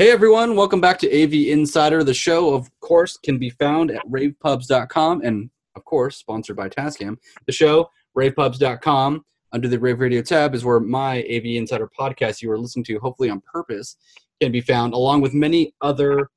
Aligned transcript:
Hey 0.00 0.10
everyone, 0.10 0.56
welcome 0.56 0.80
back 0.80 0.98
to 1.00 1.08
AV 1.08 1.34
Insider. 1.52 2.02
The 2.02 2.14
show, 2.14 2.54
of 2.54 2.70
course, 2.80 3.18
can 3.18 3.36
be 3.36 3.50
found 3.50 3.90
at 3.90 4.00
ravepubs.com 4.06 5.20
and, 5.20 5.50
of 5.76 5.84
course, 5.84 6.16
sponsored 6.16 6.56
by 6.56 6.70
Tascam. 6.70 7.18
The 7.44 7.52
show, 7.52 7.90
ravepubs.com, 8.16 9.22
under 9.52 9.68
the 9.68 9.78
Rave 9.78 10.00
Radio 10.00 10.22
tab, 10.22 10.54
is 10.54 10.64
where 10.64 10.80
my 10.80 11.18
AV 11.24 11.44
Insider 11.44 11.90
podcast 12.00 12.40
you 12.40 12.50
are 12.50 12.58
listening 12.58 12.86
to, 12.86 12.98
hopefully 12.98 13.28
on 13.28 13.42
purpose, 13.42 13.98
can 14.40 14.50
be 14.50 14.62
found, 14.62 14.94
along 14.94 15.20
with 15.20 15.34
many 15.34 15.74
other 15.82 16.30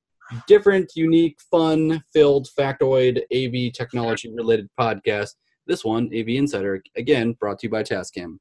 different, 0.46 0.92
unique, 0.98 1.40
fun 1.50 2.04
filled, 2.12 2.50
factoid 2.60 3.22
AV 3.34 3.72
technology 3.72 4.30
related 4.36 4.68
podcasts. 4.78 5.36
This 5.68 5.86
one, 5.86 6.08
AV 6.14 6.28
Insider, 6.28 6.84
again, 6.98 7.32
brought 7.40 7.60
to 7.60 7.68
you 7.68 7.72
by 7.72 7.84
Tascam. 7.84 8.40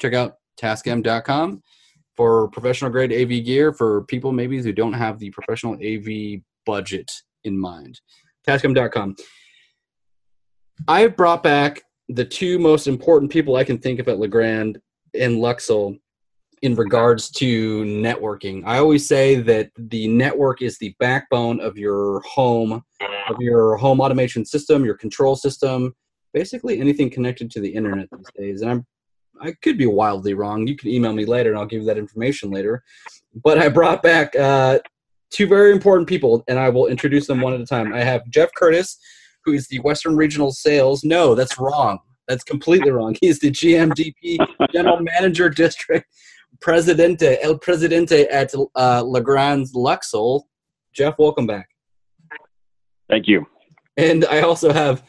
Check 0.00 0.14
out 0.14 0.38
tascam.com 0.60 1.62
for 2.16 2.48
professional 2.48 2.90
grade 2.90 3.12
AV 3.12 3.44
gear 3.44 3.72
for 3.72 4.04
people 4.04 4.32
maybe 4.32 4.60
who 4.60 4.72
don't 4.72 4.92
have 4.92 5.18
the 5.18 5.30
professional 5.30 5.74
AV 5.74 6.40
budget 6.64 7.10
in 7.44 7.58
mind. 7.58 8.00
Tascam.com. 8.46 9.16
I 10.88 11.06
brought 11.08 11.42
back 11.42 11.82
the 12.08 12.24
two 12.24 12.58
most 12.58 12.86
important 12.86 13.30
people 13.30 13.56
I 13.56 13.64
can 13.64 13.78
think 13.78 13.98
of 13.98 14.08
at 14.08 14.18
Legrand 14.18 14.78
and 15.14 15.36
Luxul 15.36 15.98
in 16.62 16.74
regards 16.74 17.30
to 17.30 17.84
networking. 17.84 18.62
I 18.64 18.78
always 18.78 19.06
say 19.06 19.36
that 19.36 19.70
the 19.76 20.08
network 20.08 20.62
is 20.62 20.78
the 20.78 20.94
backbone 20.98 21.60
of 21.60 21.76
your 21.76 22.20
home, 22.20 22.82
of 23.28 23.36
your 23.40 23.76
home 23.76 24.00
automation 24.00 24.44
system, 24.44 24.84
your 24.84 24.96
control 24.96 25.36
system, 25.36 25.94
basically 26.32 26.80
anything 26.80 27.10
connected 27.10 27.50
to 27.50 27.60
the 27.60 27.68
internet 27.68 28.08
these 28.10 28.30
days. 28.36 28.62
And 28.62 28.70
I'm 28.70 28.86
I 29.40 29.52
could 29.62 29.78
be 29.78 29.86
wildly 29.86 30.34
wrong. 30.34 30.66
You 30.66 30.76
can 30.76 30.88
email 30.88 31.12
me 31.12 31.24
later, 31.24 31.50
and 31.50 31.58
I'll 31.58 31.66
give 31.66 31.80
you 31.82 31.86
that 31.86 31.98
information 31.98 32.50
later. 32.50 32.82
But 33.34 33.58
I 33.58 33.68
brought 33.68 34.02
back 34.02 34.34
uh, 34.36 34.78
two 35.30 35.46
very 35.46 35.72
important 35.72 36.08
people, 36.08 36.44
and 36.48 36.58
I 36.58 36.68
will 36.68 36.86
introduce 36.86 37.26
them 37.26 37.40
one 37.40 37.52
at 37.52 37.60
a 37.60 37.66
time. 37.66 37.92
I 37.92 38.02
have 38.02 38.28
Jeff 38.30 38.50
Curtis, 38.56 38.98
who 39.44 39.52
is 39.52 39.68
the 39.68 39.78
Western 39.80 40.16
Regional 40.16 40.52
Sales. 40.52 41.04
No, 41.04 41.34
that's 41.34 41.58
wrong. 41.58 41.98
That's 42.28 42.44
completely 42.44 42.90
wrong. 42.90 43.16
He's 43.20 43.38
the 43.38 43.50
GMDP 43.50 44.38
General 44.72 45.00
Manager 45.00 45.48
District 45.48 46.06
Presidente, 46.60 47.38
El 47.42 47.58
Presidente 47.58 48.26
at 48.28 48.52
uh, 48.74 49.02
Legrand's 49.02 49.74
Luxul. 49.74 50.42
Jeff, 50.92 51.18
welcome 51.18 51.46
back. 51.46 51.68
Thank 53.08 53.28
you. 53.28 53.46
And 53.96 54.24
I 54.24 54.40
also 54.40 54.72
have 54.72 55.02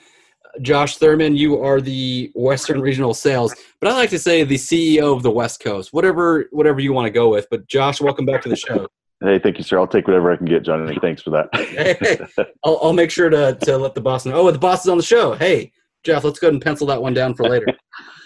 Josh 0.61 0.97
Thurman, 0.97 1.35
you 1.35 1.61
are 1.61 1.81
the 1.81 2.31
Western 2.35 2.81
Regional 2.81 3.13
Sales, 3.13 3.53
but 3.79 3.91
I 3.91 3.93
like 3.93 4.09
to 4.11 4.19
say 4.19 4.43
the 4.43 4.55
CEO 4.55 5.15
of 5.15 5.23
the 5.23 5.31
West 5.31 5.59
Coast. 5.59 5.93
Whatever, 5.93 6.47
whatever 6.51 6.79
you 6.79 6.93
want 6.93 7.05
to 7.05 7.11
go 7.11 7.29
with. 7.29 7.47
But 7.49 7.67
Josh, 7.67 8.01
welcome 8.01 8.25
back 8.25 8.41
to 8.43 8.49
the 8.49 8.55
show. 8.55 8.87
Hey, 9.21 9.39
thank 9.39 9.57
you, 9.57 9.63
sir. 9.63 9.79
I'll 9.79 9.87
take 9.87 10.07
whatever 10.07 10.31
I 10.31 10.37
can 10.37 10.45
get, 10.45 10.63
Johnny. 10.63 10.97
Thanks 11.01 11.23
for 11.23 11.31
that. 11.31 11.49
hey, 11.53 12.45
I'll, 12.63 12.79
I'll 12.83 12.93
make 12.93 13.09
sure 13.09 13.29
to, 13.29 13.57
to 13.61 13.77
let 13.77 13.95
the 13.95 14.01
boss 14.01 14.25
know. 14.25 14.33
Oh, 14.33 14.51
the 14.51 14.59
boss 14.59 14.85
is 14.85 14.89
on 14.89 14.97
the 14.97 15.03
show. 15.03 15.33
Hey, 15.33 15.71
Jeff, 16.03 16.23
let's 16.23 16.39
go 16.39 16.47
ahead 16.47 16.53
and 16.53 16.61
pencil 16.61 16.85
that 16.87 17.01
one 17.01 17.13
down 17.13 17.33
for 17.33 17.49
later. 17.49 17.67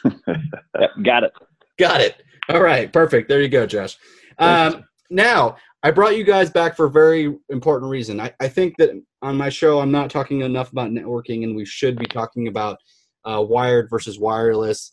Got 1.03 1.23
it. 1.23 1.31
Got 1.79 2.01
it. 2.01 2.21
All 2.49 2.61
right, 2.61 2.91
perfect. 2.91 3.29
There 3.29 3.41
you 3.41 3.47
go, 3.47 3.65
Josh. 3.65 3.97
Um, 4.37 4.83
now, 5.09 5.55
I 5.83 5.89
brought 5.89 6.15
you 6.15 6.23
guys 6.23 6.51
back 6.51 6.75
for 6.75 6.85
a 6.85 6.91
very 6.91 7.35
important 7.49 7.89
reason. 7.89 8.19
I, 8.19 8.31
I 8.39 8.47
think 8.47 8.77
that 8.77 8.91
on 9.23 9.35
my 9.35 9.49
show, 9.49 9.79
I'm 9.79 9.91
not 9.91 10.11
talking 10.11 10.41
enough 10.41 10.71
about 10.71 10.91
networking, 10.91 11.43
and 11.43 11.55
we 11.55 11.65
should 11.65 11.97
be 11.97 12.05
talking 12.05 12.47
about 12.47 12.77
uh, 13.25 13.43
wired 13.47 13.89
versus 13.89 14.19
wireless, 14.19 14.91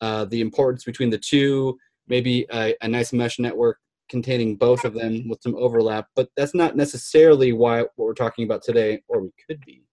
uh, 0.00 0.24
the 0.24 0.40
importance 0.40 0.84
between 0.84 1.10
the 1.10 1.18
two, 1.18 1.78
maybe 2.08 2.46
a, 2.52 2.74
a, 2.80 2.88
nice 2.88 3.12
mesh 3.12 3.38
network 3.38 3.78
containing 4.08 4.56
both 4.56 4.84
of 4.84 4.94
them 4.94 5.28
with 5.28 5.42
some 5.42 5.54
overlap. 5.56 6.06
But 6.16 6.28
that's 6.36 6.54
not 6.54 6.74
necessarily 6.74 7.52
why 7.52 7.80
what 7.80 7.90
we're 7.96 8.14
talking 8.14 8.44
about 8.44 8.62
today, 8.62 9.02
or 9.08 9.20
we 9.20 9.30
could 9.46 9.64
be. 9.64 9.84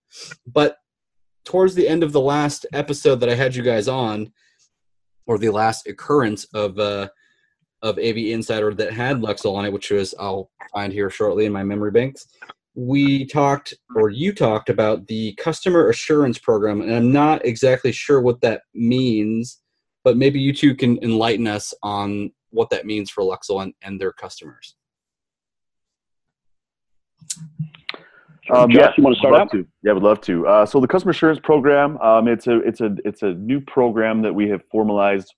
But 0.46 0.78
towards 1.44 1.76
the 1.76 1.88
end 1.88 2.04
of 2.04 2.14
the 2.14 2.22
last 2.22 2.66
episode 2.74 3.20
that 3.20 3.30
I 3.30 3.36
had 3.36 3.54
you 3.54 3.64
guys 3.64 3.90
on, 3.90 4.32
or 5.26 5.38
the 5.38 5.50
last 5.50 5.88
occurrence 5.88 6.46
of 6.54 6.80
uh, 6.80 7.10
of 7.88 7.98
AV 7.98 8.18
Insider 8.18 8.74
that 8.76 8.94
had 8.94 9.22
Luxul 9.22 9.56
on 9.56 9.66
it, 9.66 9.74
which 9.74 9.92
was 9.92 10.14
I'll 10.20 10.50
find 10.74 10.92
here 10.92 11.10
shortly 11.10 11.46
in 11.46 11.54
my 11.54 11.64
memory 11.64 11.92
banks. 11.92 12.28
We 12.76 13.26
talked, 13.26 13.74
or 13.96 14.10
you 14.10 14.34
talked 14.34 14.70
about 14.70 15.08
the 15.08 15.34
customer 15.36 15.90
assurance 15.90 16.38
program, 16.38 16.82
and 16.82 16.94
I'm 16.94 17.12
not 17.12 17.44
exactly 17.46 17.92
sure 17.92 18.22
what 18.22 18.42
that 18.42 18.62
means, 18.76 19.62
but 20.04 20.18
maybe 20.18 20.40
you 20.40 20.54
two 20.54 20.76
can 20.76 21.00
enlighten 21.02 21.48
us 21.48 21.74
on 21.82 22.32
what 22.52 22.70
that 22.70 22.86
means 22.86 23.10
for 23.10 23.24
Luxul 23.24 23.64
and, 23.64 23.74
and 23.82 24.00
their 24.00 24.12
customers. 24.12 24.76
Um, 28.50 28.70
Josh, 28.72 28.80
yeah, 28.80 28.92
you 28.98 29.04
want 29.04 29.16
to 29.16 29.20
start 29.20 29.36
out? 29.36 29.52
To. 29.52 29.66
Yeah, 29.84 29.94
would 29.94 30.04
love 30.04 30.22
to. 30.22 30.48
Uh, 30.48 30.66
so 30.66 30.80
the 30.80 30.88
customer 30.88 31.12
assurance 31.12 31.40
program, 31.40 31.98
um, 31.98 32.28
it's 32.28 32.48
a 32.48 32.60
it's 32.60 32.80
a 32.80 32.96
it's 33.04 33.22
a 33.24 33.34
new 33.34 33.60
program 33.60 34.22
that 34.22 34.34
we 34.34 34.48
have 34.50 34.62
formalized 34.72 35.34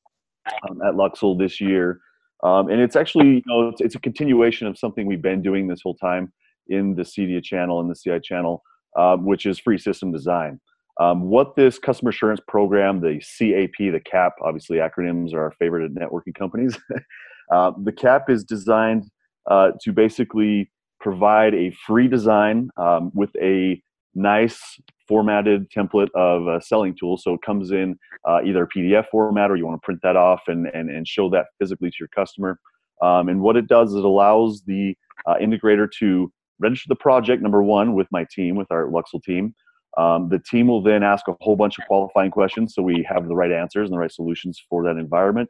um, 0.69 0.81
at 0.81 0.93
Luxul 0.93 1.38
this 1.38 1.59
year. 1.59 2.01
Um, 2.44 2.69
and 2.69 2.79
it's 2.79 2.95
actually, 2.95 3.27
you 3.27 3.41
know, 3.47 3.69
it's, 3.69 3.81
it's, 3.81 3.95
a 3.95 4.00
continuation 4.00 4.66
of 4.67 4.77
something 4.77 5.05
we've 5.05 5.22
been 5.22 5.41
doing 5.41 5.67
this 5.67 5.81
whole 5.83 5.95
time 5.95 6.31
in 6.67 6.95
the 6.95 7.03
CEDIA 7.03 7.44
channel 7.44 7.81
and 7.81 7.89
the 7.89 7.95
CI 7.95 8.19
channel, 8.23 8.63
um, 8.97 9.25
which 9.25 9.45
is 9.45 9.59
free 9.59 9.77
system 9.77 10.11
design. 10.11 10.59
Um, 11.00 11.23
what 11.23 11.55
this 11.55 11.79
customer 11.79 12.09
assurance 12.09 12.41
program, 12.47 13.01
the 13.01 13.19
CAP, 13.19 13.77
the 13.77 14.01
CAP, 14.03 14.33
obviously 14.44 14.77
acronyms 14.77 15.33
are 15.33 15.44
our 15.44 15.51
favorite 15.51 15.85
at 15.85 15.91
networking 15.91 16.35
companies. 16.35 16.77
uh, 17.51 17.72
the 17.83 17.91
CAP 17.91 18.29
is 18.29 18.44
designed 18.44 19.09
uh, 19.50 19.71
to 19.81 19.91
basically 19.91 20.69
provide 21.00 21.56
a 21.56 21.71
free 21.88 22.07
design 22.07 22.69
um, 22.77 23.11
with 23.13 23.29
a 23.41 23.81
nice 24.15 24.59
formatted 25.07 25.69
template 25.71 26.09
of 26.15 26.47
a 26.47 26.61
selling 26.61 26.95
tool. 26.99 27.17
So 27.17 27.33
it 27.33 27.41
comes 27.41 27.71
in 27.71 27.97
uh, 28.27 28.41
either 28.45 28.67
PDF 28.67 29.07
format 29.09 29.49
or 29.49 29.55
you 29.55 29.65
want 29.65 29.81
to 29.81 29.85
print 29.85 29.99
that 30.03 30.15
off 30.15 30.41
and, 30.47 30.67
and, 30.67 30.89
and 30.89 31.07
show 31.07 31.29
that 31.31 31.47
physically 31.59 31.89
to 31.89 31.95
your 31.99 32.09
customer. 32.09 32.59
Um, 33.01 33.29
and 33.29 33.41
what 33.41 33.55
it 33.55 33.67
does 33.67 33.91
is 33.91 33.97
it 33.97 34.05
allows 34.05 34.61
the 34.65 34.95
uh, 35.25 35.35
integrator 35.35 35.87
to 35.99 36.31
register 36.59 36.87
the 36.89 36.95
project, 36.95 37.41
number 37.41 37.63
one, 37.63 37.93
with 37.93 38.07
my 38.11 38.25
team, 38.29 38.55
with 38.55 38.71
our 38.71 38.87
Luxul 38.87 39.23
team. 39.23 39.55
Um, 39.97 40.29
the 40.29 40.39
team 40.39 40.67
will 40.67 40.83
then 40.83 41.01
ask 41.01 41.27
a 41.27 41.35
whole 41.41 41.55
bunch 41.55 41.79
of 41.79 41.87
qualifying 41.87 42.31
questions 42.31 42.75
so 42.75 42.81
we 42.81 43.05
have 43.09 43.27
the 43.27 43.35
right 43.35 43.51
answers 43.51 43.89
and 43.89 43.93
the 43.93 43.99
right 43.99 44.11
solutions 44.11 44.61
for 44.69 44.83
that 44.83 44.97
environment. 44.97 45.49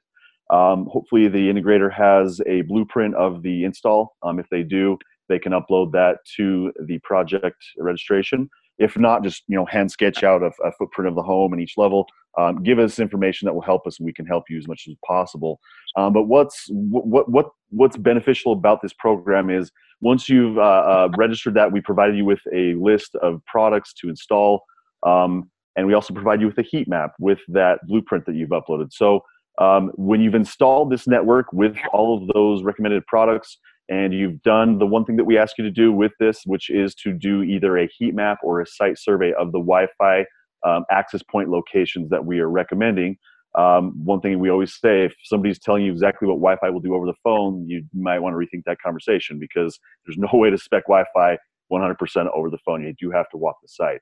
Um, 0.49 0.87
hopefully, 0.91 1.27
the 1.27 1.51
integrator 1.51 1.91
has 1.91 2.41
a 2.47 2.61
blueprint 2.61 3.15
of 3.15 3.43
the 3.43 3.65
install. 3.65 4.15
Um, 4.23 4.39
if 4.39 4.47
they 4.49 4.63
do, 4.63 4.97
they 5.29 5.39
can 5.39 5.53
upload 5.53 5.91
that 5.93 6.17
to 6.37 6.73
the 6.85 6.99
project 6.99 7.63
registration. 7.77 8.49
If 8.77 8.97
not, 8.97 9.23
just 9.23 9.43
you 9.47 9.55
know 9.57 9.65
hand 9.65 9.91
sketch 9.91 10.23
out 10.23 10.41
a, 10.41 10.51
a 10.63 10.71
footprint 10.73 11.07
of 11.09 11.15
the 11.15 11.23
home 11.23 11.53
and 11.53 11.61
each 11.61 11.75
level. 11.77 12.07
Um, 12.37 12.63
give 12.63 12.79
us 12.79 12.99
information 12.99 13.45
that 13.45 13.53
will 13.53 13.61
help 13.61 13.87
us, 13.87 13.99
and 13.99 14.05
we 14.05 14.13
can 14.13 14.25
help 14.25 14.45
you 14.49 14.57
as 14.57 14.67
much 14.67 14.85
as 14.87 14.95
possible. 15.05 15.59
Um, 15.97 16.13
but 16.13 16.23
what's 16.23 16.65
what 16.69 17.29
what 17.29 17.47
what's 17.69 17.97
beneficial 17.97 18.53
about 18.53 18.81
this 18.81 18.93
program 18.93 19.49
is 19.49 19.71
once 20.01 20.29
you've 20.29 20.57
uh, 20.57 20.61
uh, 20.61 21.09
registered 21.17 21.55
that, 21.55 21.71
we 21.71 21.81
provided 21.81 22.15
you 22.15 22.25
with 22.25 22.39
a 22.53 22.73
list 22.75 23.15
of 23.15 23.41
products 23.45 23.93
to 23.95 24.09
install, 24.09 24.63
um, 25.05 25.49
and 25.75 25.85
we 25.87 25.93
also 25.93 26.13
provide 26.13 26.39
you 26.39 26.47
with 26.47 26.57
a 26.57 26.63
heat 26.63 26.87
map 26.87 27.11
with 27.19 27.39
that 27.49 27.79
blueprint 27.87 28.25
that 28.25 28.35
you've 28.35 28.49
uploaded. 28.49 28.93
So 28.93 29.21
um, 29.59 29.91
when 29.95 30.21
you've 30.21 30.35
installed 30.35 30.89
this 30.89 31.05
network 31.05 31.51
with 31.51 31.75
all 31.91 32.17
of 32.17 32.29
those 32.33 32.63
recommended 32.63 33.05
products, 33.07 33.57
and 33.89 34.13
you've 34.13 34.41
done 34.43 34.77
the 34.77 34.85
one 34.85 35.03
thing 35.03 35.17
that 35.17 35.25
we 35.25 35.37
ask 35.37 35.57
you 35.57 35.63
to 35.63 35.71
do 35.71 35.91
with 35.91 36.11
this, 36.19 36.43
which 36.45 36.69
is 36.69 36.93
to 36.95 37.11
do 37.11 37.41
either 37.41 37.77
a 37.77 37.89
heat 37.97 38.13
map 38.13 38.37
or 38.43 38.61
a 38.61 38.65
site 38.65 38.99
survey 38.99 39.33
of 39.33 39.51
the 39.51 39.59
Wi-Fi 39.59 40.25
um, 40.65 40.85
access 40.91 41.23
point 41.23 41.49
locations 41.49 42.09
that 42.09 42.23
we 42.23 42.39
are 42.39 42.49
recommending. 42.49 43.17
Um, 43.57 43.93
one 44.05 44.21
thing 44.21 44.37
we 44.37 44.51
always 44.51 44.79
say, 44.79 45.05
if 45.05 45.13
somebody's 45.23 45.57
telling 45.57 45.83
you 45.83 45.91
exactly 45.91 46.27
what 46.27 46.35
Wi-Fi 46.35 46.69
will 46.69 46.81
do 46.81 46.93
over 46.93 47.07
the 47.07 47.15
phone, 47.23 47.67
you 47.67 47.83
might 47.93 48.19
want 48.19 48.33
to 48.33 48.37
rethink 48.37 48.63
that 48.67 48.77
conversation 48.79 49.39
because 49.39 49.79
there's 50.05 50.17
no 50.17 50.29
way 50.37 50.51
to 50.51 50.57
spec 50.57 50.83
Wi-Fi 50.85 51.37
100% 51.71 52.27
over 52.35 52.51
the 52.51 52.59
phone. 52.63 52.83
You 52.83 52.93
do 52.99 53.09
have 53.09 53.27
to 53.29 53.37
walk 53.37 53.55
the 53.63 53.69
site. 53.69 54.01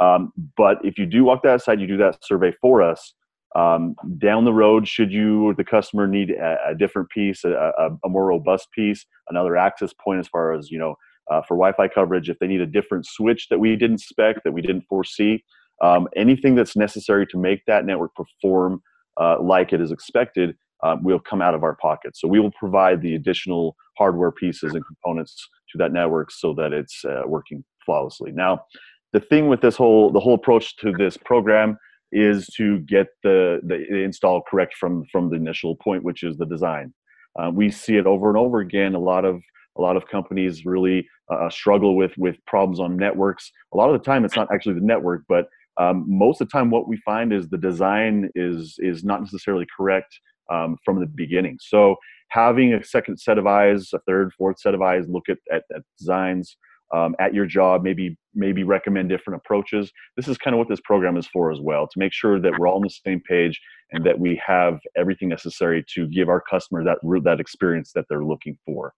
Um, 0.00 0.32
but 0.56 0.78
if 0.82 0.98
you 0.98 1.06
do 1.06 1.24
walk 1.24 1.42
that 1.44 1.62
site, 1.62 1.78
you 1.78 1.86
do 1.86 1.96
that 1.98 2.24
survey 2.24 2.52
for 2.60 2.82
us, 2.82 3.14
um, 3.56 3.96
down 4.18 4.44
the 4.44 4.52
road, 4.52 4.86
should 4.86 5.12
you 5.12 5.48
or 5.48 5.54
the 5.54 5.64
customer 5.64 6.06
need 6.06 6.30
a, 6.30 6.58
a 6.68 6.74
different 6.74 7.08
piece, 7.08 7.44
a, 7.44 7.50
a, 7.50 7.90
a, 8.04 8.08
more 8.08 8.26
robust 8.26 8.70
piece, 8.72 9.06
another 9.28 9.56
access 9.56 9.92
point 9.92 10.20
as 10.20 10.28
far 10.28 10.52
as 10.52 10.70
you 10.70 10.78
know 10.78 10.94
uh, 11.30 11.42
for 11.42 11.56
Wi-Fi 11.56 11.88
coverage, 11.88 12.28
if 12.28 12.38
they 12.38 12.46
need 12.46 12.60
a 12.60 12.66
different 12.66 13.06
switch 13.06 13.48
that 13.48 13.58
we 13.58 13.74
didn't 13.76 13.98
spec 13.98 14.42
that 14.44 14.52
we 14.52 14.62
didn't 14.62 14.84
foresee, 14.88 15.44
um, 15.82 16.08
anything 16.16 16.54
that's 16.54 16.76
necessary 16.76 17.26
to 17.26 17.38
make 17.38 17.64
that 17.66 17.84
network 17.84 18.14
perform 18.14 18.82
uh, 19.20 19.40
like 19.40 19.72
it 19.72 19.80
is 19.80 19.92
expected, 19.92 20.56
um, 20.82 21.02
will 21.02 21.18
come 21.18 21.42
out 21.42 21.54
of 21.54 21.62
our 21.62 21.74
pocket. 21.74 22.16
So 22.16 22.28
we 22.28 22.40
will 22.40 22.52
provide 22.52 23.02
the 23.02 23.14
additional 23.14 23.76
hardware 23.96 24.30
pieces 24.30 24.74
and 24.74 24.84
components 24.86 25.48
to 25.72 25.78
that 25.78 25.92
network 25.92 26.30
so 26.30 26.54
that 26.54 26.72
it's 26.72 27.04
uh, 27.04 27.22
working 27.26 27.64
flawlessly. 27.84 28.30
Now, 28.32 28.64
the 29.12 29.20
thing 29.20 29.48
with 29.48 29.60
this 29.60 29.76
whole 29.76 30.10
the 30.10 30.20
whole 30.20 30.34
approach 30.34 30.76
to 30.78 30.92
this 30.92 31.16
program 31.16 31.78
is 32.12 32.46
to 32.56 32.78
get 32.80 33.08
the, 33.22 33.60
the 33.64 34.02
install 34.02 34.42
correct 34.48 34.74
from 34.76 35.04
from 35.12 35.30
the 35.30 35.36
initial 35.36 35.76
point, 35.76 36.02
which 36.04 36.22
is 36.22 36.36
the 36.36 36.46
design. 36.46 36.92
Uh, 37.38 37.50
we 37.52 37.70
see 37.70 37.96
it 37.96 38.06
over 38.06 38.28
and 38.28 38.38
over 38.38 38.60
again. 38.60 38.94
A 38.94 38.98
lot 38.98 39.24
of 39.24 39.36
A 39.76 39.82
lot 39.88 39.96
of 39.96 40.04
companies 40.08 40.64
really 40.64 41.06
uh, 41.32 41.48
struggle 41.50 41.94
with 41.94 42.14
with 42.18 42.36
problems 42.46 42.80
on 42.80 42.96
networks. 42.96 43.52
A 43.74 43.76
lot 43.76 43.90
of 43.90 43.96
the 43.96 44.04
time, 44.10 44.24
it's 44.24 44.34
not 44.40 44.48
actually 44.52 44.74
the 44.80 44.90
network, 44.92 45.22
but 45.28 45.44
um, 45.82 46.04
most 46.08 46.40
of 46.40 46.48
the 46.48 46.52
time, 46.52 46.68
what 46.70 46.88
we 46.88 46.96
find 47.10 47.32
is 47.32 47.46
the 47.46 47.64
design 47.70 48.28
is 48.34 48.74
is 48.90 49.04
not 49.04 49.20
necessarily 49.20 49.66
correct 49.76 50.12
um, 50.54 50.76
from 50.84 50.98
the 50.98 51.06
beginning. 51.06 51.56
So 51.60 51.94
having 52.30 52.74
a 52.74 52.82
second 52.82 53.18
set 53.18 53.38
of 53.38 53.46
eyes, 53.46 53.90
a 53.94 54.00
third, 54.08 54.32
fourth 54.38 54.58
set 54.58 54.74
of 54.74 54.82
eyes, 54.82 55.04
look 55.08 55.28
at, 55.28 55.38
at, 55.56 55.62
at 55.76 55.82
designs 56.00 56.56
um, 56.94 57.14
at 57.18 57.34
your 57.34 57.46
job, 57.46 57.82
maybe 57.82 58.16
maybe 58.34 58.62
recommend 58.62 59.08
different 59.08 59.40
approaches. 59.44 59.92
This 60.16 60.28
is 60.28 60.38
kind 60.38 60.54
of 60.54 60.58
what 60.58 60.68
this 60.68 60.80
program 60.80 61.16
is 61.16 61.26
for 61.26 61.50
as 61.50 61.60
well, 61.60 61.86
to 61.86 61.98
make 61.98 62.12
sure 62.12 62.40
that 62.40 62.52
we're 62.58 62.68
all 62.68 62.76
on 62.76 62.82
the 62.82 62.90
same 62.90 63.20
page 63.20 63.60
and 63.92 64.04
that 64.04 64.18
we 64.18 64.40
have 64.44 64.78
everything 64.96 65.28
necessary 65.28 65.84
to 65.94 66.06
give 66.08 66.28
our 66.28 66.40
customer 66.40 66.84
that 66.84 66.98
that 67.24 67.40
experience 67.40 67.92
that 67.94 68.04
they're 68.08 68.24
looking 68.24 68.56
for. 68.64 68.92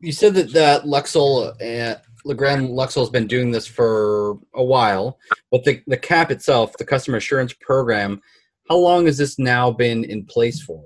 You 0.00 0.12
said 0.12 0.34
that 0.34 0.52
that 0.52 0.84
Luxul, 0.84 1.52
uh, 1.60 1.98
Legrand 2.24 2.70
Luxul 2.70 3.00
has 3.00 3.10
been 3.10 3.26
doing 3.26 3.50
this 3.50 3.66
for 3.66 4.38
a 4.54 4.64
while, 4.64 5.18
but 5.50 5.64
the 5.64 5.82
the 5.86 5.96
CAP 5.96 6.30
itself, 6.30 6.76
the 6.78 6.84
customer 6.84 7.18
assurance 7.18 7.52
program, 7.52 8.20
how 8.68 8.76
long 8.76 9.06
has 9.06 9.18
this 9.18 9.38
now 9.38 9.70
been 9.70 10.04
in 10.04 10.24
place 10.24 10.60
for? 10.62 10.82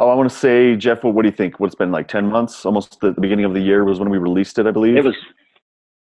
Oh, 0.00 0.08
I 0.08 0.14
want 0.14 0.30
to 0.30 0.36
say, 0.36 0.76
Jeff, 0.76 1.04
what, 1.04 1.12
what 1.12 1.22
do 1.22 1.28
you 1.28 1.36
think? 1.36 1.60
What's 1.60 1.74
been 1.74 1.92
like 1.92 2.08
10 2.08 2.26
months? 2.26 2.64
Almost 2.64 3.00
the, 3.00 3.12
the 3.12 3.20
beginning 3.20 3.44
of 3.44 3.52
the 3.52 3.60
year 3.60 3.84
was 3.84 4.00
when 4.00 4.08
we 4.08 4.16
released 4.16 4.58
it, 4.58 4.66
I 4.66 4.70
believe. 4.70 4.96
It 4.96 5.04
was 5.04 5.14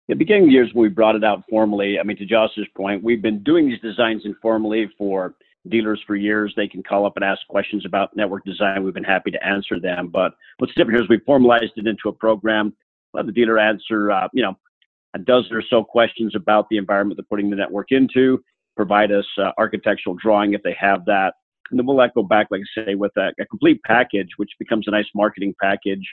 the 0.06 0.14
beginning 0.14 0.42
of 0.42 0.48
the 0.48 0.52
year 0.52 0.64
is 0.64 0.74
when 0.74 0.82
we 0.82 0.88
brought 0.90 1.16
it 1.16 1.24
out 1.24 1.44
formally. 1.48 1.98
I 1.98 2.02
mean, 2.02 2.18
to 2.18 2.26
Josh's 2.26 2.66
point, 2.76 3.02
we've 3.02 3.22
been 3.22 3.42
doing 3.42 3.66
these 3.66 3.80
designs 3.80 4.26
informally 4.26 4.90
for 4.98 5.34
dealers 5.70 5.98
for 6.06 6.14
years. 6.14 6.52
They 6.56 6.68
can 6.68 6.82
call 6.82 7.06
up 7.06 7.16
and 7.16 7.24
ask 7.24 7.40
questions 7.48 7.86
about 7.86 8.14
network 8.14 8.44
design. 8.44 8.84
We've 8.84 8.92
been 8.92 9.02
happy 9.02 9.30
to 9.30 9.42
answer 9.42 9.80
them. 9.80 10.08
But 10.08 10.34
what's 10.58 10.74
different 10.74 10.96
here 10.96 11.02
is 11.02 11.08
we 11.08 11.18
formalized 11.24 11.72
it 11.76 11.86
into 11.86 12.10
a 12.10 12.12
program. 12.12 12.74
Let 13.14 13.24
the 13.24 13.32
dealer 13.32 13.58
answer, 13.58 14.10
uh, 14.10 14.28
you 14.34 14.42
know, 14.42 14.58
a 15.14 15.18
dozen 15.18 15.56
or 15.56 15.62
so 15.70 15.82
questions 15.82 16.34
about 16.34 16.68
the 16.68 16.76
environment 16.76 17.16
they're 17.16 17.24
putting 17.30 17.48
the 17.48 17.56
network 17.56 17.92
into. 17.92 18.44
Provide 18.76 19.10
us 19.10 19.26
uh, 19.38 19.52
architectural 19.56 20.16
drawing 20.16 20.52
if 20.52 20.62
they 20.62 20.76
have 20.78 21.06
that 21.06 21.32
and 21.70 21.78
then 21.78 21.86
we'll 21.86 22.08
go 22.14 22.22
back, 22.22 22.48
like 22.50 22.60
I 22.60 22.84
say, 22.84 22.94
with 22.94 23.12
a, 23.16 23.32
a 23.40 23.46
complete 23.46 23.80
package, 23.84 24.28
which 24.36 24.50
becomes 24.58 24.86
a 24.86 24.90
nice 24.90 25.06
marketing 25.14 25.54
package 25.60 26.06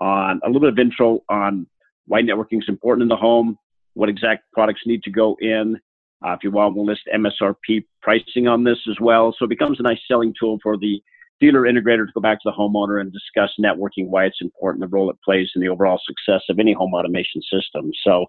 on 0.00 0.40
a 0.44 0.48
little 0.48 0.60
bit 0.60 0.72
of 0.72 0.78
intro 0.78 1.20
on 1.28 1.66
why 2.06 2.22
networking 2.22 2.58
is 2.58 2.68
important 2.68 3.02
in 3.02 3.08
the 3.08 3.16
home, 3.16 3.58
what 3.94 4.08
exact 4.08 4.44
products 4.52 4.82
need 4.86 5.02
to 5.02 5.10
go 5.10 5.36
in. 5.40 5.76
Uh, 6.24 6.32
if 6.32 6.40
you 6.42 6.50
want, 6.50 6.74
we'll 6.74 6.86
list 6.86 7.02
MSRP 7.14 7.84
pricing 8.00 8.48
on 8.48 8.64
this 8.64 8.78
as 8.88 8.96
well. 9.00 9.34
So 9.38 9.44
it 9.44 9.50
becomes 9.50 9.78
a 9.80 9.82
nice 9.82 10.00
selling 10.08 10.32
tool 10.38 10.58
for 10.62 10.76
the 10.78 11.02
dealer 11.40 11.62
integrator 11.62 12.06
to 12.06 12.12
go 12.14 12.20
back 12.20 12.38
to 12.40 12.50
the 12.50 12.56
homeowner 12.58 13.00
and 13.00 13.12
discuss 13.12 13.50
networking, 13.60 14.08
why 14.08 14.24
it's 14.24 14.40
important, 14.40 14.80
the 14.80 14.88
role 14.88 15.10
it 15.10 15.16
plays 15.22 15.50
in 15.54 15.60
the 15.60 15.68
overall 15.68 16.00
success 16.06 16.42
of 16.48 16.58
any 16.58 16.72
home 16.72 16.94
automation 16.94 17.42
system. 17.42 17.90
So 18.02 18.24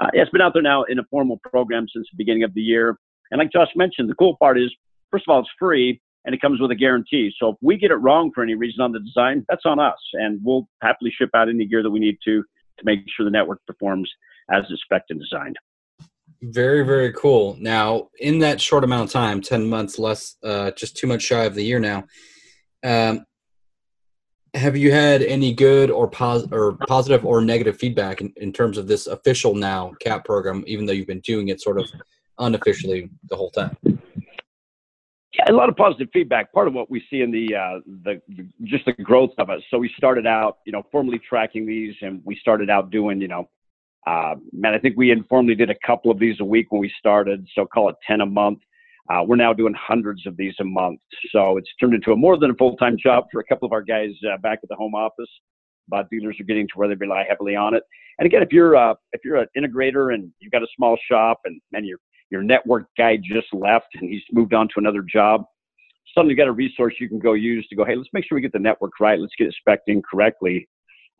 uh, 0.00 0.08
it's 0.12 0.30
been 0.30 0.40
out 0.40 0.52
there 0.52 0.62
now 0.62 0.84
in 0.84 0.98
a 0.98 1.04
formal 1.10 1.40
program 1.42 1.86
since 1.92 2.06
the 2.10 2.16
beginning 2.16 2.44
of 2.44 2.54
the 2.54 2.60
year. 2.60 2.96
And 3.30 3.38
like 3.40 3.50
Josh 3.52 3.70
mentioned, 3.74 4.08
the 4.08 4.14
cool 4.14 4.36
part 4.36 4.58
is, 4.58 4.72
first 5.14 5.26
of 5.28 5.32
all, 5.32 5.40
it's 5.40 5.50
free 5.58 6.00
and 6.24 6.34
it 6.34 6.40
comes 6.40 6.60
with 6.60 6.72
a 6.72 6.74
guarantee. 6.74 7.32
So 7.38 7.50
if 7.50 7.56
we 7.60 7.76
get 7.76 7.92
it 7.92 7.96
wrong 7.96 8.32
for 8.34 8.42
any 8.42 8.54
reason 8.54 8.80
on 8.80 8.90
the 8.90 8.98
design, 8.98 9.44
that's 9.48 9.64
on 9.64 9.78
us, 9.78 9.98
and 10.14 10.40
we'll 10.42 10.66
happily 10.82 11.12
ship 11.16 11.30
out 11.34 11.48
any 11.48 11.66
gear 11.66 11.82
that 11.82 11.90
we 11.90 12.00
need 12.00 12.18
to 12.24 12.42
to 12.78 12.84
make 12.84 13.00
sure 13.14 13.24
the 13.24 13.30
network 13.30 13.60
performs 13.66 14.10
as 14.50 14.64
expected 14.68 15.16
and 15.16 15.20
designed. 15.20 15.56
Very, 16.42 16.84
very 16.84 17.12
cool. 17.12 17.56
Now, 17.60 18.08
in 18.18 18.40
that 18.40 18.60
short 18.60 18.82
amount 18.82 19.10
of 19.10 19.12
time, 19.12 19.40
10 19.40 19.68
months 19.68 19.98
less, 19.98 20.34
uh, 20.42 20.72
just 20.72 20.96
too 20.96 21.06
much 21.06 21.22
shy 21.22 21.44
of 21.44 21.54
the 21.54 21.62
year 21.62 21.78
now, 21.78 22.04
um, 22.82 23.24
have 24.54 24.76
you 24.76 24.90
had 24.90 25.22
any 25.22 25.54
good 25.54 25.90
or, 25.90 26.08
pos- 26.08 26.50
or 26.50 26.76
positive 26.88 27.24
or 27.24 27.40
negative 27.40 27.78
feedback 27.78 28.20
in, 28.20 28.32
in 28.36 28.52
terms 28.52 28.76
of 28.76 28.88
this 28.88 29.06
official 29.06 29.54
now 29.54 29.92
CAP 30.00 30.24
program, 30.24 30.64
even 30.66 30.84
though 30.84 30.92
you've 30.92 31.06
been 31.06 31.20
doing 31.20 31.48
it 31.48 31.60
sort 31.60 31.78
of 31.78 31.88
unofficially 32.38 33.08
the 33.28 33.36
whole 33.36 33.50
time? 33.50 33.76
Yeah, 35.36 35.50
a 35.50 35.52
lot 35.52 35.68
of 35.68 35.76
positive 35.76 36.08
feedback. 36.12 36.52
Part 36.52 36.68
of 36.68 36.74
what 36.74 36.90
we 36.90 37.02
see 37.10 37.20
in 37.20 37.32
the, 37.32 37.54
uh, 37.56 37.80
the 38.04 38.20
just 38.62 38.84
the 38.84 38.92
growth 38.92 39.32
of 39.38 39.50
us. 39.50 39.60
So 39.70 39.78
we 39.78 39.90
started 39.96 40.26
out, 40.26 40.58
you 40.64 40.72
know, 40.72 40.84
formally 40.92 41.20
tracking 41.28 41.66
these, 41.66 41.94
and 42.02 42.22
we 42.24 42.36
started 42.36 42.70
out 42.70 42.90
doing, 42.90 43.20
you 43.20 43.28
know, 43.28 43.48
uh, 44.06 44.34
man, 44.52 44.74
I 44.74 44.78
think 44.78 44.96
we 44.96 45.10
informally 45.10 45.54
did 45.54 45.70
a 45.70 45.74
couple 45.84 46.10
of 46.10 46.18
these 46.18 46.36
a 46.40 46.44
week 46.44 46.70
when 46.70 46.80
we 46.80 46.92
started. 46.98 47.46
So 47.54 47.66
call 47.66 47.88
it 47.88 47.96
ten 48.06 48.20
a 48.20 48.26
month. 48.26 48.60
Uh, 49.10 49.22
we're 49.26 49.36
now 49.36 49.52
doing 49.52 49.74
hundreds 49.74 50.26
of 50.26 50.36
these 50.36 50.54
a 50.60 50.64
month. 50.64 51.00
So 51.30 51.56
it's 51.56 51.68
turned 51.80 51.94
into 51.94 52.12
a 52.12 52.16
more 52.16 52.38
than 52.38 52.50
a 52.50 52.54
full 52.54 52.76
time 52.76 52.96
job 52.96 53.24
for 53.32 53.40
a 53.40 53.44
couple 53.44 53.66
of 53.66 53.72
our 53.72 53.82
guys 53.82 54.10
uh, 54.30 54.36
back 54.38 54.60
at 54.62 54.68
the 54.68 54.76
home 54.76 54.94
office. 54.94 55.30
But 55.88 56.08
dealers 56.10 56.36
are 56.40 56.44
getting 56.44 56.66
to 56.68 56.74
where 56.76 56.88
they 56.88 56.94
rely 56.94 57.24
heavily 57.28 57.56
on 57.56 57.74
it. 57.74 57.82
And 58.18 58.26
again, 58.26 58.42
if 58.42 58.52
you're 58.52 58.76
uh, 58.76 58.94
if 59.12 59.22
you're 59.24 59.36
an 59.36 59.48
integrator 59.58 60.14
and 60.14 60.30
you've 60.38 60.52
got 60.52 60.62
a 60.62 60.68
small 60.76 60.96
shop 61.10 61.40
and 61.44 61.60
and 61.72 61.84
you're 61.84 61.98
your 62.30 62.42
network 62.42 62.86
guy 62.96 63.16
just 63.16 63.46
left 63.52 63.88
and 63.94 64.10
he's 64.10 64.22
moved 64.32 64.54
on 64.54 64.68
to 64.68 64.74
another 64.78 65.02
job. 65.02 65.44
Suddenly 66.14 66.32
you 66.32 66.36
got 66.36 66.48
a 66.48 66.52
resource 66.52 66.94
you 67.00 67.08
can 67.08 67.18
go 67.18 67.32
use 67.32 67.66
to 67.68 67.76
go, 67.76 67.84
hey, 67.84 67.96
let's 67.96 68.10
make 68.12 68.24
sure 68.26 68.36
we 68.36 68.42
get 68.42 68.52
the 68.52 68.58
network 68.58 68.92
right. 69.00 69.18
Let's 69.18 69.34
get 69.36 69.48
it 69.48 69.54
spec 69.58 69.80
in 69.86 70.02
correctly. 70.02 70.68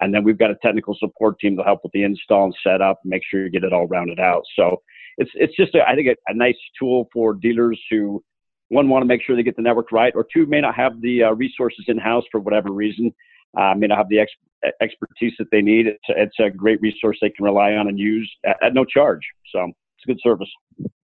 And 0.01 0.13
then 0.13 0.25
we've 0.25 0.39
got 0.39 0.51
a 0.51 0.57
technical 0.63 0.97
support 0.99 1.39
team 1.39 1.57
to 1.57 1.63
help 1.63 1.81
with 1.83 1.93
the 1.93 2.03
install 2.03 2.45
and 2.47 2.55
setup, 2.63 3.01
make 3.05 3.23
sure 3.29 3.45
you 3.45 3.51
get 3.51 3.65
it 3.65 3.73
all 3.73 3.87
rounded 3.87 4.19
out. 4.19 4.43
So 4.57 4.83
it's 5.19 5.31
it's 5.35 5.57
just 5.57 5.75
a, 5.75 5.89
I 5.89 5.95
think 5.95 6.09
a, 6.09 6.17
a 6.27 6.35
nice 6.35 6.59
tool 6.79 7.09
for 7.13 7.35
dealers 7.35 7.81
who 7.91 8.23
one 8.69 8.89
want 8.89 9.03
to 9.03 9.07
make 9.07 9.23
sure 9.23 9.37
they 9.37 9.43
get 9.43 9.57
the 9.57 9.63
network 9.63 9.93
right, 9.93 10.13
or 10.17 10.27
two 10.33 10.47
may 10.47 10.61
not 10.61 10.75
have 10.75 11.01
the 11.01 11.25
uh, 11.25 11.31
resources 11.33 11.85
in 11.87 11.99
house 11.99 12.25
for 12.33 12.41
whatever 12.41 12.73
reason, 12.73 13.15
uh, 13.57 13.75
may 13.77 13.87
not 13.87 13.99
have 13.99 14.09
the 14.09 14.19
ex- 14.19 14.73
expertise 14.81 15.35
that 15.39 15.47
they 15.53 15.63
need. 15.63 15.87
It's 15.87 16.09
a, 16.09 16.23
it's 16.23 16.41
a 16.41 16.51
great 16.51 16.81
resource 16.81 17.19
they 17.21 17.31
can 17.31 17.45
rely 17.45 17.75
on 17.75 17.89
and 17.89 17.99
use 17.99 18.31
at, 18.45 18.57
at 18.63 18.75
no 18.75 18.85
charge. 18.85 19.21
So 19.53 19.65
it's 19.65 20.05
a 20.05 20.07
good 20.09 20.21
service. 20.23 20.51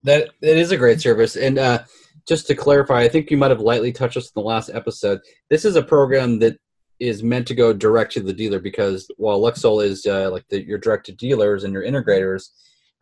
That 0.06 0.30
it 0.40 0.56
is 0.56 0.72
a 0.72 0.76
great 0.76 1.00
service, 1.00 1.36
and 1.36 1.58
uh, 1.58 1.82
just 2.26 2.46
to 2.46 2.54
clarify, 2.54 3.00
I 3.00 3.08
think 3.08 3.30
you 3.30 3.36
might 3.36 3.50
have 3.50 3.60
lightly 3.60 3.92
touched 3.92 4.16
us 4.16 4.26
in 4.26 4.40
the 4.40 4.46
last 4.46 4.70
episode. 4.72 5.20
This 5.50 5.64
is 5.64 5.76
a 5.76 5.82
program 5.82 6.38
that 6.40 6.56
is 6.98 7.22
meant 7.22 7.46
to 7.48 7.54
go 7.54 7.72
direct 7.72 8.12
to 8.12 8.20
the 8.20 8.32
dealer 8.32 8.58
because 8.58 9.10
while 9.16 9.40
Luxul 9.40 9.84
is 9.84 10.06
uh, 10.06 10.30
like 10.30 10.46
the, 10.48 10.64
your 10.64 10.78
direct 10.78 11.06
to 11.06 11.12
dealers 11.12 11.64
and 11.64 11.72
your 11.72 11.84
integrators, 11.84 12.48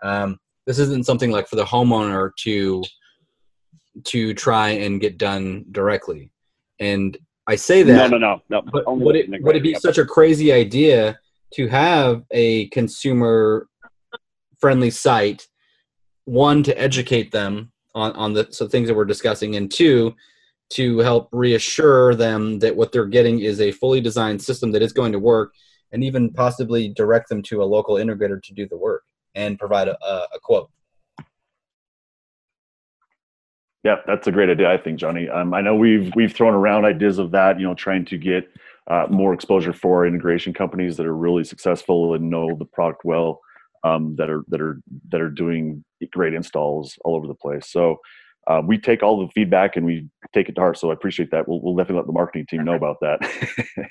um, 0.02 0.38
this 0.66 0.78
isn't 0.78 1.06
something 1.06 1.30
like 1.30 1.48
for 1.48 1.56
the 1.56 1.64
homeowner 1.64 2.30
to 2.40 2.82
to 4.04 4.34
try 4.34 4.70
and 4.70 5.00
get 5.00 5.18
done 5.18 5.64
directly. 5.70 6.30
And 6.80 7.16
I 7.46 7.56
say 7.56 7.82
that 7.84 8.10
no, 8.10 8.18
no, 8.18 8.18
no, 8.18 8.42
no. 8.48 8.70
But 8.72 8.84
would 8.96 9.16
it 9.16 9.42
would 9.42 9.56
it 9.56 9.62
be 9.62 9.74
such 9.74 9.98
a 9.98 10.04
crazy 10.04 10.52
idea 10.52 11.18
to 11.54 11.68
have 11.68 12.24
a 12.30 12.68
consumer 12.68 13.68
friendly 14.58 14.90
site 14.90 15.46
one 16.24 16.62
to 16.62 16.78
educate 16.80 17.30
them 17.32 17.70
on, 17.94 18.12
on 18.12 18.32
the 18.32 18.48
so 18.50 18.66
things 18.66 18.88
that 18.88 18.94
we're 18.94 19.04
discussing 19.04 19.56
and 19.56 19.70
two 19.70 20.14
to 20.70 20.98
help 20.98 21.28
reassure 21.32 22.14
them 22.14 22.58
that 22.58 22.74
what 22.74 22.90
they're 22.90 23.06
getting 23.06 23.40
is 23.40 23.60
a 23.60 23.70
fully 23.72 24.00
designed 24.00 24.42
system 24.42 24.72
that 24.72 24.82
is 24.82 24.92
going 24.92 25.12
to 25.12 25.18
work 25.18 25.52
and 25.92 26.02
even 26.02 26.32
possibly 26.32 26.88
direct 26.88 27.28
them 27.28 27.42
to 27.42 27.62
a 27.62 27.64
local 27.64 27.96
integrator 27.96 28.42
to 28.42 28.54
do 28.54 28.66
the 28.68 28.76
work 28.76 29.02
and 29.34 29.58
provide 29.58 29.88
a, 29.88 29.96
a 30.04 30.38
quote. 30.42 30.70
Yeah 33.84 33.96
that's 34.06 34.26
a 34.26 34.32
great 34.32 34.48
idea 34.48 34.72
i 34.72 34.78
think 34.78 34.98
johnny. 34.98 35.28
Um, 35.28 35.52
i 35.52 35.60
know 35.60 35.76
we've 35.76 36.10
we've 36.16 36.32
thrown 36.32 36.54
around 36.54 36.86
ideas 36.86 37.18
of 37.18 37.30
that 37.32 37.60
you 37.60 37.66
know 37.66 37.74
trying 37.74 38.04
to 38.06 38.18
get 38.18 38.50
uh, 38.86 39.06
more 39.10 39.32
exposure 39.32 39.72
for 39.72 40.06
integration 40.06 40.52
companies 40.52 40.96
that 40.96 41.06
are 41.06 41.16
really 41.16 41.44
successful 41.44 42.14
and 42.14 42.28
know 42.28 42.54
the 42.56 42.64
product 42.64 43.04
well 43.04 43.40
um, 43.84 44.16
that 44.16 44.30
are 44.30 44.44
that 44.48 44.60
are 44.60 44.80
that 45.10 45.20
are 45.20 45.30
doing 45.30 45.84
great 46.10 46.34
installs 46.34 46.98
all 47.04 47.14
over 47.14 47.26
the 47.26 47.34
place. 47.34 47.70
So 47.70 47.98
uh, 48.46 48.62
we 48.64 48.78
take 48.78 49.02
all 49.02 49.20
the 49.20 49.32
feedback 49.32 49.76
and 49.76 49.86
we 49.86 50.08
take 50.34 50.48
it 50.48 50.54
to 50.56 50.60
heart. 50.60 50.78
So 50.78 50.90
I 50.90 50.94
appreciate 50.94 51.30
that. 51.30 51.48
We'll, 51.48 51.62
we'll 51.62 51.76
definitely 51.76 52.00
let 52.00 52.06
the 52.06 52.12
marketing 52.12 52.46
team 52.46 52.64
know 52.64 52.74
about 52.74 52.96
that. 53.00 53.20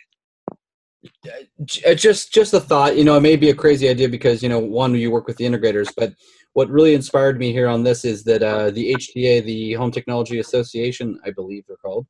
Uh, 1.85 1.93
just 1.93 2.33
just 2.33 2.53
a 2.53 2.61
thought 2.61 2.95
you 2.95 3.03
know 3.03 3.17
it 3.17 3.21
may 3.21 3.35
be 3.35 3.49
a 3.49 3.53
crazy 3.53 3.89
idea 3.89 4.07
because 4.07 4.41
you 4.41 4.47
know 4.47 4.59
one 4.59 4.95
you 4.95 5.11
work 5.11 5.27
with 5.27 5.35
the 5.35 5.43
integrators 5.43 5.91
but 5.97 6.13
what 6.53 6.69
really 6.69 6.93
inspired 6.93 7.37
me 7.37 7.51
here 7.51 7.67
on 7.67 7.83
this 7.83 8.05
is 8.05 8.23
that 8.23 8.41
uh, 8.41 8.71
the 8.71 8.93
hta 8.93 9.43
the 9.43 9.73
home 9.73 9.91
technology 9.91 10.39
association 10.39 11.19
i 11.25 11.31
believe 11.31 11.65
they're 11.67 11.75
called 11.75 12.07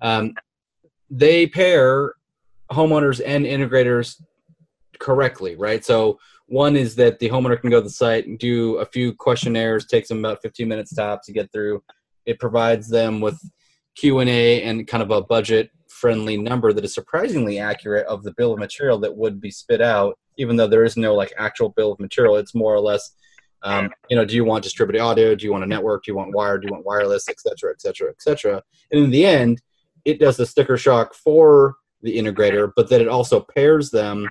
um, 0.00 0.32
they 1.10 1.46
pair 1.46 2.14
homeowners 2.72 3.20
and 3.26 3.44
integrators 3.44 4.22
correctly 4.98 5.54
right 5.56 5.84
so 5.84 6.18
one 6.50 6.74
is 6.74 6.96
that 6.96 7.20
the 7.20 7.30
homeowner 7.30 7.60
can 7.60 7.70
go 7.70 7.78
to 7.78 7.84
the 7.84 7.90
site 7.90 8.26
and 8.26 8.36
do 8.36 8.76
a 8.78 8.84
few 8.84 9.14
questionnaires, 9.14 9.86
takes 9.86 10.08
them 10.08 10.18
about 10.18 10.42
15 10.42 10.66
minutes 10.66 10.92
tops 10.92 11.26
to 11.26 11.32
get 11.32 11.50
through. 11.52 11.80
It 12.26 12.40
provides 12.40 12.88
them 12.88 13.20
with 13.20 13.40
Q&A 13.94 14.62
and 14.64 14.86
kind 14.88 15.00
of 15.00 15.12
a 15.12 15.22
budget 15.22 15.70
friendly 15.88 16.36
number 16.36 16.72
that 16.72 16.84
is 16.84 16.92
surprisingly 16.92 17.60
accurate 17.60 18.04
of 18.08 18.24
the 18.24 18.32
bill 18.32 18.52
of 18.52 18.58
material 18.58 18.98
that 18.98 19.16
would 19.16 19.40
be 19.40 19.52
spit 19.52 19.80
out, 19.80 20.18
even 20.38 20.56
though 20.56 20.66
there 20.66 20.82
is 20.82 20.96
no 20.96 21.14
like 21.14 21.32
actual 21.38 21.68
bill 21.68 21.92
of 21.92 22.00
material. 22.00 22.34
It's 22.34 22.54
more 22.54 22.74
or 22.74 22.80
less, 22.80 23.12
um, 23.62 23.88
you 24.08 24.16
know, 24.16 24.24
do 24.24 24.34
you 24.34 24.44
want 24.44 24.64
distributed 24.64 25.00
audio? 25.00 25.36
Do 25.36 25.44
you 25.44 25.52
want 25.52 25.62
a 25.62 25.68
network? 25.68 26.02
Do 26.02 26.10
you 26.10 26.16
want 26.16 26.34
wired? 26.34 26.62
Do 26.62 26.66
you 26.66 26.72
want 26.72 26.84
wireless, 26.84 27.28
et 27.28 27.38
cetera, 27.38 27.70
et 27.70 27.80
cetera, 27.80 28.10
et 28.10 28.20
cetera. 28.20 28.60
And 28.90 29.04
in 29.04 29.10
the 29.10 29.24
end, 29.24 29.62
it 30.04 30.18
does 30.18 30.36
the 30.36 30.46
sticker 30.46 30.76
shock 30.76 31.14
for 31.14 31.76
the 32.02 32.18
integrator, 32.18 32.72
but 32.74 32.90
then 32.90 33.00
it 33.00 33.08
also 33.08 33.38
pairs 33.38 33.90
them 33.90 34.28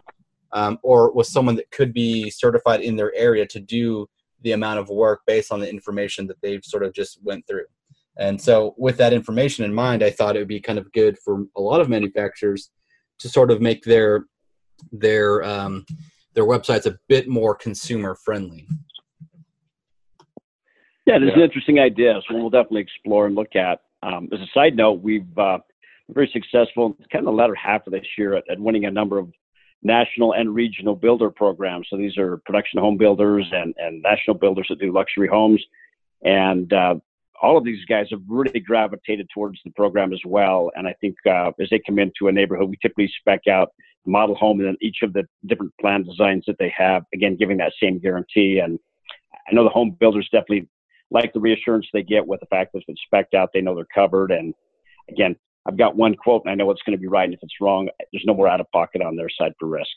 um, 0.54 0.78
or 0.84 1.12
with 1.12 1.28
someone 1.28 1.56
that 1.56 1.72
could 1.72 1.94
be 1.94 2.30
certified 2.30 2.82
in 2.82 2.96
their 2.96 3.14
area 3.16 3.46
to 3.48 3.60
do 3.60 4.08
the 4.42 4.54
amount 4.54 4.80
of 4.80 4.90
work 4.90 5.22
based 5.28 5.52
on 5.52 5.60
the 5.60 5.70
information 5.70 6.28
that 6.28 6.42
they've 6.42 6.64
sort 6.64 6.84
of 6.84 6.94
just 6.94 7.20
went 7.24 7.46
through. 7.48 7.66
And 8.18 8.40
so, 8.40 8.76
with 8.78 8.98
that 8.98 9.14
information 9.14 9.64
in 9.64 9.74
mind, 9.74 10.04
I 10.04 10.10
thought 10.10 10.36
it 10.36 10.40
would 10.40 10.48
be 10.48 10.60
kind 10.60 10.80
of 10.80 10.92
good 10.92 11.18
for 11.20 11.46
a 11.56 11.62
lot 11.62 11.80
of 11.80 11.90
manufacturers 11.90 12.70
to 13.20 13.30
sort 13.30 13.52
of 13.52 13.62
make 13.62 13.84
their 13.84 14.26
their 14.92 15.44
um, 15.44 15.86
their 16.34 16.46
websites 16.46 16.86
a 16.86 16.98
bit 17.08 17.28
more 17.28 17.56
consumer 17.56 18.16
friendly. 18.16 18.68
Yeah, 21.06 21.18
this 21.18 21.28
yeah. 21.28 21.32
is 21.32 21.36
an 21.38 21.42
interesting 21.42 21.80
idea. 21.80 22.20
So 22.28 22.36
we'll 22.36 22.50
definitely 22.50 22.82
explore 22.82 23.26
and 23.26 23.36
look 23.36 23.56
at. 23.56 23.82
Um, 24.04 24.30
as 24.32 24.40
a 24.40 24.48
side 24.54 24.76
note, 24.76 25.02
we've 25.02 25.38
uh, 25.38 25.58
been 26.08 26.14
very 26.14 26.30
successful, 26.32 26.96
kind 27.12 27.26
of 27.26 27.26
the 27.26 27.32
latter 27.32 27.56
half 27.56 27.88
of 27.88 27.94
this 27.94 28.06
year, 28.18 28.36
at, 28.36 28.44
at 28.50 28.60
winning 28.60 28.86
a 28.86 28.92
number 28.92 29.18
of 29.18 29.32
national 29.82 30.34
and 30.34 30.54
regional 30.54 30.96
builder 30.96 31.30
programs. 31.30 31.88
So 31.90 31.98
these 31.98 32.18
are 32.18 32.38
production 32.46 32.80
home 32.80 32.98
builders 32.98 33.46
and, 33.52 33.74
and 33.78 34.02
national 34.02 34.38
builders 34.38 34.68
that 34.70 34.80
do 34.80 34.92
luxury 34.92 35.28
homes. 35.28 35.64
And 36.24 36.72
uh, 36.74 36.96
all 37.42 37.58
of 37.58 37.64
these 37.64 37.86
guys 37.86 38.08
have 38.12 38.22
really 38.28 38.60
gravitated 38.60 39.30
towards 39.34 39.60
the 39.64 39.72
program 39.72 40.12
as 40.12 40.20
well. 40.26 40.72
And 40.76 40.88
I 40.88 40.94
think 41.00 41.16
uh, 41.26 41.52
as 41.62 41.70
they 41.70 41.82
come 41.86 42.00
into 42.00 42.28
a 42.28 42.32
neighborhood, 42.32 42.70
we 42.70 42.78
typically 42.82 43.12
spec 43.20 43.48
out 43.48 43.70
model 44.06 44.36
home 44.36 44.60
and 44.60 44.68
then 44.70 44.78
each 44.82 44.98
of 45.04 45.14
the 45.14 45.24
different 45.46 45.74
plan 45.80 46.04
designs 46.04 46.44
that 46.48 46.58
they 46.58 46.74
have, 46.76 47.04
again, 47.14 47.38
giving 47.38 47.58
that 47.58 47.74
same 47.82 48.00
guarantee. 48.00 48.60
And 48.60 48.80
I 49.50 49.54
know 49.54 49.64
the 49.64 49.70
home 49.70 49.96
builders 50.00 50.28
definitely 50.32 50.68
like 51.12 51.34
the 51.34 51.40
reassurance 51.40 51.88
they 51.92 52.04
get 52.04 52.28
with 52.28 52.40
the 52.40 52.46
fact 52.48 52.74
that 52.74 52.80
if 52.80 52.86
it's 52.88 53.02
spec 53.06 53.34
out, 53.34 53.50
they 53.54 53.62
know 53.62 53.76
they're 53.76 53.86
covered. 53.94 54.32
And 54.32 54.54
again, 55.10 55.36
I've 55.70 55.78
got 55.78 55.96
one 55.96 56.16
quote 56.16 56.42
and 56.46 56.52
I 56.52 56.56
know 56.56 56.72
it's 56.72 56.82
going 56.82 56.98
to 56.98 57.02
be 57.02 57.08
right. 57.08 57.26
And 57.26 57.34
if 57.36 57.40
it's 57.44 57.54
wrong, 57.62 57.90
there's 58.12 58.26
no 58.26 58.34
more 58.34 58.48
out 58.48 58.60
of 58.60 58.66
pocket 58.72 59.04
on 59.04 59.16
their 59.16 59.30
side 59.30 59.54
for 59.60 59.68
risk. 59.68 59.92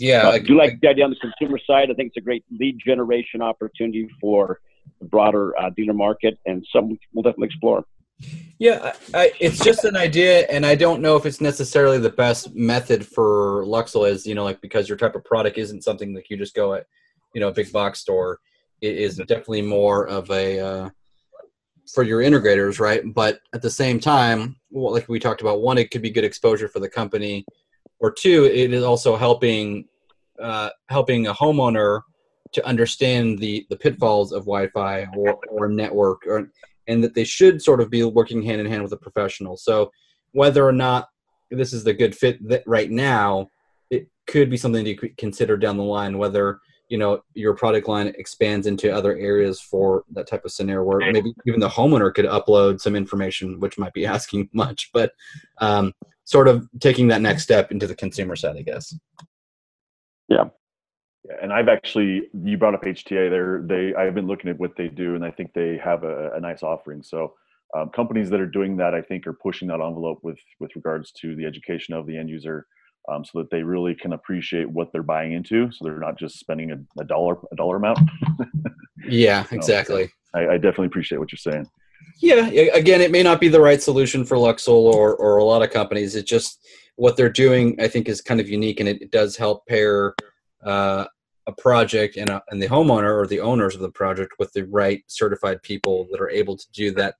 Yeah. 0.00 0.30
I 0.30 0.38
do 0.38 0.56
like 0.56 0.80
the 0.80 0.88
idea 0.88 1.04
on 1.04 1.10
the 1.10 1.16
consumer 1.16 1.58
side. 1.66 1.90
I 1.90 1.94
think 1.94 2.08
it's 2.08 2.16
a 2.16 2.22
great 2.22 2.44
lead 2.58 2.78
generation 2.82 3.42
opportunity 3.42 4.08
for 4.18 4.60
the 4.98 5.06
broader 5.06 5.58
uh, 5.60 5.68
dealer 5.76 5.92
market 5.92 6.38
and 6.46 6.66
some 6.72 6.98
we'll 7.12 7.22
definitely 7.22 7.48
explore. 7.48 7.84
Yeah, 8.58 8.94
I, 9.14 9.32
it's 9.38 9.62
just 9.62 9.84
an 9.84 9.96
idea, 9.96 10.40
and 10.48 10.66
I 10.66 10.74
don't 10.74 11.00
know 11.00 11.14
if 11.14 11.24
it's 11.24 11.40
necessarily 11.40 11.98
the 11.98 12.10
best 12.10 12.52
method 12.52 13.06
for 13.06 13.64
Luxul. 13.64 14.10
Is 14.10 14.26
you 14.26 14.34
know, 14.34 14.42
like 14.42 14.60
because 14.60 14.88
your 14.88 14.98
type 14.98 15.14
of 15.14 15.24
product 15.24 15.56
isn't 15.56 15.84
something 15.84 16.12
like 16.12 16.28
you 16.28 16.36
just 16.36 16.56
go 16.56 16.74
at, 16.74 16.86
you 17.32 17.40
know, 17.40 17.46
a 17.46 17.52
big 17.52 17.70
box 17.70 18.00
store. 18.00 18.40
It 18.80 18.96
is 18.96 19.18
definitely 19.18 19.62
more 19.62 20.08
of 20.08 20.28
a 20.32 20.58
uh, 20.58 20.90
for 21.92 22.02
your 22.02 22.20
integrators, 22.20 22.80
right? 22.80 23.02
But 23.14 23.40
at 23.54 23.62
the 23.62 23.70
same 23.70 23.98
time, 23.98 24.56
well, 24.70 24.92
like 24.92 25.08
we 25.08 25.18
talked 25.18 25.40
about, 25.40 25.62
one, 25.62 25.78
it 25.78 25.90
could 25.90 26.02
be 26.02 26.10
good 26.10 26.24
exposure 26.24 26.68
for 26.68 26.80
the 26.80 26.88
company, 26.88 27.44
or 28.00 28.12
two, 28.12 28.44
it 28.44 28.72
is 28.72 28.84
also 28.84 29.16
helping 29.16 29.86
uh, 30.40 30.70
helping 30.88 31.26
a 31.26 31.34
homeowner 31.34 32.02
to 32.52 32.64
understand 32.66 33.38
the 33.38 33.66
the 33.70 33.76
pitfalls 33.76 34.32
of 34.32 34.42
Wi-Fi 34.44 35.06
or, 35.16 35.38
or 35.50 35.68
network, 35.68 36.22
or 36.26 36.50
and 36.86 37.02
that 37.02 37.14
they 37.14 37.24
should 37.24 37.60
sort 37.60 37.80
of 37.80 37.90
be 37.90 38.02
working 38.04 38.42
hand 38.42 38.60
in 38.60 38.66
hand 38.66 38.82
with 38.82 38.92
a 38.92 38.96
professional. 38.96 39.56
So 39.56 39.90
whether 40.32 40.66
or 40.66 40.72
not 40.72 41.08
this 41.50 41.72
is 41.72 41.84
the 41.84 41.94
good 41.94 42.14
fit 42.14 42.46
that 42.48 42.62
right 42.66 42.90
now, 42.90 43.48
it 43.90 44.08
could 44.26 44.50
be 44.50 44.56
something 44.56 44.84
to 44.84 44.94
consider 45.16 45.56
down 45.56 45.76
the 45.76 45.82
line. 45.82 46.18
Whether 46.18 46.60
you 46.88 46.98
know 46.98 47.22
your 47.34 47.54
product 47.54 47.88
line 47.88 48.08
expands 48.18 48.66
into 48.66 48.92
other 48.92 49.16
areas 49.16 49.60
for 49.60 50.04
that 50.12 50.26
type 50.26 50.44
of 50.44 50.52
scenario 50.52 50.84
where 50.84 51.12
maybe 51.12 51.32
even 51.46 51.60
the 51.60 51.68
homeowner 51.68 52.12
could 52.12 52.24
upload 52.24 52.80
some 52.80 52.96
information 52.96 53.60
which 53.60 53.78
might 53.78 53.92
be 53.92 54.06
asking 54.16 54.48
much 54.52 54.90
but 54.92 55.12
um, 55.60 55.92
sort 56.24 56.48
of 56.48 56.68
taking 56.80 57.08
that 57.08 57.20
next 57.20 57.42
step 57.42 57.70
into 57.70 57.86
the 57.86 57.94
consumer 57.94 58.36
side 58.36 58.56
i 58.56 58.62
guess 58.62 58.94
yeah 60.28 60.44
yeah, 61.28 61.36
and 61.42 61.52
I've 61.52 61.68
actually 61.68 62.28
you 62.32 62.56
brought 62.56 62.74
up 62.74 62.82
HTA. 62.82 63.30
There, 63.30 63.62
they 63.64 63.94
I've 63.94 64.14
been 64.14 64.26
looking 64.26 64.50
at 64.50 64.58
what 64.58 64.76
they 64.76 64.88
do, 64.88 65.14
and 65.14 65.24
I 65.24 65.30
think 65.30 65.52
they 65.52 65.78
have 65.82 66.04
a, 66.04 66.32
a 66.34 66.40
nice 66.40 66.62
offering. 66.62 67.02
So, 67.02 67.34
um, 67.76 67.90
companies 67.90 68.30
that 68.30 68.40
are 68.40 68.46
doing 68.46 68.76
that, 68.76 68.94
I 68.94 69.02
think, 69.02 69.26
are 69.26 69.32
pushing 69.32 69.68
that 69.68 69.80
envelope 69.80 70.20
with 70.22 70.38
with 70.60 70.74
regards 70.76 71.12
to 71.20 71.34
the 71.34 71.44
education 71.44 71.94
of 71.94 72.06
the 72.06 72.16
end 72.16 72.30
user, 72.30 72.66
um, 73.08 73.24
so 73.24 73.38
that 73.38 73.50
they 73.50 73.62
really 73.62 73.94
can 73.94 74.12
appreciate 74.12 74.68
what 74.68 74.92
they're 74.92 75.02
buying 75.02 75.32
into. 75.32 75.70
So 75.72 75.84
they're 75.84 75.98
not 75.98 76.18
just 76.18 76.38
spending 76.38 76.72
a, 76.72 77.00
a 77.00 77.04
dollar 77.04 77.36
a 77.50 77.56
dollar 77.56 77.76
amount. 77.76 77.98
yeah, 79.08 79.44
exactly. 79.50 80.10
I, 80.34 80.48
I, 80.48 80.54
definitely 80.54 80.86
appreciate 80.86 81.18
what 81.18 81.32
you're 81.32 81.38
saying. 81.38 81.68
Yeah, 82.20 82.46
again, 82.46 83.00
it 83.00 83.10
may 83.10 83.22
not 83.22 83.40
be 83.40 83.48
the 83.48 83.60
right 83.60 83.80
solution 83.80 84.24
for 84.24 84.36
Luxul 84.36 84.92
or 84.92 85.14
or 85.16 85.38
a 85.38 85.44
lot 85.44 85.62
of 85.62 85.70
companies. 85.70 86.14
It's 86.14 86.28
just 86.28 86.66
what 86.96 87.16
they're 87.16 87.30
doing. 87.30 87.76
I 87.80 87.88
think 87.88 88.08
is 88.08 88.20
kind 88.20 88.40
of 88.40 88.48
unique, 88.48 88.80
and 88.80 88.88
it, 88.88 89.02
it 89.02 89.10
does 89.10 89.36
help 89.36 89.66
pair 89.66 90.14
uh, 90.64 91.06
a 91.46 91.52
project 91.52 92.16
and, 92.16 92.28
a, 92.28 92.42
and 92.50 92.60
the 92.60 92.68
homeowner 92.68 93.16
or 93.16 93.26
the 93.26 93.40
owners 93.40 93.74
of 93.74 93.80
the 93.80 93.90
project 93.90 94.34
with 94.38 94.52
the 94.52 94.66
right 94.66 95.02
certified 95.06 95.62
people 95.62 96.06
that 96.10 96.20
are 96.20 96.30
able 96.30 96.56
to 96.56 96.66
do 96.72 96.90
that 96.92 97.14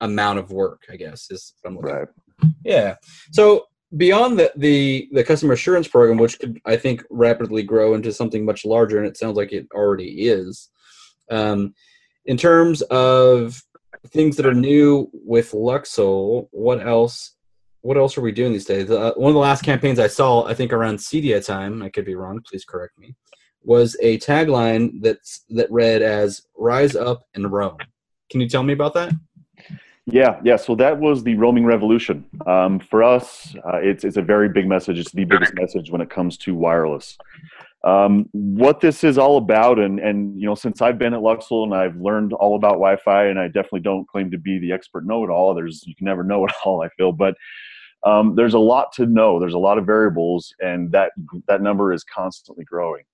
amount 0.00 0.38
of 0.38 0.52
work. 0.52 0.82
I 0.90 0.96
guess 0.96 1.30
is 1.30 1.54
what 1.62 1.70
I'm 1.70 1.76
looking. 1.76 1.94
Right. 1.94 2.08
Yeah. 2.64 2.96
So 3.32 3.66
beyond 3.96 4.38
the, 4.38 4.52
the 4.56 5.08
the 5.12 5.24
customer 5.24 5.54
assurance 5.54 5.88
program, 5.88 6.18
which 6.18 6.38
could 6.38 6.60
I 6.64 6.76
think 6.76 7.04
rapidly 7.10 7.62
grow 7.62 7.94
into 7.94 8.12
something 8.12 8.44
much 8.44 8.64
larger, 8.64 8.98
and 8.98 9.06
it 9.06 9.16
sounds 9.16 9.36
like 9.36 9.52
it 9.52 9.66
already 9.74 10.28
is. 10.28 10.70
Um, 11.30 11.74
in 12.24 12.36
terms 12.36 12.82
of 12.82 13.60
things 14.08 14.36
that 14.36 14.46
are 14.46 14.54
new 14.54 15.10
with 15.12 15.52
Luxul, 15.52 16.48
what 16.50 16.86
else? 16.86 17.34
What 17.82 17.96
else 17.96 18.16
are 18.16 18.22
we 18.22 18.32
doing 18.32 18.52
these 18.52 18.64
days? 18.64 18.90
Uh, 18.90 19.12
one 19.16 19.30
of 19.30 19.34
the 19.34 19.40
last 19.40 19.64
campaigns 19.64 19.98
I 19.98 20.06
saw, 20.06 20.46
I 20.46 20.54
think 20.54 20.72
around 20.72 20.98
CEDIA 20.98 21.44
time, 21.44 21.82
I 21.82 21.88
could 21.88 22.04
be 22.04 22.14
wrong. 22.14 22.40
Please 22.48 22.64
correct 22.64 22.96
me. 22.96 23.16
Was 23.64 23.96
a 24.00 24.18
tagline 24.18 25.02
that's 25.02 25.44
that 25.50 25.70
read 25.70 26.02
as 26.02 26.42
"Rise 26.56 26.96
up 26.96 27.24
and 27.34 27.50
roam." 27.52 27.76
Can 28.30 28.40
you 28.40 28.48
tell 28.48 28.62
me 28.62 28.72
about 28.72 28.94
that? 28.94 29.12
Yeah, 30.06 30.40
yeah. 30.44 30.56
So 30.56 30.74
that 30.76 30.98
was 30.98 31.22
the 31.22 31.36
roaming 31.36 31.64
revolution. 31.64 32.24
Um, 32.46 32.80
for 32.80 33.04
us, 33.04 33.54
uh, 33.64 33.76
it's 33.76 34.02
it's 34.04 34.16
a 34.16 34.22
very 34.22 34.48
big 34.48 34.66
message. 34.68 34.98
It's 34.98 35.12
the 35.12 35.24
biggest 35.24 35.54
message 35.54 35.90
when 35.90 36.00
it 36.00 36.10
comes 36.10 36.36
to 36.38 36.54
wireless. 36.56 37.16
Um, 37.84 38.28
what 38.32 38.80
this 38.80 39.04
is 39.04 39.16
all 39.16 39.36
about, 39.36 39.78
and 39.78 40.00
and 40.00 40.40
you 40.40 40.46
know, 40.46 40.56
since 40.56 40.82
I've 40.82 40.98
been 40.98 41.14
at 41.14 41.20
Luxul 41.20 41.64
and 41.64 41.74
I've 41.74 41.96
learned 41.96 42.32
all 42.32 42.56
about 42.56 42.72
Wi-Fi, 42.72 43.26
and 43.26 43.38
I 43.38 43.46
definitely 43.46 43.80
don't 43.80 44.06
claim 44.08 44.30
to 44.32 44.38
be 44.38 44.58
the 44.58 44.72
expert 44.72 45.06
know-it-all. 45.06 45.54
There's 45.54 45.84
you 45.86 45.94
can 45.94 46.06
never 46.06 46.24
know 46.24 46.44
it 46.46 46.52
all. 46.64 46.82
I 46.82 46.88
feel, 46.90 47.12
but 47.12 47.36
um, 48.04 48.34
there's 48.34 48.54
a 48.54 48.58
lot 48.58 48.92
to 48.94 49.06
know. 49.06 49.38
There's 49.38 49.54
a 49.54 49.58
lot 49.58 49.78
of 49.78 49.86
variables, 49.86 50.52
and 50.60 50.90
that 50.92 51.12
that 51.46 51.62
number 51.62 51.92
is 51.92 52.02
constantly 52.02 52.64
growing. 52.64 53.04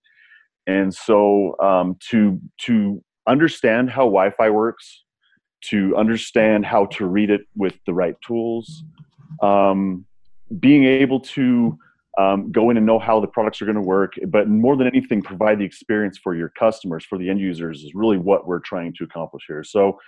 And 0.66 0.94
so 0.94 1.54
um, 1.60 1.96
to 2.10 2.40
to 2.62 3.02
understand 3.26 3.90
how 3.90 4.04
Wi-Fi 4.04 4.48
works, 4.50 5.04
to 5.60 5.96
understand 5.96 6.64
how 6.64 6.86
to 6.86 7.06
read 7.06 7.30
it 7.30 7.42
with 7.56 7.78
the 7.86 7.94
right 7.94 8.14
tools, 8.26 8.84
um, 9.42 10.04
being 10.60 10.84
able 10.84 11.20
to 11.20 11.76
um, 12.18 12.50
go 12.50 12.70
in 12.70 12.76
and 12.76 12.84
know 12.84 12.98
how 12.98 13.20
the 13.20 13.26
products 13.26 13.62
are 13.62 13.64
going 13.64 13.76
to 13.76 13.80
work, 13.80 14.14
but 14.28 14.48
more 14.48 14.76
than 14.76 14.88
anything, 14.88 15.22
provide 15.22 15.58
the 15.58 15.64
experience 15.64 16.18
for 16.18 16.34
your 16.34 16.48
customers, 16.48 17.04
for 17.04 17.16
the 17.16 17.28
end 17.30 17.40
users, 17.40 17.84
is 17.84 17.94
really 17.94 18.18
what 18.18 18.46
we're 18.46 18.58
trying 18.60 18.92
to 18.98 19.04
accomplish 19.04 19.44
here. 19.46 19.62
So, 19.62 19.98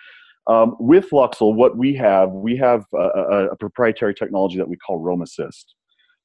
um, 0.47 0.75
with 0.81 1.11
Luxul, 1.11 1.55
what 1.55 1.77
we 1.77 1.95
have, 1.95 2.31
we 2.31 2.57
have 2.57 2.85
a, 2.95 2.99
a, 2.99 3.47
a 3.49 3.57
proprietary 3.57 4.15
technology 4.15 4.57
that 4.57 4.69
we 4.69 4.77
call 4.77 4.99
Roam 4.99 5.23
Assist. 5.23 5.75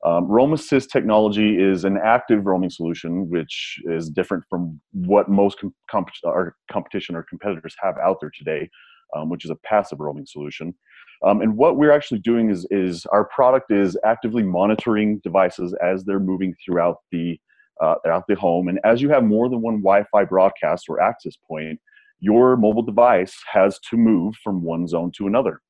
Um, 0.04 0.28
Roam 0.28 0.54
Assist 0.54 0.90
technology 0.90 1.62
is 1.62 1.84
an 1.84 1.98
active 1.98 2.46
roaming 2.46 2.70
solution, 2.70 3.30
which 3.30 3.80
is 3.86 4.10
different 4.10 4.44
from 4.50 4.80
what 4.92 5.30
most 5.30 5.60
com- 5.60 5.76
comp- 5.92 6.10
our 6.26 6.56
competition 6.72 7.16
or 7.16 7.24
competitors 7.24 7.76
have 7.82 7.98
out 7.98 8.18
there 8.22 8.32
today 8.36 8.70
um, 9.16 9.30
which 9.30 9.46
is 9.46 9.52
a 9.52 9.56
passive 9.56 10.00
roaming 10.00 10.26
solution. 10.26 10.74
Um, 11.26 11.42
and 11.42 11.56
what 11.56 11.78
we're 11.78 11.92
actually 11.92 12.20
doing 12.20 12.50
is, 12.50 12.68
is 12.70 13.06
our 13.08 13.26
product 13.26 13.72
is 13.72 13.98
actively 14.04 14.44
monitoring 14.44 15.20
devices 15.24 15.74
as 15.82 16.04
they're 16.04 16.20
moving 16.20 16.54
throughout 16.64 16.98
the, 17.12 17.40
uh, 17.82 17.96
throughout 18.04 18.26
the 18.28 18.36
home. 18.36 18.68
And 18.68 18.80
as 18.84 19.02
you 19.02 19.10
have 19.10 19.24
more 19.24 19.50
than 19.50 19.62
one 19.62 19.78
Wi-Fi 19.82 20.26
broadcast 20.26 20.86
or 20.90 21.02
access 21.02 21.36
point, 21.50 21.80
your 22.20 22.58
mobile 22.58 22.84
device 22.84 23.36
has 23.52 23.80
to 23.90 23.98
move 23.98 24.36
from 24.44 24.64
one 24.64 24.88
zone 24.88 25.12
to 25.18 25.28
another. 25.28 25.62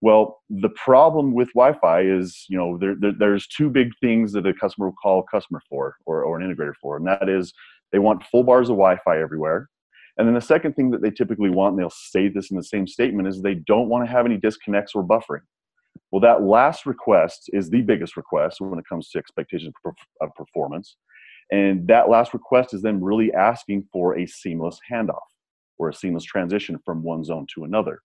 Well, 0.00 0.42
the 0.50 0.70
problem 0.70 1.32
with 1.32 1.48
Wi-Fi 1.54 2.02
is, 2.02 2.44
you 2.48 2.58
know, 2.58 2.76
there, 2.78 2.94
there, 2.98 3.12
there's 3.18 3.46
two 3.46 3.70
big 3.70 3.88
things 4.00 4.32
that 4.32 4.46
a 4.46 4.52
customer 4.52 4.88
will 4.88 4.96
call 5.02 5.20
a 5.20 5.36
customer 5.36 5.60
for 5.68 5.96
or, 6.04 6.22
or 6.24 6.38
an 6.38 6.46
integrator 6.46 6.74
for, 6.80 6.96
and 6.96 7.06
that 7.06 7.28
is 7.28 7.54
they 7.90 7.98
want 7.98 8.24
full 8.24 8.42
bars 8.42 8.68
of 8.68 8.76
Wi-Fi 8.76 9.18
everywhere, 9.18 9.68
and 10.16 10.28
then 10.28 10.34
the 10.34 10.40
second 10.40 10.74
thing 10.74 10.90
that 10.90 11.02
they 11.02 11.10
typically 11.10 11.50
want, 11.50 11.72
and 11.72 11.80
they'll 11.80 11.90
say 11.90 12.28
this 12.28 12.50
in 12.50 12.56
the 12.56 12.64
same 12.64 12.86
statement, 12.86 13.28
is 13.28 13.42
they 13.42 13.54
don't 13.54 13.88
want 13.88 14.06
to 14.06 14.10
have 14.10 14.26
any 14.26 14.36
disconnects 14.36 14.92
or 14.94 15.02
buffering. 15.02 15.42
Well, 16.10 16.20
that 16.20 16.42
last 16.42 16.86
request 16.86 17.50
is 17.52 17.70
the 17.70 17.82
biggest 17.82 18.16
request 18.16 18.60
when 18.60 18.78
it 18.78 18.84
comes 18.88 19.10
to 19.10 19.18
expectations 19.18 19.74
of 20.20 20.34
performance. 20.34 20.96
And 21.50 21.86
that 21.88 22.08
last 22.08 22.32
request 22.32 22.74
is 22.74 22.82
then 22.82 23.02
really 23.02 23.32
asking 23.32 23.88
for 23.92 24.18
a 24.18 24.26
seamless 24.26 24.78
handoff 24.90 25.18
or 25.78 25.88
a 25.88 25.94
seamless 25.94 26.24
transition 26.24 26.78
from 26.84 27.02
one 27.02 27.24
zone 27.24 27.46
to 27.54 27.64
another. 27.64 28.00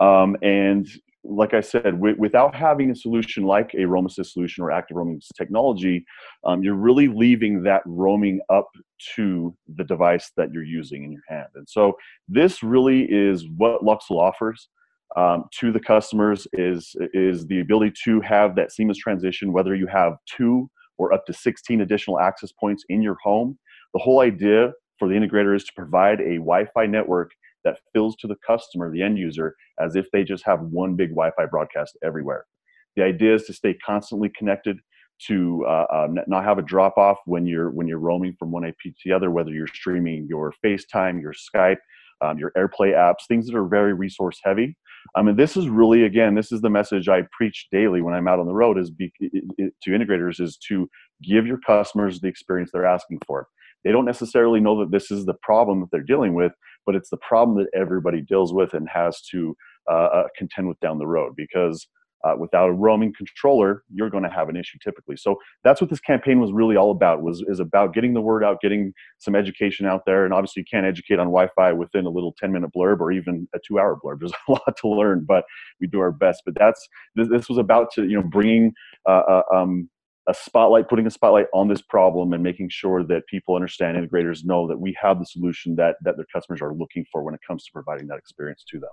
Um, 0.00 0.36
and 0.42 0.86
like 1.28 1.54
I 1.54 1.60
said, 1.60 1.84
w- 1.84 2.16
without 2.18 2.54
having 2.54 2.90
a 2.90 2.94
solution 2.94 3.44
like 3.44 3.74
a 3.76 3.84
Roam 3.84 4.06
Assist 4.06 4.32
solution 4.32 4.62
or 4.62 4.70
active 4.70 4.96
roaming 4.96 5.20
technology, 5.36 6.04
um, 6.44 6.62
you're 6.62 6.74
really 6.74 7.08
leaving 7.08 7.62
that 7.64 7.82
roaming 7.84 8.40
up 8.48 8.68
to 9.14 9.54
the 9.76 9.84
device 9.84 10.30
that 10.36 10.52
you're 10.52 10.64
using 10.64 11.04
in 11.04 11.12
your 11.12 11.22
hand. 11.28 11.48
And 11.54 11.68
so 11.68 11.96
this 12.28 12.62
really 12.62 13.06
is 13.10 13.46
what 13.56 13.82
Luxul 13.82 14.18
offers. 14.18 14.68
Um, 15.16 15.44
to 15.60 15.72
the 15.72 15.80
customers 15.80 16.48
is 16.52 16.94
is 17.14 17.46
the 17.46 17.60
ability 17.60 17.94
to 18.04 18.20
have 18.22 18.56
that 18.56 18.72
seamless 18.72 18.98
transition, 18.98 19.52
whether 19.52 19.74
you 19.74 19.86
have 19.86 20.14
two 20.26 20.68
or 20.98 21.12
up 21.12 21.24
to 21.26 21.32
16 21.32 21.80
additional 21.80 22.18
access 22.18 22.50
points 22.52 22.84
in 22.88 23.02
your 23.02 23.16
home. 23.22 23.56
The 23.94 24.00
whole 24.00 24.20
idea 24.20 24.72
for 24.98 25.08
the 25.08 25.14
integrator 25.14 25.54
is 25.54 25.64
to 25.64 25.72
provide 25.76 26.20
a 26.20 26.36
Wi-Fi 26.36 26.86
network 26.86 27.30
that 27.66 27.80
fills 27.92 28.16
to 28.16 28.26
the 28.26 28.36
customer, 28.46 28.90
the 28.90 29.02
end 29.02 29.18
user, 29.18 29.54
as 29.80 29.96
if 29.96 30.06
they 30.12 30.22
just 30.22 30.44
have 30.46 30.60
one 30.60 30.94
big 30.94 31.10
Wi-Fi 31.10 31.46
broadcast 31.46 31.98
everywhere. 32.04 32.46
The 32.94 33.02
idea 33.02 33.34
is 33.34 33.44
to 33.44 33.52
stay 33.52 33.74
constantly 33.84 34.30
connected, 34.30 34.78
to 35.26 35.64
uh, 35.66 35.86
uh, 35.90 36.08
not 36.26 36.44
have 36.44 36.58
a 36.58 36.62
drop 36.62 36.96
off 36.96 37.18
when 37.26 37.46
you're 37.46 37.70
when 37.70 37.88
you're 37.88 37.98
roaming 37.98 38.36
from 38.38 38.52
one 38.52 38.64
IP 38.64 38.76
to 38.84 38.92
the 39.04 39.12
other, 39.12 39.30
whether 39.30 39.50
you're 39.50 39.66
streaming 39.66 40.26
your 40.28 40.52
FaceTime, 40.64 41.20
your 41.20 41.32
Skype, 41.32 41.78
um, 42.22 42.38
your 42.38 42.52
AirPlay 42.56 42.92
apps, 42.94 43.26
things 43.28 43.46
that 43.46 43.56
are 43.56 43.66
very 43.66 43.94
resource 43.94 44.38
heavy. 44.44 44.76
I 45.14 45.22
mean, 45.22 45.36
this 45.36 45.56
is 45.56 45.68
really 45.68 46.04
again, 46.04 46.34
this 46.34 46.52
is 46.52 46.60
the 46.60 46.70
message 46.70 47.08
I 47.08 47.22
preach 47.36 47.68
daily 47.72 48.02
when 48.02 48.14
I'm 48.14 48.28
out 48.28 48.38
on 48.38 48.46
the 48.46 48.54
road 48.54 48.78
is 48.78 48.90
be, 48.90 49.12
it, 49.20 49.44
it, 49.58 49.72
to 49.82 49.90
integrators 49.90 50.40
is 50.40 50.58
to 50.68 50.88
give 51.22 51.46
your 51.46 51.58
customers 51.66 52.20
the 52.20 52.28
experience 52.28 52.70
they're 52.72 52.86
asking 52.86 53.20
for. 53.26 53.48
They 53.84 53.92
don't 53.92 54.04
necessarily 54.04 54.60
know 54.60 54.80
that 54.80 54.90
this 54.90 55.10
is 55.10 55.24
the 55.26 55.36
problem 55.42 55.80
that 55.80 55.86
they're 55.92 56.02
dealing 56.02 56.34
with, 56.34 56.52
but 56.86 56.94
it's 56.94 57.10
the 57.10 57.16
problem 57.18 57.58
that 57.58 57.68
everybody 57.78 58.22
deals 58.22 58.54
with 58.54 58.72
and 58.72 58.88
has 58.88 59.20
to 59.32 59.56
uh, 59.90 59.94
uh, 59.94 60.24
contend 60.36 60.68
with 60.68 60.80
down 60.80 60.98
the 60.98 61.06
road 61.06 61.34
because 61.36 61.86
uh, 62.24 62.34
without 62.36 62.68
a 62.68 62.72
roaming 62.72 63.12
controller 63.16 63.84
you're 63.92 64.10
going 64.10 64.22
to 64.22 64.30
have 64.30 64.48
an 64.48 64.56
issue 64.56 64.78
typically. 64.82 65.16
So 65.16 65.36
that's 65.62 65.80
what 65.80 65.90
this 65.90 66.00
campaign 66.00 66.40
was 66.40 66.52
really 66.52 66.76
all 66.76 66.90
about 66.90 67.22
was 67.22 67.44
is 67.46 67.60
about 67.60 67.94
getting 67.94 68.14
the 68.14 68.20
word 68.20 68.42
out 68.42 68.60
getting 68.60 68.92
some 69.18 69.34
education 69.34 69.86
out 69.86 70.02
there 70.06 70.24
and 70.24 70.32
obviously 70.32 70.62
you 70.62 70.66
can't 70.70 70.86
educate 70.86 71.18
on 71.18 71.26
wi-fi 71.26 71.72
within 71.72 72.06
a 72.06 72.10
little 72.10 72.34
10 72.38 72.52
minute 72.52 72.70
blurb 72.74 73.00
or 73.00 73.12
even 73.12 73.46
a 73.54 73.58
two 73.66 73.78
hour 73.78 73.98
blurb. 74.02 74.20
There's 74.20 74.32
a 74.48 74.52
lot 74.52 74.76
to 74.80 74.88
learn 74.88 75.24
but 75.26 75.44
we 75.80 75.86
do 75.86 76.00
our 76.00 76.12
best. 76.12 76.42
But 76.44 76.54
that's 76.56 76.88
this, 77.14 77.28
this 77.28 77.48
was 77.48 77.58
about 77.58 77.92
to 77.92 78.04
you 78.04 78.20
know 78.20 78.26
bringing 78.26 78.72
uh, 79.06 79.22
uh 79.28 79.42
um, 79.54 79.88
a 80.28 80.34
spotlight, 80.34 80.88
putting 80.88 81.06
a 81.06 81.10
spotlight 81.10 81.46
on 81.54 81.68
this 81.68 81.82
problem 81.82 82.32
and 82.32 82.42
making 82.42 82.68
sure 82.68 83.04
that 83.04 83.26
people 83.26 83.54
understand, 83.54 83.96
integrators 83.96 84.44
know 84.44 84.66
that 84.66 84.78
we 84.78 84.96
have 85.00 85.18
the 85.18 85.26
solution 85.26 85.76
that, 85.76 85.96
that 86.02 86.16
their 86.16 86.26
customers 86.32 86.60
are 86.60 86.74
looking 86.74 87.04
for 87.12 87.22
when 87.22 87.34
it 87.34 87.40
comes 87.46 87.64
to 87.64 87.72
providing 87.72 88.06
that 88.08 88.18
experience 88.18 88.64
to 88.70 88.80
them. 88.80 88.90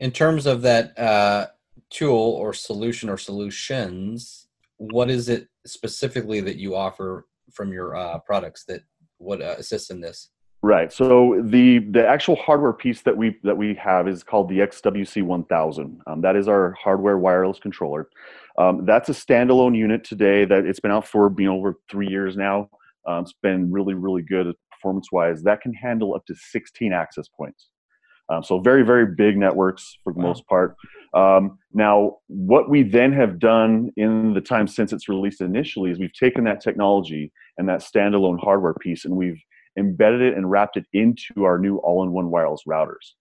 In 0.00 0.10
terms 0.10 0.46
of 0.46 0.62
that 0.62 0.98
uh, 0.98 1.48
tool 1.90 2.16
or 2.16 2.52
solution 2.54 3.08
or 3.08 3.18
solutions, 3.18 4.48
what 4.78 5.10
is 5.10 5.28
it 5.28 5.48
specifically 5.66 6.40
that 6.40 6.56
you 6.56 6.74
offer 6.74 7.26
from 7.52 7.72
your 7.72 7.94
uh, 7.94 8.18
products 8.20 8.64
that 8.64 8.82
would 9.18 9.42
uh, 9.42 9.54
assist 9.58 9.90
in 9.90 10.00
this? 10.00 10.30
Right. 10.64 10.92
So 10.92 11.42
the 11.44 11.80
the 11.80 12.06
actual 12.06 12.36
hardware 12.36 12.72
piece 12.72 13.02
that 13.02 13.16
we 13.16 13.36
that 13.42 13.56
we 13.56 13.74
have 13.74 14.06
is 14.06 14.22
called 14.22 14.48
the 14.48 14.60
XWC 14.60 15.24
1000. 15.24 16.00
Um, 16.06 16.20
that 16.20 16.36
is 16.36 16.46
our 16.46 16.72
hardware 16.80 17.18
wireless 17.18 17.58
controller. 17.58 18.08
Um, 18.56 18.86
that's 18.86 19.08
a 19.08 19.12
standalone 19.12 19.76
unit 19.76 20.04
today. 20.04 20.44
That 20.44 20.64
it's 20.64 20.78
been 20.78 20.92
out 20.92 21.06
for 21.06 21.34
you 21.36 21.46
know 21.46 21.56
over 21.56 21.78
three 21.90 22.06
years 22.06 22.36
now. 22.36 22.70
Um, 23.08 23.24
it's 23.24 23.34
been 23.42 23.72
really 23.72 23.94
really 23.94 24.22
good 24.22 24.54
performance 24.70 25.10
wise. 25.10 25.42
That 25.42 25.62
can 25.62 25.74
handle 25.74 26.14
up 26.14 26.24
to 26.26 26.34
16 26.36 26.92
access 26.92 27.26
points. 27.26 27.68
Um, 28.28 28.44
so 28.44 28.60
very 28.60 28.84
very 28.84 29.06
big 29.16 29.36
networks 29.36 29.96
for 30.04 30.12
the 30.12 30.20
wow. 30.20 30.28
most 30.28 30.46
part. 30.46 30.76
Um, 31.12 31.58
now 31.74 32.18
what 32.28 32.70
we 32.70 32.84
then 32.84 33.12
have 33.14 33.40
done 33.40 33.90
in 33.96 34.32
the 34.32 34.40
time 34.40 34.68
since 34.68 34.92
it's 34.92 35.08
released 35.08 35.40
initially 35.40 35.90
is 35.90 35.98
we've 35.98 36.12
taken 36.12 36.44
that 36.44 36.60
technology 36.60 37.32
and 37.58 37.68
that 37.68 37.80
standalone 37.80 38.38
hardware 38.38 38.74
piece 38.74 39.04
and 39.04 39.16
we've 39.16 39.42
embedded 39.78 40.20
it 40.20 40.36
and 40.36 40.50
wrapped 40.50 40.76
it 40.76 40.86
into 40.92 41.44
our 41.44 41.58
new 41.58 41.78
all-in-one 41.78 42.30
wireless 42.30 42.62
routers. 42.68 43.14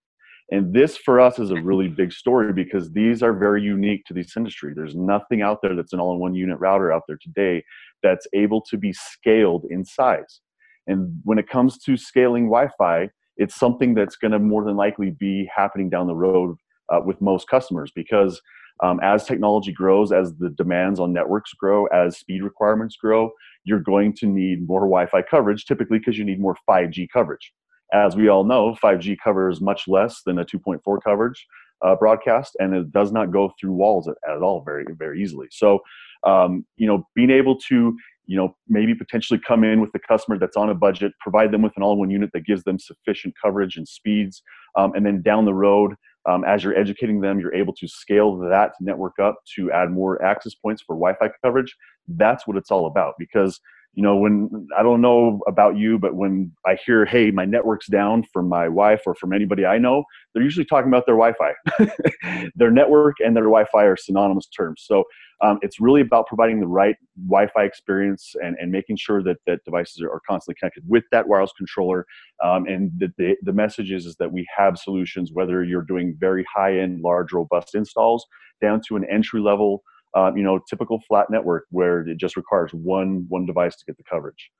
And 0.51 0.73
this 0.73 0.97
for 0.97 1.21
us 1.21 1.39
is 1.39 1.51
a 1.51 1.61
really 1.61 1.87
big 1.87 2.11
story 2.11 2.51
because 2.51 2.91
these 2.91 3.23
are 3.23 3.31
very 3.31 3.61
unique 3.61 4.03
to 4.05 4.13
this 4.13 4.35
industry. 4.35 4.73
There's 4.75 4.95
nothing 4.95 5.41
out 5.41 5.59
there 5.61 5.75
that's 5.75 5.93
an 5.93 6.01
all-in-one 6.01 6.35
unit 6.35 6.59
router 6.59 6.91
out 6.91 7.03
there 7.07 7.19
today 7.21 7.63
that's 8.03 8.27
able 8.33 8.61
to 8.69 8.77
be 8.77 8.91
scaled 8.91 9.65
in 9.69 9.85
size. 9.85 10.41
And 10.87 11.21
when 11.23 11.39
it 11.39 11.47
comes 11.47 11.77
to 11.83 11.95
scaling 11.95 12.45
Wi-Fi, 12.45 13.09
it's 13.37 13.55
something 13.55 13.93
that's 13.93 14.17
going 14.17 14.33
to 14.33 14.39
more 14.39 14.65
than 14.65 14.75
likely 14.75 15.11
be 15.11 15.49
happening 15.55 15.89
down 15.89 16.07
the 16.07 16.15
road 16.15 16.57
uh, 16.89 16.99
with 17.05 17.21
most 17.21 17.47
customers 17.47 17.91
because 17.95 18.41
um, 18.83 18.99
as 19.01 19.25
technology 19.25 19.71
grows, 19.71 20.11
as 20.11 20.35
the 20.35 20.49
demands 20.49 20.99
on 20.99 21.13
networks 21.13 21.53
grow, 21.53 21.85
as 21.87 22.17
speed 22.17 22.43
requirements 22.43 22.97
grow, 22.97 23.31
you're 23.63 23.79
going 23.79 24.13
to 24.17 24.25
need 24.25 24.67
more 24.67 24.81
Wi-Fi 24.81 25.21
coverage, 25.23 25.65
typically 25.65 25.99
because 25.99 26.17
you 26.17 26.25
need 26.25 26.39
more 26.39 26.55
5G 26.69 27.07
coverage. 27.11 27.53
As 27.93 28.15
we 28.15 28.29
all 28.29 28.43
know, 28.43 28.75
5G 28.81 29.17
covers 29.23 29.61
much 29.61 29.87
less 29.87 30.21
than 30.25 30.39
a 30.39 30.45
2.4 30.45 30.99
coverage 31.03 31.45
uh, 31.81 31.95
broadcast, 31.95 32.55
and 32.59 32.73
it 32.73 32.91
does 32.91 33.11
not 33.11 33.31
go 33.31 33.53
through 33.59 33.73
walls 33.73 34.07
at, 34.07 34.15
at 34.29 34.41
all 34.41 34.63
very, 34.63 34.85
very 34.97 35.21
easily. 35.21 35.47
So, 35.51 35.79
um, 36.23 36.65
you 36.77 36.87
know, 36.87 37.07
being 37.15 37.31
able 37.31 37.57
to 37.69 37.95
you 38.27 38.37
know 38.37 38.55
maybe 38.69 38.95
potentially 38.95 39.39
come 39.45 39.63
in 39.63 39.81
with 39.81 39.91
the 39.91 39.99
customer 39.99 40.37
that's 40.37 40.55
on 40.55 40.69
a 40.69 40.75
budget 40.75 41.11
provide 41.19 41.51
them 41.51 41.61
with 41.61 41.73
an 41.75 41.83
all-in-one 41.83 42.09
unit 42.09 42.29
that 42.33 42.45
gives 42.45 42.63
them 42.63 42.79
sufficient 42.79 43.33
coverage 43.43 43.77
and 43.77 43.87
speeds 43.87 44.41
um, 44.77 44.93
and 44.95 45.05
then 45.05 45.21
down 45.21 45.43
the 45.43 45.53
road 45.53 45.95
um, 46.25 46.43
as 46.43 46.63
you're 46.63 46.77
educating 46.77 47.21
them, 47.21 47.39
you're 47.39 47.53
able 47.53 47.73
to 47.73 47.87
scale 47.87 48.37
that 48.37 48.73
network 48.79 49.19
up 49.19 49.39
to 49.55 49.71
add 49.71 49.91
more 49.91 50.23
access 50.23 50.53
points 50.53 50.81
for 50.81 50.95
Wi-Fi 50.95 51.33
coverage. 51.43 51.75
That's 52.07 52.45
what 52.45 52.57
it's 52.57 52.71
all 52.71 52.85
about. 52.85 53.15
Because 53.17 53.59
you 53.93 54.03
know, 54.03 54.15
when 54.15 54.67
I 54.77 54.83
don't 54.83 55.01
know 55.01 55.41
about 55.47 55.77
you, 55.77 55.99
but 55.99 56.15
when 56.15 56.51
I 56.65 56.77
hear, 56.85 57.05
"Hey, 57.05 57.29
my 57.31 57.45
network's 57.45 57.87
down" 57.87 58.23
from 58.31 58.47
my 58.47 58.69
wife 58.69 59.01
or 59.05 59.15
from 59.15 59.33
anybody 59.33 59.65
I 59.65 59.77
know, 59.77 60.05
they're 60.33 60.43
usually 60.43 60.65
talking 60.65 60.87
about 60.87 61.05
their 61.05 61.17
Wi-Fi. 61.17 62.47
their 62.55 62.71
network 62.71 63.15
and 63.19 63.35
their 63.35 63.43
Wi-Fi 63.43 63.83
are 63.83 63.97
synonymous 63.97 64.47
terms. 64.47 64.83
So 64.85 65.03
um, 65.41 65.57
it's 65.61 65.79
really 65.79 66.01
about 66.01 66.27
providing 66.27 66.59
the 66.59 66.67
right 66.67 66.95
Wi-Fi 67.27 67.63
experience 67.63 68.33
and, 68.41 68.55
and 68.59 68.71
making 68.71 68.97
sure 68.97 69.23
that, 69.23 69.37
that 69.47 69.63
devices 69.65 70.01
are, 70.01 70.21
constantly 70.27 70.55
connected 70.59 70.83
with 70.87 71.03
that 71.11 71.27
wireless 71.27 71.51
controller. 71.57 72.05
Um, 72.43 72.67
and 72.67 72.91
the, 72.97 73.11
the, 73.17 73.35
the 73.41 73.53
message 73.53 73.91
is, 73.91 74.05
is 74.05 74.15
that 74.19 74.31
we 74.31 74.47
have 74.55 74.77
solutions, 74.77 75.31
whether 75.33 75.63
you're 75.63 75.81
doing 75.81 76.15
very 76.19 76.45
high-end, 76.55 77.01
large, 77.03 77.33
robust 77.33 77.73
installs, 77.73 78.25
down 78.61 78.81
to 78.87 78.95
an 78.95 79.05
entry-level, 79.11 79.83
uh, 80.15 80.31
you 80.35 80.43
know, 80.43 80.59
typical 80.69 81.01
flat 81.07 81.27
network 81.29 81.65
where 81.69 82.01
it 82.07 82.17
just 82.17 82.35
requires 82.35 82.71
one 82.73 83.25
one 83.29 83.45
device 83.45 83.75
to 83.77 83.85
get 83.85 83.97
the 83.97 84.03
coverage. 84.03 84.51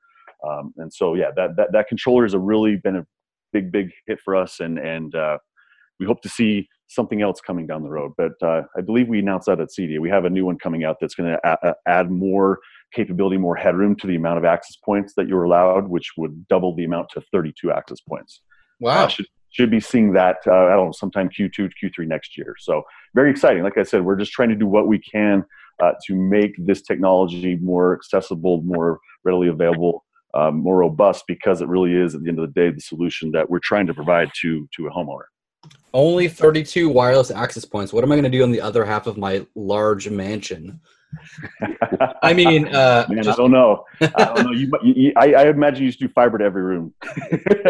Um, 0.48 0.72
and 0.78 0.92
so, 0.92 1.14
yeah, 1.14 1.30
that, 1.36 1.56
that 1.56 1.72
that 1.72 1.88
controller 1.88 2.24
has 2.24 2.34
a 2.34 2.38
really 2.38 2.76
been 2.76 2.96
a 2.96 3.06
big, 3.52 3.70
big 3.70 3.90
hit 4.06 4.20
for 4.24 4.34
us, 4.34 4.60
and 4.60 4.78
and 4.78 5.14
uh, 5.14 5.38
we 6.00 6.06
hope 6.06 6.22
to 6.22 6.28
see 6.28 6.68
something 6.88 7.22
else 7.22 7.40
coming 7.40 7.66
down 7.66 7.82
the 7.82 7.88
road. 7.88 8.12
But 8.16 8.32
uh, 8.42 8.62
I 8.76 8.80
believe 8.82 9.08
we 9.08 9.18
announced 9.18 9.46
that 9.46 9.60
at 9.60 9.68
CEDIA. 9.68 9.98
We 9.98 10.10
have 10.10 10.24
a 10.24 10.30
new 10.30 10.44
one 10.44 10.58
coming 10.58 10.84
out 10.84 10.96
that's 11.00 11.14
going 11.14 11.34
to 11.42 11.74
add 11.86 12.10
more 12.10 12.58
capability, 12.92 13.38
more 13.38 13.56
headroom 13.56 13.96
to 13.96 14.06
the 14.06 14.16
amount 14.16 14.38
of 14.38 14.44
access 14.44 14.76
points 14.84 15.14
that 15.16 15.26
you're 15.26 15.44
allowed, 15.44 15.88
which 15.88 16.12
would 16.16 16.46
double 16.48 16.74
the 16.74 16.84
amount 16.84 17.08
to 17.14 17.22
32 17.32 17.72
access 17.72 18.00
points. 18.00 18.42
Wow. 18.80 19.04
Uh, 19.04 19.08
should, 19.08 19.26
should 19.52 19.70
be 19.70 19.80
seeing 19.80 20.12
that, 20.14 20.38
uh, 20.46 20.52
I 20.52 20.70
don't 20.70 20.86
know, 20.86 20.92
sometime 20.92 21.28
Q2 21.28 21.52
to 21.52 21.68
Q3 21.68 22.06
next 22.06 22.36
year. 22.36 22.56
So 22.58 22.82
very 23.14 23.30
exciting. 23.30 23.62
Like 23.62 23.78
I 23.78 23.82
said, 23.82 24.04
we're 24.04 24.16
just 24.16 24.32
trying 24.32 24.48
to 24.48 24.56
do 24.56 24.66
what 24.66 24.88
we 24.88 24.98
can 24.98 25.44
uh, 25.82 25.92
to 26.06 26.14
make 26.14 26.54
this 26.58 26.82
technology 26.82 27.56
more 27.56 27.94
accessible, 27.94 28.62
more 28.62 28.98
readily 29.24 29.48
available, 29.48 30.04
um, 30.34 30.56
more 30.56 30.78
robust, 30.78 31.24
because 31.28 31.60
it 31.60 31.68
really 31.68 31.94
is, 31.94 32.14
at 32.14 32.22
the 32.22 32.28
end 32.30 32.38
of 32.38 32.46
the 32.46 32.60
day, 32.60 32.70
the 32.70 32.80
solution 32.80 33.30
that 33.32 33.48
we're 33.48 33.60
trying 33.62 33.86
to 33.86 33.94
provide 33.94 34.30
to, 34.40 34.68
to 34.74 34.86
a 34.86 34.90
homeowner. 34.90 35.24
Only 35.94 36.28
32 36.28 36.88
wireless 36.88 37.30
access 37.30 37.64
points. 37.64 37.92
What 37.92 38.02
am 38.02 38.10
I 38.10 38.16
going 38.16 38.24
to 38.24 38.30
do 38.30 38.42
on 38.42 38.50
the 38.50 38.60
other 38.60 38.84
half 38.84 39.06
of 39.06 39.18
my 39.18 39.46
large 39.54 40.08
mansion? 40.08 40.80
I 42.22 42.32
mean, 42.32 42.68
uh, 42.68 43.06
Man, 43.10 43.22
just, 43.22 43.38
I 43.38 43.42
don't 43.42 43.50
know. 43.50 43.84
I 44.00 44.24
don't 44.24 44.44
know. 44.44 44.52
You, 44.52 44.70
you, 44.82 45.12
I, 45.16 45.34
I, 45.34 45.48
imagine 45.48 45.84
you 45.84 45.90
just 45.90 46.00
do 46.00 46.08
fiber 46.08 46.38
to 46.38 46.44
every 46.44 46.62
room. 46.62 46.94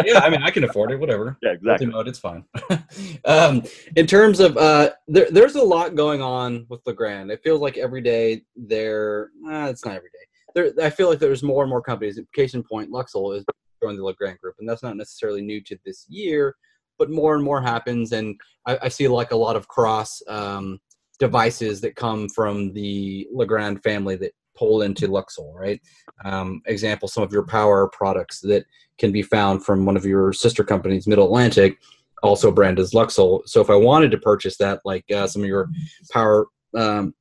yeah, 0.05 0.21
I 0.21 0.31
mean, 0.31 0.43
I 0.43 0.51
can 0.51 0.65
afford 0.65 0.93
it. 0.93 1.01
Whatever. 1.01 1.39
Yeah, 1.43 1.53
exactly. 1.53 1.87
Mode, 1.87 2.09
it's 2.09 2.19
fine. 2.19 2.45
um, 3.25 3.63
in 3.97 4.07
terms 4.07 4.41
of, 4.41 4.57
uh, 4.57 4.91
there, 5.09 5.31
there's 5.31 5.57
a 5.57 5.63
lot 5.63 5.95
going 5.95 6.23
on 6.23 6.67
with 6.69 6.81
Legrand. 6.87 7.31
It 7.31 7.41
feels 7.43 7.61
like 7.61 7.77
every 7.79 8.01
day 8.01 8.43
there. 8.57 9.31
Uh, 9.47 9.69
it's 9.71 9.85
not 9.85 9.97
every 9.97 10.11
day. 10.11 10.19
There, 10.55 10.87
I 10.87 10.91
feel 10.91 11.09
like 11.09 11.19
there's 11.19 11.43
more 11.43 11.63
and 11.63 11.71
more 11.71 11.83
companies. 11.83 12.21
Case 12.35 12.55
in 12.55 12.63
point, 12.63 12.91
Luxul 12.91 13.37
is 13.37 13.45
joining 13.83 13.99
the 13.99 14.05
Legrand 14.05 14.39
group, 14.39 14.57
and 14.59 14.69
that's 14.69 14.83
not 14.83 14.97
necessarily 14.97 15.43
new 15.43 15.61
to 15.63 15.79
this 15.85 16.07
year 16.09 16.55
but 16.99 17.11
more 17.11 17.35
and 17.35 17.43
more 17.43 17.61
happens, 17.61 18.13
and 18.13 18.41
I, 18.65 18.79
I 18.83 18.89
see 18.89 19.09
like 19.09 19.33
a 19.33 19.37
lot 19.37 19.57
of 19.57 19.67
cross 19.67 20.23
um, 20.29 20.79
devices 21.23 21.81
that 21.81 21.95
come 21.95 22.29
from 22.29 22.73
the 22.73 23.29
Legrand 23.33 23.81
family 23.85 24.17
that 24.17 24.33
pull 24.57 24.83
into 24.83 25.07
Luxul, 25.07 25.55
right? 25.55 25.81
Um, 26.25 26.61
example, 26.67 27.07
some 27.07 27.23
of 27.23 27.33
your 27.33 27.47
power 27.47 27.89
products 27.89 28.41
that 28.41 28.65
can 28.99 29.13
be 29.13 29.23
found 29.23 29.65
from 29.65 29.87
one 29.87 29.97
of 29.97 30.05
your 30.05 30.33
sister 30.33 30.65
companies, 30.65 31.07
Middle 31.07 31.27
Atlantic, 31.27 31.79
also 32.25 32.51
branded 32.51 32.83
as 32.83 32.91
Luxul. 32.91 33.43
So 33.47 33.61
if 33.61 33.71
I 33.71 33.77
wanted 33.77 34.11
to 34.11 34.19
purchase 34.19 34.57
that, 34.57 34.81
like 34.85 35.05
uh, 35.13 35.29
some 35.29 35.43
of 35.43 35.49
your 35.49 35.71
power 36.11 36.49
um, 36.77 37.15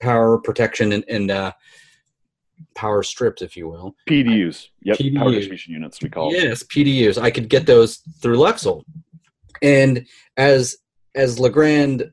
power 0.00 0.38
protection 0.38 0.92
and, 0.92 1.04
and 1.08 1.30
uh, 1.32 1.52
power 2.76 3.02
strips, 3.02 3.42
if 3.42 3.56
you 3.56 3.68
will. 3.68 3.96
PDUs. 4.08 4.68
Yep. 4.82 4.98
PDUs. 4.98 5.18
Power 5.18 5.32
distribution 5.32 5.72
units, 5.72 6.00
we 6.00 6.10
call 6.10 6.32
yes. 6.32 6.44
Yes, 6.44 6.62
PDUs. 6.62 7.20
I 7.20 7.32
could 7.32 7.48
get 7.48 7.66
those 7.66 7.96
through 8.22 8.38
Luxul. 8.38 8.84
And 9.62 10.06
as 10.36 10.76
as 11.16 11.40
Legrand 11.40 12.12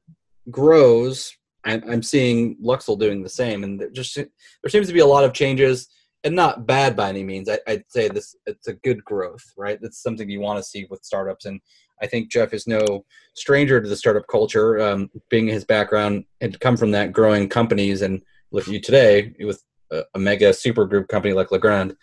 grows, 0.49 1.35
I'm, 1.65 1.83
I'm 1.89 2.03
seeing 2.03 2.57
Luxul 2.63 2.99
doing 2.99 3.23
the 3.23 3.29
same. 3.29 3.63
And 3.63 3.79
there 3.79 3.89
just 3.89 4.15
there 4.15 4.69
seems 4.69 4.87
to 4.87 4.93
be 4.93 4.99
a 4.99 5.05
lot 5.05 5.23
of 5.23 5.33
changes 5.33 5.87
and 6.23 6.35
not 6.35 6.65
bad 6.65 6.95
by 6.95 7.09
any 7.09 7.23
means. 7.23 7.49
I, 7.49 7.59
would 7.67 7.83
say 7.89 8.07
this 8.07 8.35
it's 8.45 8.67
a 8.67 8.73
good 8.73 9.03
growth, 9.03 9.43
right? 9.57 9.79
That's 9.81 10.01
something 10.01 10.29
you 10.29 10.39
want 10.39 10.57
to 10.57 10.63
see 10.63 10.85
with 10.89 11.03
startups, 11.03 11.45
and 11.45 11.59
I 12.01 12.07
think 12.07 12.31
Jeff 12.31 12.53
is 12.53 12.67
no 12.67 13.05
stranger 13.33 13.81
to 13.81 13.89
the 13.89 13.95
startup 13.95 14.27
culture. 14.27 14.79
Um, 14.81 15.09
being 15.29 15.47
his 15.47 15.65
background 15.65 16.25
and 16.41 16.59
come 16.59 16.77
from 16.77 16.91
that, 16.91 17.11
growing 17.11 17.49
companies, 17.49 18.01
and 18.01 18.21
look 18.51 18.67
at 18.67 18.73
you 18.73 18.79
today 18.79 19.33
with 19.39 19.63
a, 19.91 20.03
a 20.15 20.19
mega 20.19 20.53
super 20.53 20.85
group 20.85 21.07
company 21.07 21.33
like 21.33 21.51
Legrand, 21.51 21.95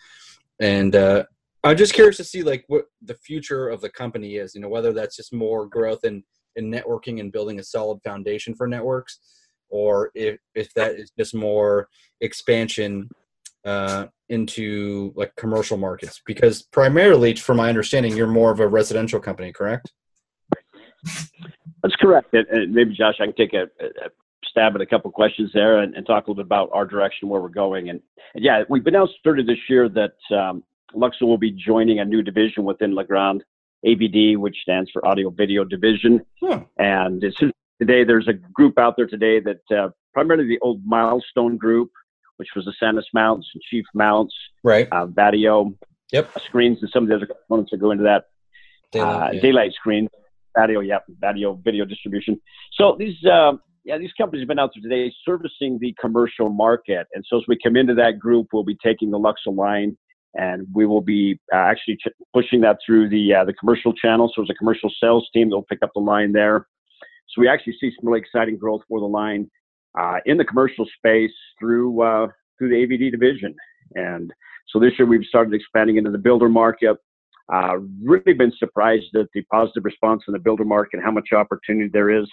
and 0.59 0.95
uh, 0.95 1.23
I'm 1.63 1.77
just 1.77 1.93
curious 1.93 2.17
to 2.17 2.23
see 2.23 2.43
like 2.43 2.63
what 2.67 2.85
the 3.01 3.15
future 3.15 3.69
of 3.69 3.81
the 3.81 3.89
company 3.89 4.35
is. 4.35 4.53
You 4.53 4.61
know, 4.61 4.69
whether 4.69 4.93
that's 4.93 5.15
just 5.15 5.33
more 5.33 5.65
growth 5.65 6.03
in 6.03 6.23
in 6.55 6.71
networking 6.71 7.19
and 7.19 7.31
building 7.31 7.59
a 7.59 7.63
solid 7.63 7.99
foundation 8.03 8.55
for 8.55 8.67
networks, 8.67 9.19
or 9.69 10.11
if 10.15 10.39
if 10.55 10.73
that 10.73 10.95
is 10.95 11.11
just 11.17 11.33
more 11.33 11.87
expansion 12.19 13.09
uh, 13.65 14.07
into 14.29 15.13
like 15.15 15.35
commercial 15.35 15.77
markets? 15.77 16.21
Because 16.25 16.63
primarily, 16.63 17.35
from 17.35 17.57
my 17.57 17.69
understanding, 17.69 18.15
you're 18.15 18.27
more 18.27 18.51
of 18.51 18.59
a 18.59 18.67
residential 18.67 19.19
company, 19.19 19.51
correct? 19.51 19.91
That's 21.83 21.95
correct. 21.95 22.33
And 22.33 22.73
maybe 22.73 22.93
Josh, 22.93 23.15
I 23.19 23.25
can 23.25 23.35
take 23.35 23.53
a, 23.53 23.63
a 23.83 24.09
stab 24.45 24.75
at 24.75 24.81
a 24.81 24.85
couple 24.85 25.09
questions 25.11 25.49
there 25.53 25.79
and, 25.79 25.95
and, 25.95 26.05
talk 26.05 26.27
a 26.27 26.29
little 26.29 26.43
bit 26.43 26.45
about 26.45 26.69
our 26.73 26.85
direction, 26.85 27.27
where 27.27 27.41
we're 27.41 27.49
going. 27.49 27.89
And, 27.89 28.01
and 28.35 28.43
yeah, 28.43 28.63
we've 28.69 28.85
announced 28.85 29.13
earlier 29.25 29.45
this 29.45 29.57
year 29.69 29.89
that 29.89 30.13
um, 30.35 30.63
Luxul 30.95 31.23
will 31.23 31.37
be 31.37 31.51
joining 31.51 31.99
a 31.99 32.05
new 32.05 32.21
division 32.21 32.63
within 32.63 32.93
Legrand, 32.93 33.43
AVD, 33.85 34.37
which 34.37 34.57
stands 34.61 34.89
for 34.91 35.05
Audio 35.05 35.29
Video 35.29 35.63
Division. 35.63 36.21
Hmm. 36.41 36.59
And 36.77 37.21
today 37.79 38.03
there's 38.03 38.27
a 38.27 38.33
group 38.33 38.77
out 38.77 38.95
there 38.97 39.07
today 39.07 39.39
that 39.39 39.75
uh, 39.75 39.89
primarily 40.13 40.47
the 40.47 40.59
old 40.61 40.81
Milestone 40.85 41.57
Group 41.57 41.91
which 42.41 42.49
was 42.55 42.65
the 42.65 42.73
Sanus 42.81 43.05
mounts 43.13 43.47
and 43.53 43.61
Chief 43.61 43.85
mounts, 43.93 44.33
right? 44.63 44.87
Uh, 44.91 45.05
Vadio, 45.05 45.77
yep, 46.11 46.27
screens, 46.41 46.79
and 46.81 46.89
some 46.89 47.03
of 47.03 47.09
the 47.09 47.15
other 47.15 47.27
components 47.27 47.69
that 47.69 47.77
go 47.77 47.91
into 47.91 48.03
that. 48.03 48.23
Da-Lite, 48.91 49.21
uh, 49.21 49.31
yeah. 49.33 49.41
Da-Lite 49.41 49.73
screen, 49.73 50.07
Vadio, 50.57 50.85
yep, 50.85 51.03
Vadio 51.21 51.63
video 51.63 51.85
distribution. 51.85 52.41
So 52.73 52.95
these, 52.97 53.23
uh, 53.25 53.51
yeah, 53.83 53.99
these 53.99 54.11
companies 54.13 54.41
have 54.41 54.47
been 54.47 54.57
out 54.57 54.71
there 54.73 54.81
today 54.81 55.13
servicing 55.23 55.77
the 55.79 55.93
commercial 56.01 56.49
market, 56.49 57.05
and 57.13 57.23
so 57.29 57.37
as 57.37 57.43
we 57.47 57.59
come 57.63 57.75
into 57.75 57.93
that 57.93 58.17
group, 58.17 58.47
we'll 58.51 58.63
be 58.63 58.77
taking 58.83 59.11
the 59.11 59.19
Luxul 59.19 59.55
line 59.55 59.95
and 60.35 60.65
we 60.73 60.85
will 60.85 61.01
be 61.01 61.39
uh, 61.53 61.57
actually 61.57 61.95
ch- 61.97 62.13
pushing 62.33 62.61
that 62.61 62.77
through 62.85 63.09
the 63.09 63.33
uh, 63.33 63.45
the 63.45 63.53
commercial 63.53 63.93
channel. 63.93 64.27
So 64.29 64.41
there's 64.41 64.49
a 64.49 64.55
commercial 64.55 64.91
sales 65.01 65.27
team 65.33 65.49
that 65.49 65.55
will 65.55 65.63
pick 65.63 65.79
up 65.83 65.91
the 65.93 66.01
line 66.01 66.31
there. 66.31 66.67
So 67.29 67.41
we 67.41 67.47
actually 67.47 67.75
see 67.79 67.91
some 67.99 68.07
really 68.07 68.19
exciting 68.19 68.57
growth 68.57 68.81
for 68.87 68.99
the 68.99 69.05
line 69.05 69.49
uh, 69.99 70.17
in 70.25 70.37
the 70.37 70.45
commercial 70.45 70.85
space 70.97 71.31
through 71.59 72.01
uh, 72.01 72.27
through 72.57 72.69
the 72.69 72.75
AVD 72.75 73.11
division. 73.11 73.55
And 73.95 74.31
so 74.67 74.79
this 74.79 74.93
year 74.97 75.07
we've 75.07 75.25
started 75.25 75.53
expanding 75.53 75.97
into 75.97 76.11
the 76.11 76.17
builder 76.17 76.49
market. 76.49 76.97
Uh, 77.53 77.79
really 78.01 78.33
been 78.33 78.53
surprised 78.57 79.13
at 79.15 79.27
the 79.33 79.41
positive 79.51 79.83
response 79.83 80.23
in 80.27 80.31
the 80.31 80.39
builder 80.39 80.63
market 80.63 80.91
and 80.93 81.03
how 81.03 81.11
much 81.11 81.29
opportunity 81.35 81.89
there 81.91 82.09
is 82.09 82.25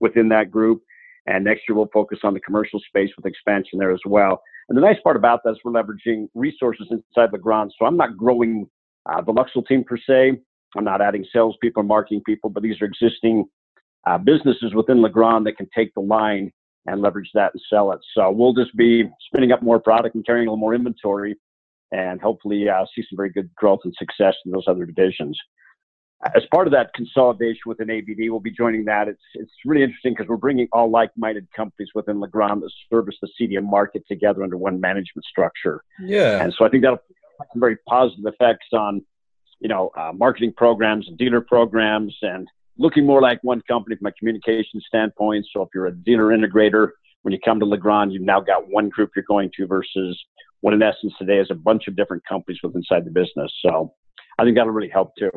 within 0.00 0.28
that 0.28 0.50
group. 0.50 0.82
And 1.26 1.44
next 1.44 1.62
year 1.68 1.76
we'll 1.76 1.88
focus 1.92 2.18
on 2.24 2.34
the 2.34 2.40
commercial 2.40 2.80
space 2.88 3.10
with 3.16 3.24
expansion 3.24 3.78
there 3.78 3.92
as 3.92 4.00
well. 4.04 4.42
And 4.68 4.76
the 4.76 4.82
nice 4.82 4.96
part 5.02 5.16
about 5.16 5.40
that 5.44 5.52
is 5.52 5.58
we're 5.64 5.72
leveraging 5.72 6.28
resources 6.34 6.86
inside 6.90 7.32
Legrand. 7.32 7.72
So 7.78 7.86
I'm 7.86 7.96
not 7.96 8.16
growing 8.16 8.66
uh, 9.10 9.20
the 9.20 9.32
Luxul 9.32 9.66
team 9.66 9.84
per 9.84 9.98
se. 9.98 10.38
I'm 10.76 10.84
not 10.84 11.00
adding 11.00 11.24
salespeople, 11.32 11.82
marketing 11.82 12.22
people, 12.26 12.50
but 12.50 12.62
these 12.62 12.80
are 12.80 12.86
existing 12.86 13.44
uh, 14.06 14.18
businesses 14.18 14.74
within 14.74 15.02
Legrand 15.02 15.46
that 15.46 15.56
can 15.56 15.68
take 15.74 15.92
the 15.94 16.00
line 16.00 16.50
and 16.86 17.00
leverage 17.00 17.30
that 17.34 17.52
and 17.54 17.62
sell 17.70 17.92
it. 17.92 18.00
So 18.14 18.30
we'll 18.30 18.54
just 18.54 18.76
be 18.76 19.04
spinning 19.26 19.52
up 19.52 19.62
more 19.62 19.80
product 19.80 20.14
and 20.14 20.26
carrying 20.26 20.48
a 20.48 20.50
little 20.50 20.58
more 20.58 20.74
inventory 20.74 21.36
and 21.92 22.20
hopefully 22.20 22.68
uh, 22.68 22.84
see 22.94 23.02
some 23.08 23.16
very 23.16 23.30
good 23.30 23.54
growth 23.54 23.80
and 23.84 23.94
success 23.98 24.34
in 24.44 24.52
those 24.52 24.64
other 24.66 24.84
divisions. 24.84 25.38
As 26.34 26.42
part 26.52 26.66
of 26.66 26.72
that 26.72 26.92
consolidation 26.94 27.62
within 27.66 27.88
AVD, 27.88 28.30
we'll 28.30 28.40
be 28.40 28.50
joining 28.50 28.84
that. 28.86 29.08
It's 29.08 29.22
it's 29.34 29.52
really 29.64 29.82
interesting 29.82 30.12
because 30.12 30.28
we're 30.28 30.36
bringing 30.36 30.68
all 30.72 30.90
like-minded 30.90 31.48
companies 31.54 31.90
within 31.94 32.20
Legrand 32.20 32.62
that 32.62 32.70
service 32.90 33.16
the 33.20 33.28
CDM 33.38 33.64
market 33.64 34.04
together 34.08 34.42
under 34.42 34.56
one 34.56 34.80
management 34.80 35.24
structure. 35.24 35.82
Yeah. 36.00 36.42
And 36.42 36.54
so 36.56 36.64
I 36.64 36.68
think 36.68 36.82
that'll 36.82 36.98
have 37.38 37.48
some 37.52 37.60
very 37.60 37.76
positive 37.88 38.24
effects 38.26 38.66
on, 38.72 39.04
you 39.60 39.68
know, 39.68 39.90
uh, 39.96 40.12
marketing 40.14 40.54
programs 40.56 41.08
and 41.08 41.18
dealer 41.18 41.40
programs 41.40 42.16
and 42.22 42.48
looking 42.78 43.06
more 43.06 43.20
like 43.20 43.38
one 43.42 43.62
company 43.68 43.96
from 43.96 44.06
a 44.06 44.12
communication 44.12 44.80
standpoint. 44.86 45.46
So 45.52 45.62
if 45.62 45.68
you're 45.74 45.86
a 45.86 45.94
dealer 45.94 46.36
integrator, 46.36 46.90
when 47.22 47.32
you 47.32 47.38
come 47.44 47.58
to 47.60 47.66
Legrand, 47.66 48.12
you've 48.12 48.22
now 48.22 48.40
got 48.40 48.68
one 48.68 48.88
group 48.88 49.10
you're 49.16 49.24
going 49.26 49.50
to 49.56 49.66
versus 49.66 50.22
what 50.60 50.74
in 50.74 50.82
essence 50.82 51.12
today 51.18 51.38
is 51.38 51.48
a 51.50 51.54
bunch 51.54 51.88
of 51.88 51.96
different 51.96 52.22
companies 52.26 52.58
within 52.62 52.78
inside 52.78 53.04
the 53.04 53.10
business. 53.10 53.52
So 53.60 53.92
I 54.38 54.44
think 54.44 54.56
that'll 54.56 54.72
really 54.72 54.88
help 54.88 55.12
too. 55.18 55.30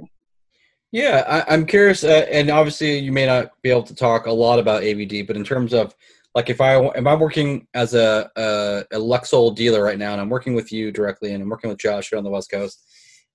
Yeah, 0.91 1.43
I, 1.47 1.53
am 1.53 1.65
curious, 1.65 2.03
uh, 2.03 2.25
and 2.31 2.49
obviously 2.49 2.97
you 2.99 3.11
may 3.11 3.25
not 3.25 3.51
be 3.61 3.69
able 3.69 3.83
to 3.83 3.95
talk 3.95 4.25
a 4.25 4.31
lot 4.31 4.57
about 4.57 4.83
AVD, 4.83 5.27
but 5.27 5.35
in 5.35 5.43
terms 5.43 5.73
of 5.73 5.93
like 6.33 6.49
if 6.49 6.61
I 6.61 6.79
if 6.79 7.05
I'm 7.05 7.19
working 7.19 7.67
as 7.73 7.93
a, 7.93 8.29
a, 8.35 8.83
a 8.95 8.99
Luxul 8.99 9.53
dealer 9.53 9.83
right 9.83 9.97
now, 9.97 10.13
and 10.13 10.21
I'm 10.21 10.29
working 10.29 10.53
with 10.53 10.71
you 10.71 10.91
directly, 10.91 11.33
and 11.33 11.43
I'm 11.43 11.49
working 11.49 11.69
with 11.69 11.79
Josh 11.79 12.09
here 12.09 12.17
on 12.17 12.23
the 12.23 12.29
West 12.29 12.51
Coast, 12.51 12.85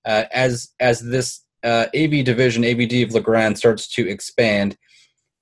uh, 0.05 0.23
as 0.31 0.69
as 0.79 1.01
this 1.01 1.41
uh, 1.63 1.85
AV 1.95 2.25
division, 2.25 2.63
AVD 2.63 3.03
of 3.03 3.13
Legrand 3.13 3.57
starts 3.57 3.87
to 3.95 4.07
expand, 4.09 4.77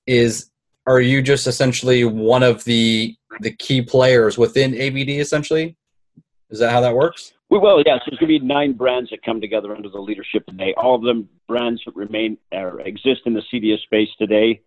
is 0.06 0.50
are 0.86 1.00
you 1.00 1.22
just 1.22 1.46
essentially 1.46 2.04
one 2.04 2.42
of 2.42 2.64
the 2.64 3.16
the 3.40 3.52
key 3.52 3.80
players 3.80 4.36
within 4.36 4.72
AVD 4.72 5.18
Essentially, 5.18 5.76
is 6.52 6.58
that 6.58 6.70
how 6.70 6.80
that 6.82 6.94
works? 6.94 7.32
We 7.50 7.58
will, 7.58 7.82
yes. 7.84 8.00
There's 8.06 8.18
going 8.18 8.32
to 8.32 8.38
be 8.38 8.46
nine 8.46 8.74
brands 8.74 9.10
that 9.10 9.22
come 9.22 9.40
together 9.40 9.74
under 9.74 9.88
the 9.88 9.98
leadership 9.98 10.46
today. 10.46 10.74
All 10.76 10.94
of 10.94 11.02
them 11.02 11.28
brands 11.48 11.82
that 11.84 11.96
remain 11.96 12.38
or 12.52 12.80
exist 12.80 13.22
in 13.26 13.34
the 13.34 13.42
CDS 13.52 13.82
space 13.82 14.08
today. 14.18 14.60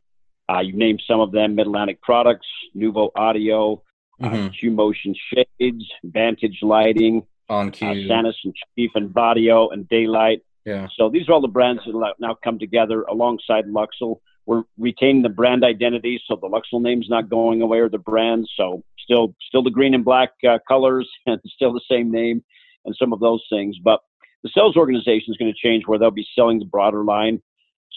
Uh, 0.52 0.60
you 0.60 0.74
named 0.74 1.02
some 1.08 1.20
of 1.20 1.32
them: 1.32 1.56
Mid 1.56 1.68
Atlantic 1.68 2.02
Products, 2.02 2.48
Nuvo 2.76 3.10
Audio, 3.16 3.82
uh, 4.22 4.28
mm-hmm. 4.28 4.36
uh, 4.36 4.50
QMotion 4.50 5.16
Shades, 5.34 5.86
Vantage 6.04 6.60
Lighting, 6.62 7.24
On 7.50 7.72
Q, 7.72 7.88
uh, 7.88 7.94
Sanus 7.94 8.36
and 8.44 8.54
Chief 8.76 8.92
and 8.96 9.10
Vadio 9.10 9.72
and 9.72 9.88
Da-Lite. 9.90 10.42
Yeah. 10.66 10.88
So 10.98 11.10
these 11.10 11.30
are 11.30 11.34
all 11.34 11.42
the 11.42 11.48
brands 11.48 11.82
that 11.86 12.14
now 12.20 12.38
come 12.44 12.60
together 12.60 13.04
alongside 13.04 13.66
Luxul. 13.66 14.20
We're 14.46 14.64
retaining 14.78 15.24
the 15.24 15.30
brand 15.30 15.64
identity, 15.64 16.22
so 16.28 16.36
the 16.36 16.48
Luxul 16.48 16.82
name's 16.82 17.10
not 17.10 17.30
going 17.30 17.62
away 17.62 17.80
or 17.80 17.90
the 17.90 17.98
brand. 17.98 18.48
So 18.56 18.84
still, 19.00 19.36
still 19.48 19.64
the 19.64 19.72
green 19.72 19.94
and 19.94 20.06
black 20.06 20.32
uh, 20.48 20.60
colors 20.68 21.10
and 21.26 21.40
still 21.48 21.74
the 21.74 21.82
same 21.90 22.12
name 22.12 22.44
and 22.86 22.96
some 22.98 23.14
of 23.14 23.20
those 23.20 23.44
things. 23.50 23.78
But 23.84 24.02
the 24.44 24.50
sales 24.54 24.78
organization 24.78 25.34
is 25.34 25.38
going 25.38 25.52
to 25.52 25.68
change 25.68 25.88
where 25.88 25.98
they'll 25.98 26.12
be 26.12 26.28
selling 26.36 26.60
the 26.60 26.66
broader 26.66 27.04
line. 27.04 27.42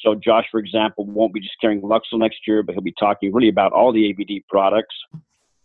So 0.03 0.15
Josh, 0.15 0.47
for 0.51 0.61
example, 0.61 1.05
won't 1.05 1.35
be 1.35 1.41
just 1.41 1.61
carrying 1.61 1.83
Luxul 1.83 2.19
next 2.19 2.47
year, 2.47 2.63
but 2.63 2.75
he'll 2.75 2.83
be 2.83 2.95
talking 2.99 3.33
really 3.33 3.49
about 3.49 3.73
all 3.73 3.93
the 3.93 4.15
AVD 4.15 4.45
products. 4.49 4.95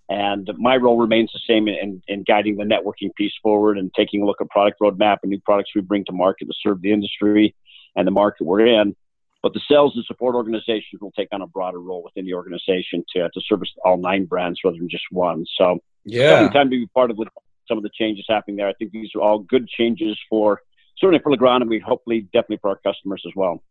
And 0.10 0.50
my 0.58 0.76
role 0.76 0.98
remains 0.98 1.32
the 1.32 1.39
same 1.48 1.67
in, 1.67 2.02
in 2.08 2.24
guiding 2.24 2.58
the 2.58 2.65
networking 2.65 3.15
piece 3.15 3.34
forward 3.41 3.78
and 3.78 3.93
taking 3.93 4.22
a 4.22 4.26
look 4.26 4.41
at 4.41 4.50
product 4.50 4.80
roadmap 4.82 5.19
and 5.24 5.30
new 5.30 5.39
products 5.39 5.72
we 5.74 5.82
bring 5.82 6.04
to 6.06 6.12
market 6.12 6.46
to 6.46 6.54
serve 6.62 6.82
the 6.82 6.91
industry 6.91 7.56
and 7.96 8.06
the 8.06 8.12
market 8.12 8.46
we're 8.46 8.65
in. 8.65 8.96
But 9.44 9.54
the 9.54 9.62
sales 9.70 9.92
and 9.96 10.06
support 10.06 10.36
organizations 10.36 11.02
will 11.02 11.12
take 11.12 11.28
on 11.34 11.42
a 11.42 11.48
broader 11.48 11.82
role 11.82 12.02
within 12.02 12.26
the 12.26 12.34
organization 12.34 13.04
to, 13.14 13.30
to 13.30 13.42
service 13.42 13.70
all 13.84 13.98
nine 13.98 14.26
brands 14.26 14.62
rather 14.64 14.78
than 14.78 14.90
just 14.90 15.04
one. 15.12 15.46
So, 15.58 15.80
yeah, 16.06 16.50
time 16.50 16.70
to 16.70 16.78
be 16.78 16.88
part 16.88 17.12
of 17.12 17.20
some 17.68 17.78
of 17.78 17.84
the 17.84 17.92
changes 17.94 18.26
happening 18.28 18.56
there. 18.56 18.68
I 18.68 18.74
think 18.74 18.92
these 18.92 19.10
are 19.16 19.22
all 19.22 19.40
good 19.40 19.68
changes 19.68 20.18
for 20.30 20.62
certainly 20.98 21.22
for 21.22 21.32
Legrand 21.32 21.62
and 21.62 21.70
we 21.70 21.80
hopefully 21.80 22.22
definitely 22.34 22.60
for 22.62 22.70
our 22.70 22.80
customers 22.86 23.24
as 23.28 23.34
well. 23.36 23.62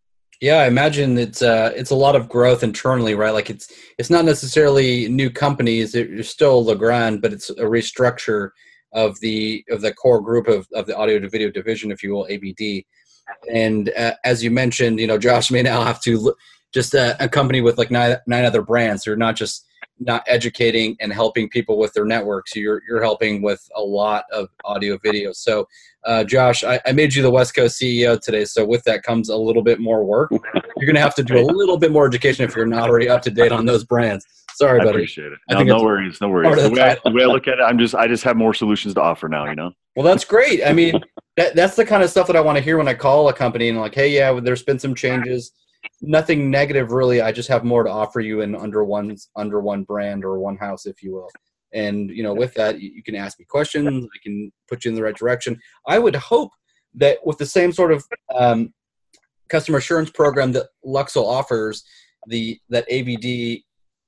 Yeah, 0.40 0.56
I 0.56 0.66
imagine 0.66 1.18
it's 1.18 1.40
uh, 1.40 1.72
it's 1.76 1.90
a 1.90 1.94
lot 1.94 2.16
of 2.16 2.28
growth 2.28 2.62
internally, 2.62 3.14
right? 3.14 3.30
Like 3.30 3.48
it's 3.48 3.72
it's 3.96 4.10
not 4.10 4.24
necessarily 4.24 5.08
new 5.08 5.30
companies. 5.30 5.94
It's 5.94 6.28
still 6.28 6.64
Legrand, 6.64 7.22
but 7.22 7.32
it's 7.32 7.48
a 7.50 7.64
restructure 7.64 8.50
of 8.92 9.18
the 9.20 9.64
of 9.70 9.82
the 9.82 9.94
core 9.94 10.20
group 10.20 10.48
of, 10.48 10.66
of 10.74 10.86
the 10.86 10.96
audio 10.96 11.18
to 11.20 11.28
video 11.28 11.50
division, 11.50 11.92
if 11.92 12.02
you 12.02 12.12
will, 12.12 12.26
AVD. 12.26 12.84
And 13.52 13.90
uh, 13.96 14.14
as 14.24 14.42
you 14.42 14.50
mentioned, 14.50 15.00
you 15.00 15.06
know, 15.06 15.18
Josh 15.18 15.50
may 15.50 15.62
now 15.62 15.82
have 15.82 16.00
to 16.02 16.18
look, 16.18 16.38
just 16.72 16.94
uh, 16.94 17.14
a 17.20 17.28
company 17.28 17.60
with 17.60 17.78
like 17.78 17.90
nine, 17.90 18.16
nine 18.26 18.44
other 18.44 18.62
brands. 18.62 19.04
They're 19.04 19.16
not 19.16 19.36
just 19.36 19.66
not 20.00 20.22
educating 20.26 20.96
and 21.00 21.12
helping 21.12 21.48
people 21.48 21.78
with 21.78 21.92
their 21.92 22.04
networks. 22.04 22.56
You're 22.56 22.82
you're 22.88 23.02
helping 23.02 23.42
with 23.42 23.66
a 23.76 23.82
lot 23.82 24.24
of 24.32 24.48
audio 24.64 24.98
video. 24.98 25.32
So, 25.32 25.68
uh, 26.04 26.24
Josh, 26.24 26.64
I, 26.64 26.80
I, 26.86 26.92
made 26.92 27.14
you 27.14 27.22
the 27.22 27.30
West 27.30 27.54
Coast 27.54 27.80
CEO 27.80 28.20
today. 28.20 28.44
So 28.44 28.64
with 28.64 28.82
that 28.84 29.02
comes 29.02 29.28
a 29.28 29.36
little 29.36 29.62
bit 29.62 29.80
more 29.80 30.04
work. 30.04 30.30
You're 30.32 30.86
going 30.86 30.96
to 30.96 31.00
have 31.00 31.14
to 31.16 31.22
do 31.22 31.38
a 31.38 31.46
little 31.46 31.76
bit 31.76 31.92
more 31.92 32.06
education 32.06 32.44
if 32.44 32.56
you're 32.56 32.66
not 32.66 32.88
already 32.88 33.08
up 33.08 33.22
to 33.22 33.30
date 33.30 33.52
on 33.52 33.66
those 33.66 33.84
brands. 33.84 34.26
Sorry, 34.62 34.80
I 34.80 34.84
buddy. 34.84 34.96
appreciate 34.96 35.32
it. 35.32 35.38
No, 35.50 35.62
no 35.62 35.82
worries, 35.82 36.20
no 36.20 36.28
worries. 36.28 36.56
The, 36.56 36.68
the, 36.68 36.74
way 36.74 36.82
I, 36.82 36.98
the 37.04 37.10
way 37.10 37.22
I 37.22 37.26
look 37.26 37.48
at 37.48 37.58
it, 37.58 37.62
I'm 37.62 37.78
just 37.78 37.94
I 37.94 38.08
just 38.08 38.24
have 38.24 38.36
more 38.36 38.54
solutions 38.54 38.94
to 38.94 39.02
offer 39.02 39.28
now. 39.28 39.48
You 39.48 39.56
know. 39.56 39.72
Well, 39.96 40.06
that's 40.06 40.24
great. 40.24 40.64
I 40.64 40.72
mean, 40.72 41.00
that, 41.36 41.54
that's 41.54 41.76
the 41.76 41.84
kind 41.84 42.02
of 42.02 42.10
stuff 42.10 42.26
that 42.26 42.36
I 42.36 42.40
want 42.40 42.56
to 42.58 42.64
hear 42.64 42.78
when 42.78 42.88
I 42.88 42.94
call 42.94 43.28
a 43.28 43.32
company 43.32 43.68
and 43.68 43.78
like, 43.78 43.94
hey, 43.94 44.08
yeah, 44.08 44.40
there's 44.40 44.62
been 44.62 44.78
some 44.78 44.94
changes 44.94 45.52
nothing 46.00 46.50
negative 46.50 46.92
really. 46.92 47.20
I 47.20 47.32
just 47.32 47.48
have 47.48 47.64
more 47.64 47.84
to 47.84 47.90
offer 47.90 48.20
you 48.20 48.40
in 48.40 48.54
under 48.54 48.84
one 48.84 49.16
under 49.36 49.60
one 49.60 49.84
brand 49.84 50.24
or 50.24 50.38
one 50.38 50.56
house, 50.56 50.86
if 50.86 51.02
you 51.02 51.12
will. 51.12 51.30
And 51.72 52.10
you 52.10 52.22
know, 52.22 52.34
with 52.34 52.54
that, 52.54 52.80
you 52.80 53.02
can 53.02 53.14
ask 53.14 53.38
me 53.38 53.46
questions. 53.46 53.86
I 53.88 54.18
can 54.22 54.52
put 54.68 54.84
you 54.84 54.90
in 54.90 54.94
the 54.94 55.02
right 55.02 55.16
direction. 55.16 55.58
I 55.86 55.98
would 55.98 56.16
hope 56.16 56.50
that 56.94 57.18
with 57.24 57.38
the 57.38 57.46
same 57.46 57.72
sort 57.72 57.92
of 57.92 58.04
um, 58.34 58.72
customer 59.48 59.78
assurance 59.78 60.10
program 60.10 60.52
that 60.52 60.66
Luxul 60.84 61.24
offers, 61.24 61.84
the 62.26 62.58
that 62.68 62.88
AVD, 62.90 63.62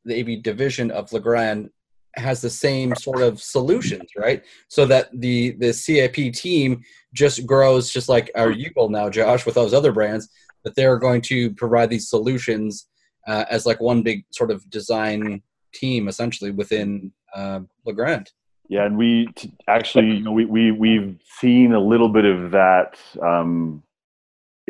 the 0.05 0.21
AV 0.21 0.43
division 0.43 0.91
of 0.91 1.13
Legrand 1.13 1.71
has 2.17 2.41
the 2.41 2.51
same 2.51 2.95
sort 2.95 3.23
of 3.23 3.41
solutions, 3.41 4.11
right? 4.17 4.43
So 4.69 4.87
that 4.87 5.09
the 5.13 5.53
the 5.53 5.73
CIP 5.73 6.33
team 6.33 6.83
just 7.13 7.47
grows 7.47 7.91
just 7.91 8.09
like 8.09 8.31
our 8.35 8.53
Eagle 8.53 8.89
now, 8.89 9.09
Josh, 9.09 9.47
with 9.47 9.55
those 9.55 9.75
other 9.75 9.93
brands 9.93 10.29
that 10.65 10.75
they're 10.75 10.99
going 10.99 11.21
to 11.23 11.53
provide 11.55 11.91
these 11.91 12.09
solutions 12.09 12.89
uh, 13.27 13.45
as 13.51 13.67
like 13.67 13.81
one 13.81 14.03
big 14.03 14.25
sort 14.31 14.51
of 14.51 14.69
design 14.71 15.43
team 15.75 16.09
essentially 16.09 16.51
within 16.51 17.13
uh, 17.35 17.61
Legrand. 17.85 18.31
Yeah, 18.69 18.87
and 18.87 18.97
we 18.97 19.27
t- 19.35 19.53
actually, 19.69 20.07
you 20.07 20.21
know, 20.21 20.33
we 20.33 20.47
we 20.47 20.71
we've 20.71 21.19
seen 21.41 21.75
a 21.75 21.81
little 21.81 22.09
bit 22.09 22.25
of 22.25 22.51
that 22.53 22.99
um, 23.21 23.83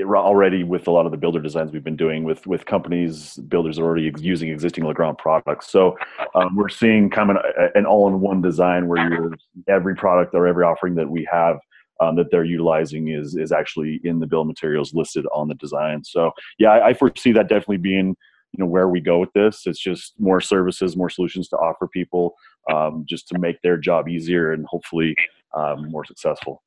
already 0.03 0.65
with 0.65 0.89
a 0.89 0.91
lot 0.91 1.07
of 1.07 1.13
the 1.13 1.19
builder 1.19 1.41
designs 1.41 1.73
we've 1.73 1.85
been 1.85 1.97
doing 1.97 2.25
with 2.25 2.47
with 2.47 2.67
companies 2.67 3.37
builders 3.37 3.79
are 3.79 3.85
already 3.85 4.09
ex- 4.09 4.23
using 4.23 4.51
existing 4.51 4.85
Legrand 4.85 5.19
products. 5.19 5.71
So 5.71 5.97
um, 6.35 6.57
we're 6.57 6.69
seeing 6.69 7.11
kind 7.11 7.31
of 7.31 7.37
an, 7.37 7.71
an 7.75 7.87
all-in-one 7.87 8.43
design 8.43 8.89
where 8.89 9.09
you're 9.09 9.35
every 9.69 9.95
product 9.95 10.35
or 10.35 10.47
every 10.47 10.65
offering 10.65 10.95
that 10.97 11.09
we 11.09 11.27
have 11.31 11.59
um, 12.01 12.17
that 12.17 12.31
they're 12.31 12.45
utilizing 12.45 13.09
is 13.09 13.37
is 13.37 13.53
actually 13.53 14.01
in 14.05 14.19
the 14.19 14.27
bill 14.27 14.41
of 14.41 14.47
materials 14.47 14.95
listed 14.95 15.27
on 15.33 15.49
the 15.49 15.55
design. 15.55 16.03
So 16.05 16.33
yeah, 16.59 16.71
I, 16.71 16.89
I, 16.89 16.95
foresee 16.95 17.33
that 17.33 17.49
definitely 17.49 17.79
being 17.79 18.17
you 18.53 18.59
know 18.59 18.67
where 18.67 18.89
we 18.89 19.01
go 19.01 19.19
with 19.19 19.33
this. 19.33 19.63
It's 19.67 19.79
just 19.79 20.15
more 20.19 20.41
services, 20.41 20.97
more 20.97 21.11
solutions 21.11 21.49
to 21.49 21.57
offer 21.57 21.87
people, 21.87 22.35
um, 22.71 23.05
just 23.09 23.29
to 23.29 23.39
make 23.39 23.61
their 23.63 23.77
job 23.77 24.09
easier 24.09 24.53
and 24.53 24.67
hopefully 24.67 25.15
um, 25.57 25.91
more 25.91 26.05
successful. 26.05 26.63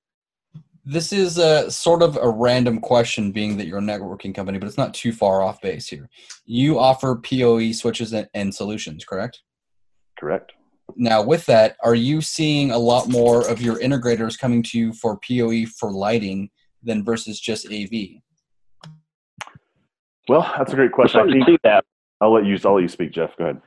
This 0.90 1.12
is 1.12 1.38
a 1.38 1.70
sort 1.70 2.02
of 2.02 2.16
a 2.16 2.30
random 2.30 2.80
question, 2.80 3.34
being 3.34 3.58
that 3.58 3.68
you're 3.68 3.80
a 3.80 3.82
networking 3.82 4.34
company, 4.34 4.58
but 4.58 4.68
it's 4.68 4.78
not 4.78 4.94
too 4.94 5.12
far 5.12 5.42
off 5.42 5.60
base 5.60 5.90
here. 5.90 6.08
You 6.46 6.80
offer 6.80 7.18
PoE 7.18 7.74
switches 7.74 8.14
and, 8.14 8.30
and 8.34 8.56
solutions, 8.56 9.04
correct? 9.04 9.42
Correct. 10.18 10.54
Now, 10.96 11.22
with 11.22 11.46
that, 11.48 11.76
are 11.84 11.94
you 11.94 12.22
seeing 12.22 12.72
a 12.72 12.78
lot 12.78 13.10
more 13.10 13.46
of 13.50 13.62
your 13.62 13.76
integrators 13.80 14.40
coming 14.40 14.64
to 14.64 14.80
you 14.80 14.94
for 14.94 15.20
PoE 15.28 15.66
for 15.78 15.92
lighting 15.92 16.52
than 16.82 17.04
versus 17.04 17.38
just 17.38 17.66
AV? 17.66 18.22
Well, 20.30 20.50
that's 20.58 20.72
a 20.72 20.76
great 20.78 20.94
question. 20.94 21.20
I 21.20 21.46
think 21.46 21.60
that. 21.64 21.84
I'll 22.22 22.34
let 22.34 22.46
you. 22.46 22.58
I'll 22.64 22.76
let 22.76 22.84
you 22.84 22.88
speak, 22.88 23.12
Jeff. 23.12 23.36
Go 23.38 23.44
ahead. 23.44 23.62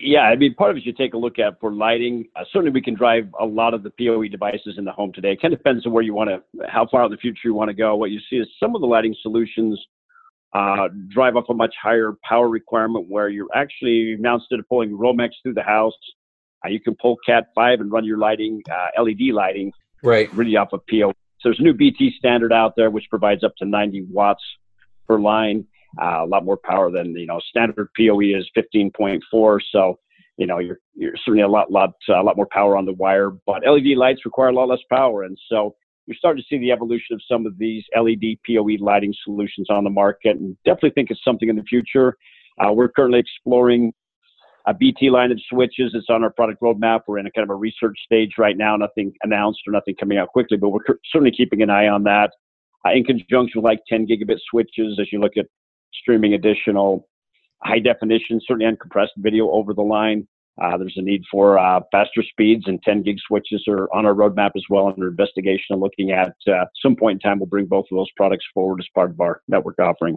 Yeah, 0.00 0.22
I 0.22 0.36
mean, 0.36 0.54
part 0.54 0.70
of 0.70 0.76
it 0.76 0.86
you 0.86 0.92
take 0.92 1.14
a 1.14 1.18
look 1.18 1.38
at 1.38 1.60
for 1.60 1.72
lighting. 1.72 2.26
Uh, 2.36 2.44
certainly, 2.52 2.70
we 2.70 2.82
can 2.82 2.94
drive 2.94 3.28
a 3.40 3.44
lot 3.44 3.74
of 3.74 3.82
the 3.82 3.90
PoE 3.90 4.28
devices 4.28 4.76
in 4.78 4.84
the 4.84 4.92
home 4.92 5.12
today. 5.12 5.32
It 5.32 5.42
kind 5.42 5.52
of 5.52 5.60
depends 5.60 5.86
on 5.86 5.92
where 5.92 6.02
you 6.02 6.14
want 6.14 6.30
to, 6.30 6.42
how 6.68 6.86
far 6.90 7.02
out 7.02 7.06
in 7.06 7.10
the 7.12 7.18
future 7.18 7.40
you 7.44 7.54
want 7.54 7.68
to 7.68 7.74
go. 7.74 7.96
What 7.96 8.10
you 8.10 8.20
see 8.30 8.36
is 8.36 8.48
some 8.60 8.74
of 8.74 8.80
the 8.80 8.86
lighting 8.86 9.14
solutions 9.22 9.80
uh, 10.54 10.88
drive 11.08 11.36
up 11.36 11.50
a 11.50 11.54
much 11.54 11.74
higher 11.82 12.14
power 12.22 12.48
requirement 12.48 13.06
where 13.08 13.28
you're 13.28 13.48
actually 13.54 14.16
now 14.18 14.36
instead 14.36 14.60
of 14.60 14.68
pulling 14.68 14.90
Romex 14.90 15.30
through 15.42 15.54
the 15.54 15.62
house, 15.62 15.94
uh, 16.64 16.68
you 16.68 16.80
can 16.80 16.94
pull 17.00 17.16
Cat 17.26 17.48
five 17.54 17.80
and 17.80 17.90
run 17.90 18.04
your 18.04 18.18
lighting, 18.18 18.62
uh, 18.70 19.02
LED 19.02 19.32
lighting, 19.32 19.72
right, 20.02 20.32
really 20.32 20.56
off 20.56 20.72
of 20.72 20.80
PoE. 20.86 21.12
So 21.40 21.50
there's 21.50 21.60
a 21.60 21.62
new 21.62 21.74
BT 21.74 22.14
standard 22.18 22.52
out 22.52 22.74
there 22.76 22.90
which 22.90 23.04
provides 23.10 23.44
up 23.44 23.54
to 23.56 23.66
90 23.66 24.06
watts 24.10 24.42
per 25.06 25.18
line, 25.18 25.66
uh, 26.00 26.24
a 26.24 26.26
lot 26.26 26.44
more 26.44 26.56
power 26.56 26.90
than 26.90 27.14
you 27.14 27.26
know 27.26 27.40
standard 27.48 27.88
PoE 27.96 28.20
is 28.20 28.48
15.4. 28.56 29.60
So 29.70 29.98
you 30.36 30.46
know 30.46 30.58
you're 30.58 30.78
you're 30.94 31.16
certainly 31.24 31.42
a 31.42 31.48
lot 31.48 31.70
lot 31.70 31.90
uh, 32.08 32.20
a 32.20 32.22
lot 32.22 32.36
more 32.36 32.48
power 32.50 32.76
on 32.76 32.84
the 32.84 32.92
wire, 32.92 33.30
but 33.46 33.62
LED 33.66 33.96
lights 33.96 34.24
require 34.24 34.48
a 34.48 34.54
lot 34.54 34.68
less 34.68 34.80
power, 34.90 35.22
and 35.22 35.38
so 35.48 35.74
you're 36.06 36.16
starting 36.16 36.42
to 36.42 36.46
see 36.48 36.58
the 36.58 36.70
evolution 36.70 37.14
of 37.14 37.22
some 37.26 37.46
of 37.46 37.56
these 37.58 37.82
LED 37.96 38.36
PoE 38.46 38.76
lighting 38.78 39.14
solutions 39.24 39.68
on 39.70 39.84
the 39.84 39.90
market, 39.90 40.36
and 40.36 40.56
definitely 40.64 40.90
think 40.90 41.10
it's 41.10 41.24
something 41.24 41.48
in 41.48 41.56
the 41.56 41.62
future. 41.62 42.16
Uh, 42.60 42.72
we're 42.72 42.88
currently 42.88 43.18
exploring 43.18 43.92
a 44.66 44.74
BT 44.74 45.10
line 45.10 45.30
of 45.30 45.40
switches. 45.48 45.92
It's 45.94 46.06
on 46.08 46.22
our 46.22 46.30
product 46.30 46.62
roadmap. 46.62 47.00
We're 47.06 47.18
in 47.18 47.26
a 47.26 47.30
kind 47.30 47.44
of 47.44 47.50
a 47.50 47.54
research 47.54 47.98
stage 48.04 48.32
right 48.38 48.56
now. 48.56 48.76
Nothing 48.76 49.12
announced 49.22 49.60
or 49.66 49.72
nothing 49.72 49.94
coming 49.98 50.18
out 50.18 50.28
quickly, 50.28 50.56
but 50.56 50.70
we're 50.70 50.84
certainly 51.10 51.32
keeping 51.32 51.62
an 51.62 51.70
eye 51.70 51.88
on 51.88 52.04
that. 52.04 52.30
Uh, 52.86 52.92
in 52.92 53.04
conjunction 53.04 53.62
with 53.62 53.64
like 53.64 53.80
10 53.88 54.06
gigabit 54.06 54.38
switches, 54.50 54.98
as 55.00 55.10
you 55.10 55.18
look 55.18 55.36
at 55.38 55.46
streaming 56.00 56.34
additional 56.34 57.08
high 57.62 57.78
definition, 57.78 58.40
certainly 58.46 58.70
uncompressed 58.70 59.08
video 59.16 59.50
over 59.50 59.74
the 59.74 59.82
line. 59.82 60.26
Uh, 60.62 60.76
there's 60.76 60.94
a 60.96 61.02
need 61.02 61.22
for 61.30 61.58
uh, 61.58 61.80
faster 61.90 62.22
speeds, 62.22 62.64
and 62.66 62.80
10 62.82 63.02
gig 63.02 63.16
switches 63.26 63.64
are 63.66 63.88
on 63.92 64.06
our 64.06 64.14
roadmap 64.14 64.52
as 64.54 64.62
well 64.70 64.86
under 64.86 65.08
investigation 65.08 65.66
and 65.70 65.80
looking 65.80 66.12
at 66.12 66.34
uh, 66.46 66.64
some 66.80 66.94
point 66.94 67.16
in 67.16 67.20
time. 67.28 67.40
We'll 67.40 67.46
bring 67.46 67.66
both 67.66 67.86
of 67.90 67.96
those 67.96 68.10
products 68.16 68.44
forward 68.54 68.80
as 68.80 68.86
part 68.94 69.10
of 69.10 69.20
our 69.20 69.42
network 69.48 69.80
offering. 69.80 70.16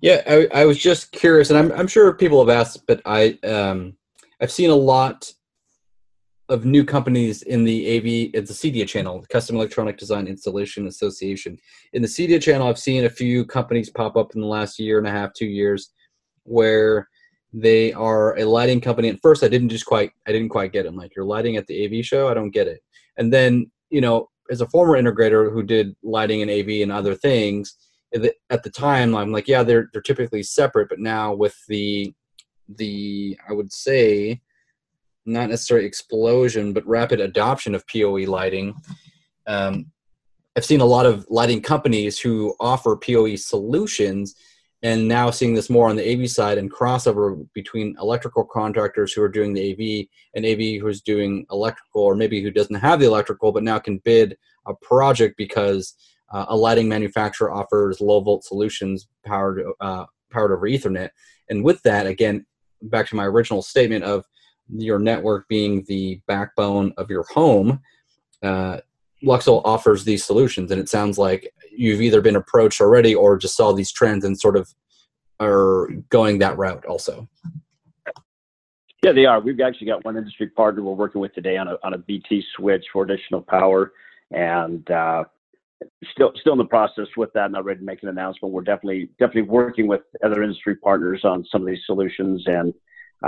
Yeah, 0.00 0.22
I, 0.26 0.48
I 0.62 0.64
was 0.66 0.78
just 0.78 1.12
curious, 1.12 1.48
and 1.48 1.58
I'm, 1.58 1.72
I'm 1.72 1.86
sure 1.86 2.12
people 2.12 2.44
have 2.44 2.54
asked, 2.54 2.86
but 2.86 3.00
I 3.06 3.38
um, 3.44 3.94
I've 4.40 4.50
seen 4.50 4.70
a 4.70 4.74
lot 4.74 5.32
of 6.50 6.64
new 6.64 6.84
companies 6.84 7.42
in 7.42 7.64
the 7.64 7.96
AV, 7.96 8.30
it's 8.34 8.50
the 8.60 8.70
CEDIA 8.70 8.86
channel, 8.86 9.24
Custom 9.30 9.56
Electronic 9.56 9.96
Design 9.96 10.26
Installation 10.26 10.88
Association. 10.88 11.56
In 11.92 12.02
the 12.02 12.08
CEDIA 12.08 12.42
channel, 12.42 12.66
I've 12.66 12.78
seen 12.78 13.04
a 13.04 13.10
few 13.10 13.46
companies 13.46 13.88
pop 13.88 14.16
up 14.16 14.34
in 14.34 14.40
the 14.40 14.46
last 14.46 14.78
year 14.78 14.98
and 14.98 15.06
a 15.06 15.10
half, 15.10 15.32
two 15.32 15.46
years, 15.46 15.92
where 16.42 17.08
they 17.52 17.92
are 17.92 18.36
a 18.36 18.44
lighting 18.44 18.80
company. 18.80 19.08
At 19.08 19.20
first, 19.22 19.44
I 19.44 19.48
didn't 19.48 19.68
just 19.68 19.86
quite, 19.86 20.10
I 20.26 20.32
didn't 20.32 20.48
quite 20.48 20.72
get 20.72 20.86
it. 20.86 20.94
Like, 20.94 21.14
you're 21.14 21.24
lighting 21.24 21.56
at 21.56 21.68
the 21.68 21.86
AV 21.86 22.04
show? 22.04 22.28
I 22.28 22.34
don't 22.34 22.50
get 22.50 22.66
it. 22.66 22.80
And 23.16 23.32
then, 23.32 23.70
you 23.88 24.00
know, 24.00 24.28
as 24.50 24.60
a 24.60 24.68
former 24.68 25.00
integrator 25.00 25.52
who 25.52 25.62
did 25.62 25.94
lighting 26.02 26.42
and 26.42 26.50
AV 26.50 26.82
and 26.82 26.90
other 26.90 27.14
things, 27.14 27.76
at 28.50 28.64
the 28.64 28.70
time, 28.70 29.14
I'm 29.14 29.30
like, 29.30 29.46
yeah, 29.46 29.62
they're 29.62 29.88
they're 29.92 30.02
typically 30.02 30.42
separate. 30.42 30.88
But 30.88 30.98
now 30.98 31.32
with 31.32 31.54
the 31.68 32.12
the, 32.68 33.38
I 33.48 33.52
would 33.52 33.72
say, 33.72 34.40
not 35.32 35.50
necessarily 35.50 35.86
explosion, 35.86 36.72
but 36.72 36.86
rapid 36.86 37.20
adoption 37.20 37.74
of 37.74 37.86
PoE 37.86 38.24
lighting. 38.26 38.74
Um, 39.46 39.86
I've 40.56 40.64
seen 40.64 40.80
a 40.80 40.86
lot 40.86 41.06
of 41.06 41.26
lighting 41.28 41.62
companies 41.62 42.18
who 42.18 42.54
offer 42.60 42.96
PoE 42.96 43.36
solutions 43.36 44.34
and 44.82 45.06
now 45.06 45.30
seeing 45.30 45.54
this 45.54 45.68
more 45.68 45.88
on 45.88 45.96
the 45.96 46.12
AV 46.12 46.28
side 46.30 46.58
and 46.58 46.72
crossover 46.72 47.46
between 47.54 47.96
electrical 48.00 48.44
contractors 48.44 49.12
who 49.12 49.22
are 49.22 49.28
doing 49.28 49.52
the 49.52 49.72
AV 49.72 50.06
and 50.34 50.46
AV 50.46 50.80
who's 50.80 51.02
doing 51.02 51.46
electrical, 51.50 52.02
or 52.02 52.14
maybe 52.14 52.42
who 52.42 52.50
doesn't 52.50 52.76
have 52.76 52.98
the 52.98 53.06
electrical 53.06 53.52
but 53.52 53.62
now 53.62 53.78
can 53.78 53.98
bid 53.98 54.36
a 54.66 54.74
project 54.74 55.36
because 55.36 55.94
uh, 56.32 56.46
a 56.48 56.56
lighting 56.56 56.88
manufacturer 56.88 57.52
offers 57.52 58.00
low 58.00 58.20
volt 58.20 58.44
solutions 58.44 59.08
powered 59.24 59.62
uh, 59.80 60.06
powered 60.30 60.52
over 60.52 60.68
Ethernet. 60.68 61.10
And 61.50 61.64
with 61.64 61.82
that, 61.82 62.06
again, 62.06 62.46
back 62.82 63.08
to 63.08 63.16
my 63.16 63.26
original 63.26 63.62
statement 63.62 64.04
of 64.04 64.24
your 64.72 64.98
network 64.98 65.48
being 65.48 65.84
the 65.88 66.20
backbone 66.26 66.92
of 66.96 67.10
your 67.10 67.24
home, 67.24 67.80
uh, 68.42 68.78
Luxul 69.22 69.62
offers 69.64 70.04
these 70.04 70.24
solutions, 70.24 70.70
and 70.70 70.80
it 70.80 70.88
sounds 70.88 71.18
like 71.18 71.52
you've 71.70 72.00
either 72.00 72.20
been 72.20 72.36
approached 72.36 72.80
already 72.80 73.14
or 73.14 73.36
just 73.36 73.56
saw 73.56 73.72
these 73.72 73.92
trends 73.92 74.24
and 74.24 74.38
sort 74.38 74.56
of 74.56 74.72
are 75.40 75.88
going 76.08 76.38
that 76.38 76.56
route 76.56 76.84
also. 76.86 77.28
Yeah, 79.02 79.12
they 79.12 79.24
are. 79.24 79.40
We've 79.40 79.60
actually 79.60 79.86
got 79.86 80.04
one 80.04 80.16
industry 80.16 80.48
partner 80.48 80.82
we're 80.82 80.92
working 80.92 81.20
with 81.20 81.34
today 81.34 81.56
on 81.56 81.68
a 81.68 81.76
on 81.82 81.94
a 81.94 81.98
BT 81.98 82.44
switch 82.54 82.84
for 82.92 83.04
additional 83.04 83.40
power, 83.40 83.92
and 84.30 84.88
uh, 84.90 85.24
still 86.12 86.32
still 86.38 86.52
in 86.52 86.58
the 86.58 86.64
process 86.66 87.06
with 87.16 87.32
that. 87.32 87.50
Not 87.50 87.64
ready 87.64 87.80
to 87.80 87.84
make 87.84 88.02
an 88.02 88.10
announcement. 88.10 88.52
We're 88.52 88.62
definitely 88.62 89.08
definitely 89.18 89.50
working 89.50 89.86
with 89.86 90.02
other 90.22 90.42
industry 90.42 90.76
partners 90.76 91.22
on 91.24 91.46
some 91.50 91.62
of 91.62 91.66
these 91.66 91.80
solutions. 91.86 92.42
And 92.46 92.74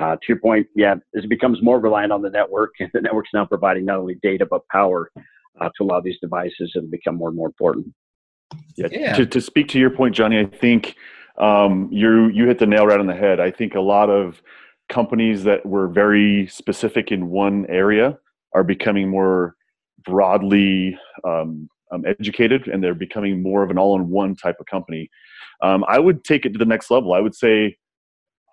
uh, 0.00 0.16
to 0.16 0.22
your 0.28 0.38
point, 0.38 0.66
yeah, 0.74 0.94
as 1.16 1.24
it 1.24 1.28
becomes 1.28 1.62
more 1.62 1.78
reliant 1.78 2.12
on 2.12 2.22
the 2.22 2.30
network, 2.30 2.72
the 2.92 3.00
network's 3.00 3.30
now 3.34 3.44
providing 3.44 3.84
not 3.84 3.98
only 3.98 4.16
data 4.22 4.46
but 4.46 4.66
power 4.68 5.10
uh, 5.60 5.68
to 5.76 5.84
allow 5.84 6.00
these 6.00 6.18
devices 6.20 6.72
to 6.72 6.82
become 6.82 7.16
more 7.16 7.28
and 7.28 7.36
more 7.36 7.46
important. 7.46 7.92
Yeah. 8.76 8.88
yeah. 8.90 9.16
To, 9.16 9.26
to 9.26 9.40
speak 9.40 9.68
to 9.68 9.78
your 9.78 9.90
point, 9.90 10.14
Johnny, 10.14 10.38
I 10.38 10.46
think 10.46 10.96
um, 11.38 11.88
you 11.90 12.28
you 12.28 12.46
hit 12.46 12.58
the 12.58 12.66
nail 12.66 12.86
right 12.86 13.00
on 13.00 13.06
the 13.06 13.14
head. 13.14 13.40
I 13.40 13.50
think 13.50 13.74
a 13.74 13.80
lot 13.80 14.10
of 14.10 14.42
companies 14.88 15.44
that 15.44 15.64
were 15.64 15.88
very 15.88 16.46
specific 16.48 17.10
in 17.10 17.30
one 17.30 17.66
area 17.68 18.18
are 18.54 18.64
becoming 18.64 19.08
more 19.08 19.56
broadly 20.04 20.98
um, 21.24 21.68
um, 21.92 22.04
educated 22.06 22.68
and 22.68 22.82
they're 22.82 22.94
becoming 22.94 23.42
more 23.42 23.62
of 23.62 23.70
an 23.70 23.78
all-in-one 23.78 24.36
type 24.36 24.56
of 24.60 24.66
company. 24.66 25.10
Um, 25.62 25.84
I 25.88 25.98
would 25.98 26.24
take 26.24 26.44
it 26.44 26.52
to 26.52 26.58
the 26.58 26.64
next 26.64 26.90
level. 26.90 27.12
I 27.12 27.20
would 27.20 27.34
say 27.34 27.76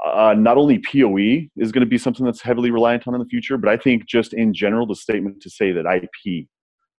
uh, 0.05 0.33
not 0.37 0.57
only 0.57 0.79
PoE 0.79 1.49
is 1.57 1.71
going 1.71 1.81
to 1.81 1.89
be 1.89 1.97
something 1.97 2.25
that's 2.25 2.41
heavily 2.41 2.71
reliant 2.71 3.07
on 3.07 3.13
in 3.13 3.19
the 3.19 3.27
future, 3.27 3.57
but 3.57 3.69
I 3.69 3.77
think 3.77 4.05
just 4.07 4.33
in 4.33 4.53
general, 4.53 4.87
the 4.87 4.95
statement 4.95 5.41
to 5.41 5.49
say 5.49 5.71
that 5.73 5.85
IP, 5.85 6.47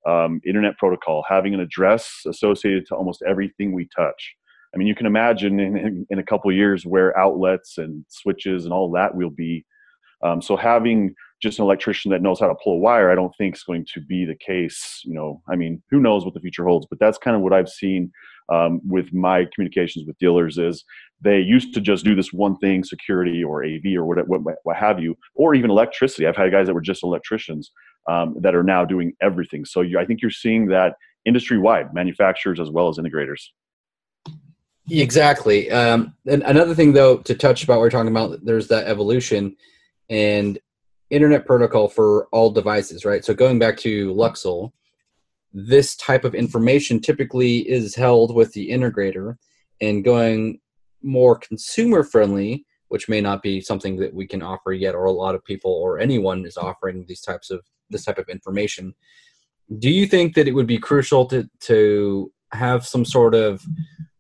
um, 0.05 0.41
Internet 0.45 0.77
Protocol, 0.77 1.23
having 1.27 1.53
an 1.53 1.61
address 1.61 2.23
associated 2.27 2.85
to 2.87 2.95
almost 2.95 3.23
everything 3.27 3.73
we 3.73 3.87
touch. 3.95 4.35
I 4.73 4.77
mean, 4.77 4.87
you 4.87 4.95
can 4.95 5.05
imagine 5.05 5.59
in, 5.59 6.05
in 6.09 6.19
a 6.19 6.23
couple 6.23 6.51
years 6.51 6.85
where 6.85 7.17
outlets 7.17 7.77
and 7.77 8.05
switches 8.09 8.65
and 8.65 8.73
all 8.73 8.91
that 8.91 9.15
will 9.15 9.31
be. 9.31 9.65
Um, 10.21 10.41
so 10.41 10.57
having 10.57 11.15
just 11.41 11.59
an 11.59 11.65
electrician 11.65 12.11
that 12.11 12.21
knows 12.21 12.39
how 12.39 12.47
to 12.47 12.55
pull 12.61 12.73
a 12.73 12.79
wire, 12.79 13.09
I 13.09 13.15
don't 13.15 13.33
think 13.37 13.55
is 13.55 13.63
going 13.63 13.85
to 13.93 14.01
be 14.01 14.25
the 14.25 14.35
case. 14.35 15.01
You 15.05 15.13
know, 15.13 15.41
I 15.49 15.55
mean, 15.55 15.81
who 15.89 15.99
knows 15.99 16.25
what 16.25 16.33
the 16.33 16.41
future 16.41 16.65
holds? 16.65 16.85
But 16.89 16.99
that's 16.99 17.17
kind 17.17 17.35
of 17.35 17.41
what 17.41 17.53
I've 17.53 17.69
seen 17.69 18.11
um, 18.51 18.81
with 18.85 19.13
my 19.13 19.47
communications 19.53 20.05
with 20.05 20.17
dealers 20.17 20.57
is 20.57 20.83
they 21.21 21.39
used 21.39 21.73
to 21.73 21.81
just 21.81 22.05
do 22.05 22.15
this 22.15 22.31
one 22.31 22.57
thing, 22.57 22.83
security 22.83 23.43
or 23.43 23.65
AV 23.65 23.95
or 23.95 24.05
what, 24.05 24.27
what, 24.27 24.55
what 24.63 24.75
have 24.77 24.99
you, 24.99 25.17
or 25.35 25.53
even 25.53 25.69
electricity. 25.69 26.25
I've 26.25 26.37
had 26.37 26.51
guys 26.51 26.67
that 26.67 26.73
were 26.73 26.81
just 26.81 27.03
electricians 27.03 27.71
um, 28.09 28.35
that 28.39 28.55
are 28.55 28.63
now 28.63 28.85
doing 28.85 29.13
everything. 29.21 29.65
So 29.65 29.81
you, 29.81 29.99
I 29.99 30.05
think 30.05 30.21
you're 30.21 30.31
seeing 30.31 30.67
that 30.67 30.95
industry 31.25 31.57
wide, 31.57 31.93
manufacturers 31.93 32.59
as 32.59 32.69
well 32.69 32.87
as 32.87 32.97
integrators. 32.97 33.41
Exactly. 34.89 35.69
Um, 35.69 36.15
and 36.25 36.41
another 36.43 36.73
thing, 36.73 36.93
though, 36.93 37.17
to 37.17 37.35
touch 37.35 37.63
about, 37.63 37.79
we're 37.79 37.91
talking 37.91 38.11
about 38.11 38.39
there's 38.43 38.67
that 38.69 38.87
evolution 38.87 39.55
and 40.09 40.57
internet 41.09 41.45
protocol 41.45 41.87
for 41.87 42.27
all 42.31 42.49
devices, 42.49 43.05
right? 43.05 43.23
So 43.23 43.33
going 43.33 43.59
back 43.59 43.77
to 43.79 44.13
Luxul, 44.13 44.71
this 45.53 45.95
type 45.95 46.23
of 46.23 46.35
information 46.35 46.99
typically 46.99 47.57
is 47.69 47.95
held 47.95 48.33
with 48.33 48.53
the 48.53 48.69
integrator 48.69 49.35
and 49.81 50.03
going 50.03 50.59
more 51.01 51.37
consumer 51.37 52.03
friendly 52.03 52.65
which 52.89 53.07
may 53.07 53.21
not 53.21 53.41
be 53.41 53.61
something 53.61 53.95
that 53.97 54.13
we 54.13 54.27
can 54.27 54.41
offer 54.41 54.73
yet 54.73 54.93
or 54.95 55.05
a 55.05 55.11
lot 55.11 55.35
of 55.35 55.45
people 55.45 55.71
or 55.71 55.99
anyone 55.99 56.45
is 56.45 56.57
offering 56.57 57.05
these 57.07 57.21
types 57.21 57.49
of 57.49 57.61
this 57.89 58.03
type 58.03 58.17
of 58.17 58.27
information. 58.29 58.93
Do 59.77 59.89
you 59.89 60.05
think 60.05 60.35
that 60.35 60.47
it 60.47 60.53
would 60.53 60.67
be 60.67 60.77
crucial 60.77 61.25
to 61.27 61.47
to 61.61 62.31
have 62.51 62.85
some 62.85 63.05
sort 63.05 63.35
of 63.35 63.63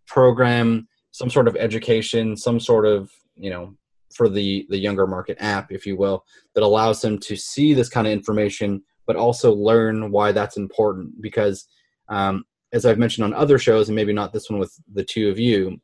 program 0.07 0.87
some 1.11 1.29
sort 1.29 1.47
of 1.47 1.55
education 1.55 2.37
some 2.37 2.59
sort 2.59 2.85
of 2.85 3.11
you 3.35 3.49
know 3.49 3.75
for 4.13 4.29
the 4.29 4.65
the 4.69 4.77
younger 4.77 5.07
market 5.07 5.37
app 5.39 5.71
if 5.71 5.85
you 5.85 5.97
will 5.97 6.23
that 6.53 6.63
allows 6.63 7.01
them 7.01 7.17
to 7.17 7.35
see 7.35 7.73
this 7.73 7.89
kind 7.89 8.05
of 8.07 8.13
information 8.13 8.81
but 9.07 9.15
also 9.15 9.51
learn 9.51 10.11
why 10.11 10.31
that's 10.31 10.57
important? 10.57 11.19
Because 11.19 11.67
um, 12.09 12.43
as 12.71 12.85
i've 12.85 12.99
mentioned 12.99 13.25
on 13.25 13.33
other 13.33 13.57
shows 13.57 13.89
and 13.89 13.95
maybe 13.95 14.13
not 14.13 14.31
this 14.31 14.49
one 14.49 14.59
with 14.59 14.73
the 14.93 15.03
two 15.03 15.29
of 15.29 15.39
you 15.39 15.79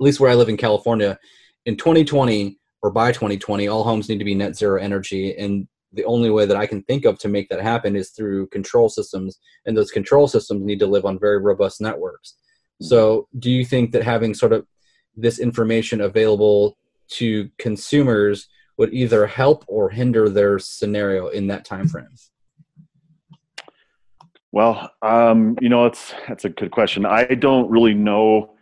at 0.00 0.04
least 0.04 0.20
where 0.20 0.30
i 0.30 0.34
live 0.34 0.48
in 0.48 0.56
california 0.56 1.18
in 1.66 1.76
2020 1.76 2.58
or 2.82 2.90
by 2.90 3.12
2020 3.12 3.68
all 3.68 3.84
homes 3.84 4.08
need 4.08 4.18
to 4.18 4.24
be 4.24 4.34
net 4.34 4.56
zero 4.56 4.80
energy. 4.80 5.36
And 5.36 5.66
the 5.92 6.04
only 6.04 6.30
way 6.30 6.46
that 6.46 6.56
i 6.56 6.66
can 6.66 6.82
think 6.82 7.04
of 7.04 7.18
to 7.20 7.28
make 7.28 7.48
that 7.48 7.60
happen 7.60 7.96
is 7.96 8.10
through 8.10 8.48
control 8.48 8.88
systems. 8.88 9.38
And 9.66 9.76
those 9.76 9.90
control 9.90 10.28
systems 10.28 10.64
need 10.64 10.78
to 10.80 10.86
live 10.86 11.04
on 11.04 11.18
very 11.18 11.38
robust 11.38 11.80
networks. 11.80 12.34
So 12.80 13.26
do 13.38 13.50
you 13.50 13.64
think 13.64 13.92
that 13.92 14.04
having 14.04 14.34
sort 14.34 14.52
of 14.52 14.66
this 15.16 15.40
information 15.40 16.00
available 16.00 16.78
to 17.08 17.50
consumers 17.58 18.48
would 18.76 18.94
either 18.94 19.26
help 19.26 19.64
or 19.66 19.90
hinder 19.90 20.28
their 20.28 20.58
scenario 20.58 21.28
in 21.28 21.48
that 21.48 21.64
time 21.64 21.88
frame 21.88 22.08
well, 24.50 24.90
um, 25.02 25.58
you 25.60 25.68
know, 25.68 25.84
it's 25.84 26.14
that's 26.26 26.46
a 26.46 26.48
good 26.48 26.70
question. 26.70 27.04
I 27.04 27.24
don't 27.24 27.70
really 27.70 27.92
know 27.92 28.56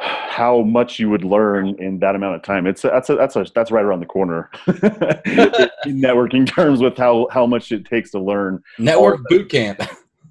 how 0.00 0.62
much 0.62 0.98
you 0.98 1.10
would 1.10 1.24
learn 1.24 1.74
in 1.80 1.98
that 1.98 2.14
amount 2.14 2.36
of 2.36 2.42
time. 2.42 2.66
It's 2.66 2.82
that's 2.82 3.10
a, 3.10 3.16
that's 3.16 3.36
a, 3.36 3.46
that's 3.54 3.70
right 3.70 3.84
around 3.84 4.00
the 4.00 4.06
corner 4.06 4.50
in 4.66 6.00
networking 6.00 6.46
terms 6.46 6.80
with 6.80 6.96
how 6.96 7.28
how 7.30 7.46
much 7.46 7.72
it 7.72 7.84
takes 7.84 8.10
to 8.12 8.20
learn 8.20 8.62
network 8.78 9.20
boot 9.28 9.50
camp. 9.50 9.82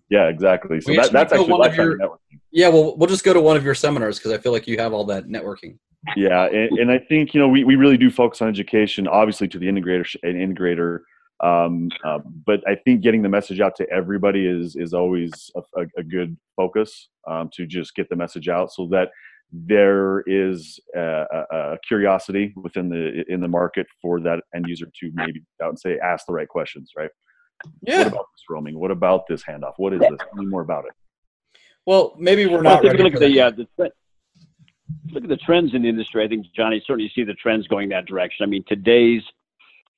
Yeah, 0.10 0.28
exactly. 0.28 0.80
So 0.80 0.94
that, 0.94 1.12
that's 1.12 1.34
actually 1.34 1.68
of 1.68 1.76
your, 1.76 1.98
networking. 1.98 2.40
Yeah, 2.52 2.70
well, 2.70 2.96
we'll 2.96 3.10
just 3.10 3.26
go 3.26 3.34
to 3.34 3.42
one 3.42 3.58
of 3.58 3.66
your 3.66 3.76
seminars 3.76 4.18
because 4.18 4.32
I 4.32 4.38
feel 4.38 4.54
like 4.54 4.66
you 4.66 4.78
have 4.78 4.94
all 4.94 5.04
that 5.06 5.28
networking. 5.28 5.78
Yeah, 6.16 6.46
and, 6.46 6.80
and 6.80 6.92
I 6.92 7.00
think 7.00 7.34
you 7.34 7.42
know 7.42 7.50
we, 7.50 7.66
we 7.66 7.76
really 7.76 7.98
do 7.98 8.10
focus 8.10 8.42
on 8.42 8.48
education, 8.48 9.08
obviously 9.08 9.50
to 9.50 9.60
the 9.60 9.66
integrator 9.66 10.16
and 10.24 10.36
integrator 10.36 11.00
um, 11.40 11.90
uh, 12.04 12.20
but 12.46 12.62
I 12.68 12.76
think 12.76 13.02
getting 13.02 13.22
the 13.22 13.30
message 13.30 13.60
out 13.60 13.76
to 13.76 13.90
everybody 13.90 14.48
is 14.48 14.76
is 14.76 14.94
always 14.94 15.52
a, 15.56 15.82
a, 15.82 15.86
a 15.98 16.04
good 16.04 16.36
focus 16.56 17.10
um, 17.28 17.50
to 17.54 17.68
just 17.68 17.94
get 17.96 18.10
the 18.10 18.16
message 18.16 18.50
out 18.50 18.74
so 18.74 18.88
that 18.88 19.10
there 19.52 20.24
is 20.28 20.80
a, 20.96 21.26
a, 21.52 21.78
curiosity 21.88 22.54
within 22.56 22.90
the 22.90 23.24
in 23.30 23.40
the 23.40 23.48
market 23.48 23.88
for 24.02 24.20
that 24.20 24.42
end 24.54 24.66
user 24.68 24.86
to 24.86 25.12
maybe 25.14 25.42
out 25.64 25.70
and 25.70 25.80
say 25.80 25.98
ask 26.04 26.26
the 26.28 26.34
right 26.34 26.48
questions, 26.48 26.92
right? 26.98 27.10
Yeah. 27.82 28.00
What 28.00 28.08
about 28.08 28.26
this 28.34 28.44
roaming? 28.50 28.80
What 28.80 28.92
about 28.92 29.28
this 29.28 29.44
handoff? 29.44 29.74
What 29.78 29.94
is 29.94 30.02
this? 30.02 30.10
Tell 30.10 30.36
me 30.36 30.46
more 30.46 30.62
about 30.62 30.86
it. 30.86 30.92
Well, 31.86 32.14
maybe 32.20 32.46
we're 32.46 32.62
not. 32.62 32.84
Well, 32.84 32.94
look 32.94 33.14
at 33.14 33.20
the, 33.20 33.42
uh, 33.42 33.52
the 33.52 33.92
look 35.12 35.24
at 35.24 35.30
the 35.30 35.38
trends 35.38 35.74
in 35.74 35.84
the 35.84 35.90
industry. 35.90 36.24
I 36.24 36.28
think 36.28 36.46
Johnny 36.54 36.84
certainly 36.86 37.12
see 37.16 37.24
the 37.24 37.34
trends 37.34 37.68
going 37.68 37.90
that 37.90 38.06
direction. 38.06 38.44
I 38.44 38.48
mean, 38.48 38.64
today's 38.68 39.22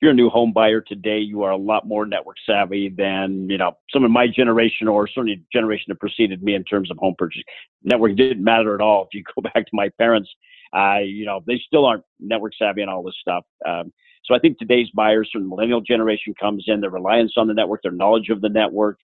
you're 0.00 0.12
a 0.12 0.14
new 0.14 0.30
home 0.30 0.52
buyer 0.52 0.80
today, 0.80 1.18
you 1.18 1.42
are 1.42 1.50
a 1.50 1.56
lot 1.56 1.86
more 1.86 2.06
network 2.06 2.36
savvy 2.46 2.88
than 2.88 3.48
you 3.50 3.58
know 3.58 3.76
some 3.92 4.04
of 4.04 4.10
my 4.10 4.26
generation 4.26 4.88
or 4.88 5.06
certainly 5.06 5.42
generation 5.52 5.86
that 5.88 6.00
preceded 6.00 6.42
me 6.42 6.54
in 6.54 6.64
terms 6.64 6.90
of 6.90 6.96
home 6.98 7.14
purchase. 7.18 7.42
Network 7.84 8.16
didn't 8.16 8.42
matter 8.42 8.74
at 8.74 8.80
all. 8.80 9.02
If 9.02 9.08
you 9.12 9.22
go 9.34 9.42
back 9.42 9.66
to 9.66 9.70
my 9.72 9.90
parents, 9.98 10.30
uh, 10.74 10.98
you 10.98 11.26
know 11.26 11.40
they 11.46 11.60
still 11.66 11.84
aren't 11.84 12.04
network 12.18 12.52
savvy 12.58 12.80
and 12.80 12.90
all 12.90 13.02
this 13.02 13.16
stuff. 13.20 13.44
Um, 13.68 13.92
so 14.24 14.34
I 14.34 14.38
think 14.38 14.58
today's 14.58 14.88
buyers 14.94 15.28
from 15.32 15.42
the 15.42 15.48
millennial 15.48 15.80
generation 15.80 16.34
comes 16.40 16.64
in, 16.66 16.80
their 16.80 16.90
reliance 16.90 17.34
on 17.36 17.46
the 17.46 17.54
network, 17.54 17.82
their 17.82 17.92
knowledge 17.92 18.28
of 18.28 18.40
the 18.40 18.48
network 18.48 18.98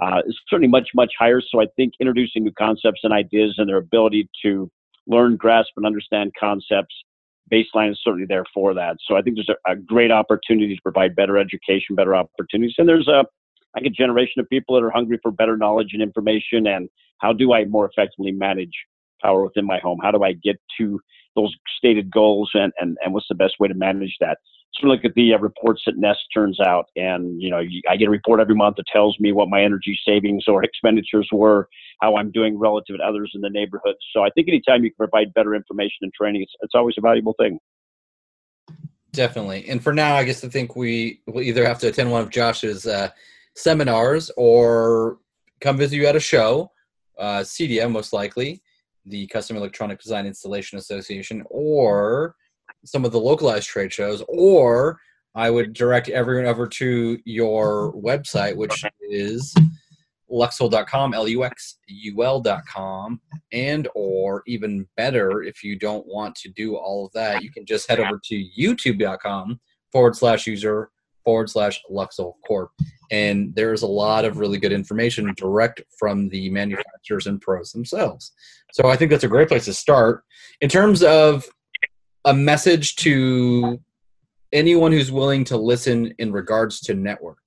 uh, 0.00 0.22
is 0.26 0.38
certainly 0.48 0.68
much 0.68 0.88
much 0.94 1.12
higher. 1.18 1.40
So 1.40 1.62
I 1.62 1.66
think 1.76 1.94
introducing 1.98 2.44
new 2.44 2.52
concepts 2.52 3.00
and 3.04 3.12
ideas 3.12 3.54
and 3.56 3.68
their 3.68 3.78
ability 3.78 4.28
to 4.42 4.70
learn, 5.06 5.36
grasp, 5.36 5.70
and 5.76 5.86
understand 5.86 6.32
concepts 6.38 6.94
baseline 7.50 7.90
is 7.90 8.00
certainly 8.02 8.26
there 8.26 8.44
for 8.52 8.74
that. 8.74 8.96
So 9.06 9.16
I 9.16 9.22
think 9.22 9.36
there's 9.36 9.48
a, 9.48 9.72
a, 9.72 9.76
great 9.76 10.10
opportunity 10.10 10.74
to 10.74 10.82
provide 10.82 11.16
better 11.16 11.38
education, 11.38 11.94
better 11.94 12.14
opportunities, 12.14 12.74
and 12.78 12.88
there's 12.88 13.08
a 13.08 13.24
like 13.74 13.84
a 13.86 13.90
generation 13.90 14.38
of 14.38 14.48
people 14.50 14.74
that 14.74 14.84
are 14.84 14.90
hungry 14.90 15.18
for 15.22 15.30
better 15.30 15.56
knowledge 15.56 15.90
and 15.94 16.02
information. 16.02 16.66
And 16.66 16.90
how 17.18 17.32
do 17.32 17.54
I 17.54 17.64
more 17.64 17.88
effectively 17.88 18.30
manage 18.30 18.72
power 19.22 19.42
within 19.42 19.64
my 19.64 19.78
home? 19.78 19.98
How 20.02 20.10
do 20.10 20.22
I 20.22 20.34
get 20.34 20.60
to 20.78 21.00
those 21.34 21.54
stated 21.78 22.10
goals, 22.10 22.50
and 22.54 22.72
and, 22.78 22.98
and 23.02 23.14
what's 23.14 23.28
the 23.28 23.34
best 23.34 23.54
way 23.58 23.68
to 23.68 23.74
manage 23.74 24.16
that? 24.20 24.38
So 24.74 24.86
look 24.86 25.04
at 25.04 25.14
the 25.14 25.34
uh, 25.34 25.38
reports 25.38 25.82
that 25.86 25.98
Nest 25.98 26.20
turns 26.32 26.58
out, 26.58 26.86
and 26.96 27.40
you 27.42 27.50
know 27.50 27.62
I 27.90 27.96
get 27.96 28.08
a 28.08 28.10
report 28.10 28.40
every 28.40 28.54
month 28.54 28.76
that 28.76 28.86
tells 28.90 29.18
me 29.20 29.30
what 29.32 29.50
my 29.50 29.62
energy 29.62 29.98
savings 30.06 30.44
or 30.48 30.64
expenditures 30.64 31.28
were, 31.30 31.68
how 32.00 32.16
I'm 32.16 32.30
doing 32.30 32.58
relative 32.58 32.96
to 32.96 33.02
others 33.04 33.32
in 33.34 33.42
the 33.42 33.50
neighborhood. 33.50 33.96
So 34.14 34.22
I 34.22 34.30
think 34.30 34.48
anytime 34.48 34.82
you 34.82 34.90
can 34.90 34.96
provide 34.96 35.34
better 35.34 35.54
information 35.54 35.98
and 36.02 36.12
training, 36.14 36.42
it's, 36.42 36.52
it's 36.62 36.74
always 36.74 36.94
a 36.96 37.02
valuable 37.02 37.34
thing. 37.38 37.58
Definitely. 39.12 39.68
And 39.68 39.82
for 39.82 39.92
now, 39.92 40.16
I 40.16 40.24
guess 40.24 40.42
I 40.42 40.48
think 40.48 40.74
we 40.74 41.20
will 41.26 41.42
either 41.42 41.66
have 41.66 41.78
to 41.80 41.88
attend 41.88 42.10
one 42.10 42.22
of 42.22 42.30
Josh's 42.30 42.86
uh, 42.86 43.10
seminars 43.54 44.30
or 44.38 45.18
come 45.60 45.76
visit 45.76 45.96
you 45.96 46.06
at 46.06 46.16
a 46.16 46.20
show, 46.20 46.70
uh, 47.18 47.40
CEDIA 47.40 47.90
most 47.90 48.14
likely, 48.14 48.62
the 49.04 49.26
Custom 49.26 49.58
Electronic 49.58 50.00
Design 50.00 50.24
Installation 50.24 50.78
Association, 50.78 51.44
or 51.50 52.36
some 52.84 53.04
of 53.04 53.12
the 53.12 53.20
localized 53.20 53.68
trade 53.68 53.92
shows, 53.92 54.22
or 54.28 54.98
I 55.34 55.50
would 55.50 55.72
direct 55.72 56.08
everyone 56.08 56.46
over 56.46 56.66
to 56.66 57.18
your 57.24 57.92
website, 57.94 58.56
which 58.56 58.84
is 59.00 59.54
luxul.com, 60.30 61.14
L-U-X-U-L.com, 61.14 61.50
and 63.52 63.88
or 63.94 64.42
even 64.46 64.86
better, 64.96 65.42
if 65.42 65.62
you 65.62 65.78
don't 65.78 66.06
want 66.06 66.34
to 66.36 66.48
do 66.50 66.76
all 66.76 67.06
of 67.06 67.12
that, 67.12 67.42
you 67.42 67.50
can 67.50 67.66
just 67.66 67.88
head 67.88 68.00
over 68.00 68.18
to 68.24 68.44
youtube.com 68.58 69.60
forward 69.90 70.16
slash 70.16 70.46
user 70.46 70.90
forward 71.24 71.48
slash 71.48 71.80
Luxul 71.90 72.34
Corp. 72.46 72.70
And 73.10 73.54
there's 73.54 73.82
a 73.82 73.86
lot 73.86 74.24
of 74.24 74.38
really 74.38 74.58
good 74.58 74.72
information 74.72 75.32
direct 75.36 75.82
from 75.98 76.28
the 76.30 76.50
manufacturers 76.50 77.26
and 77.26 77.40
pros 77.40 77.70
themselves. 77.72 78.32
So 78.72 78.88
I 78.88 78.96
think 78.96 79.10
that's 79.10 79.24
a 79.24 79.28
great 79.28 79.48
place 79.48 79.66
to 79.66 79.74
start. 79.74 80.24
In 80.60 80.68
terms 80.68 81.02
of 81.02 81.44
a 82.24 82.34
message 82.34 82.96
to 82.96 83.80
anyone 84.52 84.92
who's 84.92 85.10
willing 85.10 85.44
to 85.44 85.56
listen 85.56 86.14
in 86.18 86.32
regards 86.32 86.80
to 86.80 86.94
network. 86.94 87.38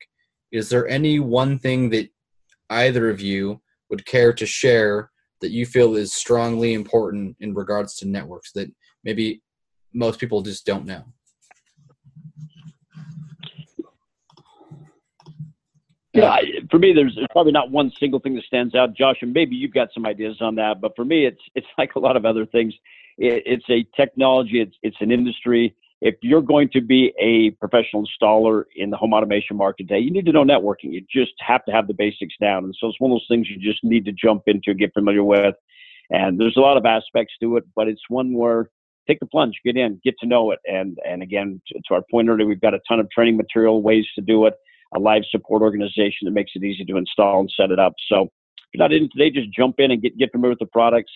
Is 0.52 0.70
there 0.70 0.88
any 0.88 1.20
one 1.20 1.60
thing 1.60 1.90
that 1.92 2.10
either 2.70 3.10
of 3.10 3.22
you 3.22 3.62
would 3.90 4.06
care 4.06 4.34
to 4.34 4.46
share 4.46 5.12
that 5.42 5.52
you 5.52 5.66
feel 5.66 5.96
is 5.96 6.14
strongly 6.14 6.74
important 6.74 7.38
in 7.40 7.54
regards 7.54 7.96
to 7.96 8.08
networks 8.08 8.52
that 8.54 8.72
maybe 9.04 9.42
most 9.94 10.20
people 10.20 10.42
just 10.42 10.66
don't 10.66 10.86
know? 10.86 11.04
Yeah, 16.14 16.38
for 16.72 16.80
me, 16.80 16.94
there's, 16.94 17.18
probably 17.32 17.52
not 17.52 17.72
one 17.72 17.92
single 18.00 18.22
thing 18.22 18.36
that 18.36 18.46
stands 18.46 18.74
out. 18.74 18.94
Josh, 18.94 19.18
and 19.22 19.34
maybe 19.34 19.58
you've 19.58 19.74
got 19.74 19.90
some 19.94 20.06
ideas 20.06 20.38
on 20.40 20.56
that, 20.56 20.80
but 20.80 20.96
for 20.96 21.04
me, 21.04 21.26
it's 21.26 21.42
it's 21.56 21.68
like 21.78 21.96
a 21.96 22.00
lot 22.00 22.16
of 22.16 22.26
other 22.26 22.46
things. 22.46 22.74
It, 23.18 23.44
it's 23.46 23.70
a 23.70 23.86
technology. 23.96 24.62
It's 24.62 24.76
it's 24.84 24.98
an 25.00 25.12
industry. 25.12 25.76
If 26.02 26.16
you're 26.22 26.42
going 26.42 26.70
to 26.74 26.82
be 26.82 27.14
a 27.20 27.52
professional 27.52 28.06
installer 28.06 28.66
in 28.76 28.90
the 28.90 28.98
home 28.98 29.14
automation 29.14 29.56
market 29.58 29.88
today, 29.88 30.00
you 30.00 30.12
need 30.12 30.26
to 30.26 30.32
know 30.32 30.44
networking. 30.44 30.92
You 30.92 31.02
just 31.10 31.34
have 31.40 31.64
to 31.66 31.72
have 31.72 31.88
the 31.88 31.94
basics 31.94 32.36
down. 32.40 32.66
And 32.66 32.76
so 32.80 32.88
it's 32.88 33.00
one 33.00 33.12
of 33.12 33.16
those 33.16 33.26
things 33.30 33.50
you 33.50 33.58
just 33.58 33.84
need 33.84 34.06
to 34.06 34.12
jump 34.12 34.44
into, 34.46 34.74
get 34.74 34.94
familiar 34.94 35.24
with. 35.24 35.56
And 36.12 36.40
there's 36.40 36.58
a 36.58 36.62
lot 36.62 36.78
of 36.78 36.86
aspects 36.86 37.34
to 37.42 37.58
it, 37.58 37.64
but 37.76 37.88
it's 37.88 38.02
one 38.10 38.34
where 38.34 38.70
take 39.08 39.20
the 39.20 39.26
plunge, 39.26 39.60
get 39.64 39.78
in, 39.78 40.00
get 40.04 40.16
to 40.20 40.28
know 40.28 40.52
it. 40.52 40.60
And 40.66 40.98
and 41.08 41.24
again, 41.24 41.62
to, 41.68 41.80
to 41.88 41.94
our 41.96 42.04
point 42.12 42.30
earlier, 42.30 42.48
we've 42.48 42.62
got 42.62 42.74
a 42.74 42.82
ton 42.88 43.00
of 43.00 43.10
training 43.10 43.38
material, 43.38 43.82
ways 43.82 44.06
to 44.16 44.22
do 44.22 44.46
it, 44.46 44.54
a 44.96 45.00
live 45.00 45.24
support 45.30 45.62
organization 45.62 46.26
that 46.26 46.32
makes 46.32 46.52
it 46.56 46.64
easy 46.64 46.86
to 46.86 46.98
install 46.98 47.40
and 47.40 47.54
set 47.56 47.72
it 47.72 47.80
up. 47.80 47.94
So 48.08 48.24
if 48.24 48.30
you're 48.74 48.84
not 48.84 48.94
in 48.94 49.10
today, 49.10 49.30
just 49.32 49.52
jump 49.52 49.80
in 49.80 49.92
and 49.92 50.02
get 50.02 50.18
get 50.18 50.32
familiar 50.32 50.52
with 50.52 50.60
the 50.60 50.66
products. 50.68 51.12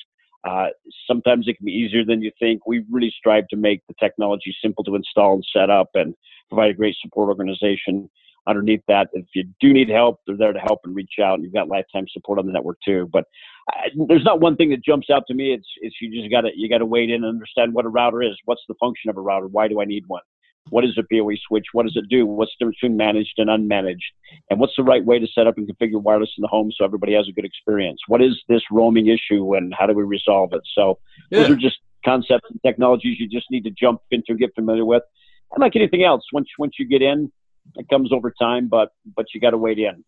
Uh, 0.48 0.68
sometimes 1.08 1.48
it 1.48 1.58
can 1.58 1.66
be 1.66 1.72
easier 1.72 2.06
than 2.06 2.22
you 2.22 2.32
think. 2.40 2.66
We 2.66 2.86
really 2.90 3.14
strive 3.18 3.48
to 3.50 3.58
make 3.58 3.82
the 3.88 3.96
technology 4.00 4.56
simple 4.62 4.84
to 4.86 4.96
install 4.96 5.36
and 5.36 5.46
set 5.54 5.70
up 5.70 5.90
and 5.96 6.16
provide 6.50 6.72
a 6.72 6.74
great 6.74 6.96
support 7.02 7.30
organization 7.30 8.10
underneath 8.48 8.82
that. 8.88 9.10
If 9.14 9.26
you 9.36 9.44
do 9.60 9.74
need 9.74 9.90
help, 9.90 10.22
they're 10.26 10.38
there 10.38 10.54
to 10.54 10.60
help 10.60 10.80
and 10.84 10.96
reach 10.96 11.16
out. 11.22 11.42
You've 11.42 11.54
got 11.54 11.68
lifetime 11.68 12.06
support 12.12 12.40
on 12.40 12.46
the 12.46 12.54
network 12.54 12.78
too. 12.84 13.10
But 13.12 13.26
I, 13.70 13.90
there's 14.08 14.24
not 14.24 14.40
one 14.40 14.56
thing 14.56 14.70
that 14.72 14.84
jumps 14.84 15.10
out 15.10 15.24
to 15.28 15.34
me. 15.34 15.54
It's 15.54 15.68
it's 15.82 15.96
you 16.02 16.10
just 16.12 16.32
got 16.32 16.42
to 16.42 16.50
you 16.56 16.70
got 16.70 16.80
to 16.80 16.86
wade 16.86 17.10
in 17.10 17.24
and 17.24 17.26
understand 17.26 17.74
what 17.74 17.86
a 17.86 17.90
router 17.90 18.24
is. 18.24 18.36
What's 18.46 18.64
the 18.68 18.76
function 18.80 19.10
of 19.10 19.18
a 19.18 19.22
router? 19.22 19.48
Why 19.48 19.68
do 19.68 19.82
I 19.82 19.86
need 19.86 20.06
one? 20.08 20.22
What 20.70 20.86
is 20.86 20.98
a 20.98 21.04
PoE 21.04 21.36
switch? 21.48 21.66
What 21.74 21.84
does 21.84 21.96
it 21.96 22.10
do? 22.10 22.26
What's 22.26 22.52
the 22.52 22.66
difference 22.66 22.78
between 22.82 22.98
managed 22.98 23.34
and 23.38 23.50
unmanaged? 23.50 24.10
And 24.50 24.60
what's 24.60 24.74
the 24.78 24.84
right 24.84 25.04
way 25.04 25.20
to 25.20 25.28
set 25.28 25.48
up 25.48 25.58
and 25.58 25.68
configure 25.68 26.02
wireless 26.02 26.32
in 26.38 26.42
the 26.42 26.48
home 26.48 26.72
so 26.76 26.86
everybody 26.86 27.14
has 27.14 27.28
a 27.28 27.32
good 27.32 27.46
experience? 27.46 28.00
What 28.08 28.22
is 28.22 28.42
this 28.48 28.62
roaming 28.72 29.08
issue 29.08 29.56
and 29.56 29.74
how 29.78 29.88
do 29.88 29.94
we 29.94 30.04
resolve 30.04 30.54
it? 30.54 30.62
So 30.74 31.00
yeah. 31.30 31.40
those 31.40 31.52
are 31.52 31.56
just 31.56 31.78
concepts 32.06 32.50
and 32.50 32.60
technologies 32.66 33.20
you 33.20 33.28
just 33.28 33.48
need 33.52 33.64
to 33.66 33.72
jump 33.72 34.02
into 34.12 34.32
and 34.32 34.40
get 34.40 34.56
familiar 34.56 34.86
with. 34.86 35.04
And 35.52 35.62
like 35.62 35.76
anything 35.76 36.04
else, 36.04 36.24
once 36.32 36.48
once 36.58 36.76
you 36.78 36.88
get 36.88 37.02
in, 37.02 37.32
it 37.76 37.88
comes 37.90 38.12
over 38.12 38.32
time, 38.32 38.68
but 38.68 38.92
but 39.16 39.28
you 39.34 39.42
got 39.42 39.52
to 39.52 39.58
wait 39.58 39.80
in. 39.80 40.04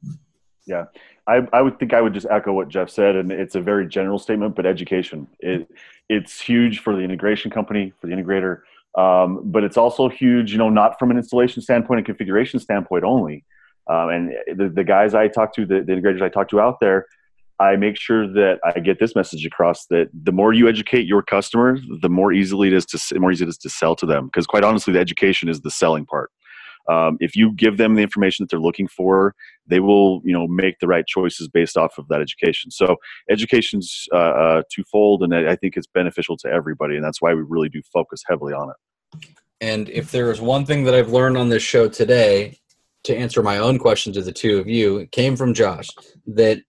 Yeah, 0.67 0.85
I, 1.27 1.47
I 1.51 1.61
would 1.61 1.79
think 1.79 1.93
I 1.93 2.01
would 2.01 2.13
just 2.13 2.27
echo 2.29 2.53
what 2.53 2.69
Jeff 2.69 2.89
said, 2.89 3.15
and 3.15 3.31
it's 3.31 3.55
a 3.55 3.61
very 3.61 3.87
general 3.87 4.19
statement, 4.19 4.55
but 4.55 4.65
education 4.65 5.27
it 5.39 5.67
it's 6.07 6.39
huge 6.39 6.79
for 6.79 6.95
the 6.95 7.01
integration 7.01 7.49
company, 7.49 7.93
for 7.99 8.07
the 8.07 8.13
integrator, 8.13 8.61
um, 8.95 9.41
but 9.45 9.63
it's 9.63 9.77
also 9.77 10.09
huge, 10.09 10.51
you 10.51 10.57
know, 10.57 10.69
not 10.69 10.99
from 10.99 11.11
an 11.11 11.17
installation 11.17 11.61
standpoint 11.61 11.99
and 11.99 12.05
configuration 12.05 12.59
standpoint 12.59 13.03
only. 13.03 13.45
Um, 13.89 14.09
and 14.09 14.31
the, 14.55 14.69
the 14.69 14.83
guys 14.83 15.13
I 15.13 15.27
talk 15.27 15.53
to, 15.55 15.65
the, 15.65 15.81
the 15.81 15.93
integrators 15.93 16.21
I 16.21 16.29
talk 16.29 16.49
to 16.49 16.59
out 16.59 16.79
there, 16.79 17.07
I 17.59 17.75
make 17.75 17.97
sure 17.97 18.27
that 18.27 18.59
I 18.63 18.79
get 18.79 18.99
this 18.99 19.15
message 19.15 19.45
across 19.45 19.85
that 19.87 20.09
the 20.13 20.31
more 20.31 20.51
you 20.51 20.67
educate 20.67 21.05
your 21.05 21.21
customers, 21.21 21.79
the 22.01 22.09
more 22.09 22.33
easily 22.33 22.69
it 22.69 22.73
is 22.73 22.85
to 22.87 23.19
more 23.19 23.31
easy 23.31 23.45
it 23.45 23.49
is 23.49 23.57
to 23.59 23.69
sell 23.69 23.95
to 23.97 24.05
them. 24.05 24.25
Because 24.25 24.47
quite 24.47 24.63
honestly, 24.63 24.93
the 24.93 24.99
education 24.99 25.47
is 25.47 25.61
the 25.61 25.69
selling 25.69 26.05
part. 26.05 26.31
Um, 26.89 27.17
if 27.19 27.35
you 27.35 27.53
give 27.53 27.77
them 27.77 27.95
the 27.95 28.01
information 28.01 28.43
that 28.43 28.49
they're 28.49 28.59
looking 28.59 28.87
for, 28.87 29.35
they 29.67 29.79
will, 29.79 30.21
you 30.23 30.33
know, 30.33 30.47
make 30.47 30.79
the 30.79 30.87
right 30.87 31.05
choices 31.05 31.47
based 31.47 31.77
off 31.77 31.97
of 31.97 32.07
that 32.09 32.21
education. 32.21 32.71
So 32.71 32.97
education's 33.29 34.07
uh, 34.11 34.17
uh, 34.17 34.61
twofold, 34.73 35.23
and 35.23 35.33
I 35.33 35.55
think 35.55 35.77
it's 35.77 35.87
beneficial 35.87 36.37
to 36.37 36.49
everybody, 36.49 36.95
and 36.95 37.03
that's 37.03 37.21
why 37.21 37.33
we 37.33 37.43
really 37.47 37.69
do 37.69 37.81
focus 37.93 38.23
heavily 38.27 38.53
on 38.53 38.69
it. 38.69 39.27
And 39.61 39.89
if 39.89 40.11
there 40.11 40.31
is 40.31 40.41
one 40.41 40.65
thing 40.65 40.85
that 40.85 40.95
I've 40.95 41.11
learned 41.11 41.37
on 41.37 41.49
this 41.49 41.63
show 41.63 41.87
today, 41.87 42.57
to 43.03 43.15
answer 43.15 43.41
my 43.41 43.57
own 43.57 43.79
question 43.79 44.13
to 44.13 44.21
the 44.21 44.31
two 44.31 44.59
of 44.59 44.67
you, 44.67 44.97
it 44.97 45.11
came 45.11 45.35
from 45.35 45.53
Josh 45.53 45.87
that 46.27 46.61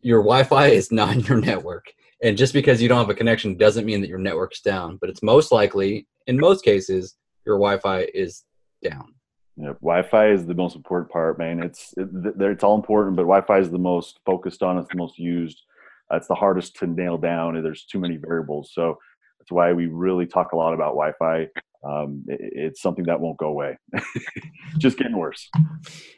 your 0.00 0.20
Wi-Fi 0.20 0.66
is 0.68 0.92
not 0.92 1.16
your 1.28 1.40
network. 1.40 1.92
And 2.22 2.36
just 2.36 2.52
because 2.52 2.82
you 2.82 2.88
don't 2.88 2.98
have 2.98 3.10
a 3.10 3.14
connection 3.14 3.56
doesn't 3.56 3.86
mean 3.86 4.00
that 4.02 4.08
your 4.08 4.18
network's 4.18 4.60
down. 4.60 4.98
But 5.00 5.10
it's 5.10 5.22
most 5.22 5.52
likely, 5.52 6.06
in 6.26 6.38
most 6.38 6.64
cases, 6.64 7.16
your 7.46 7.56
Wi-Fi 7.56 8.08
is 8.14 8.44
down. 8.82 9.14
Yeah, 9.56 9.74
Wi-Fi 9.82 10.30
is 10.30 10.46
the 10.46 10.54
most 10.54 10.76
important 10.76 11.10
part, 11.10 11.38
man. 11.38 11.62
It's 11.62 11.92
it, 11.96 12.08
it's 12.40 12.64
all 12.64 12.76
important, 12.76 13.16
but 13.16 13.22
Wi-Fi 13.22 13.58
is 13.58 13.70
the 13.70 13.78
most 13.78 14.20
focused 14.24 14.62
on. 14.62 14.78
It's 14.78 14.90
the 14.90 14.96
most 14.96 15.18
used. 15.18 15.62
Uh, 16.10 16.16
it's 16.16 16.28
the 16.28 16.34
hardest 16.34 16.76
to 16.76 16.86
nail 16.86 17.18
down. 17.18 17.60
There's 17.62 17.84
too 17.84 17.98
many 17.98 18.16
variables, 18.16 18.72
so 18.72 18.98
that's 19.38 19.50
why 19.50 19.72
we 19.72 19.86
really 19.86 20.26
talk 20.26 20.52
a 20.52 20.56
lot 20.56 20.72
about 20.72 20.94
Wi-Fi. 20.94 21.48
Um, 21.82 22.24
it, 22.28 22.40
it's 22.40 22.82
something 22.82 23.04
that 23.04 23.20
won't 23.20 23.38
go 23.38 23.48
away. 23.48 23.78
Just 24.78 24.98
getting 24.98 25.16
worse. 25.16 25.48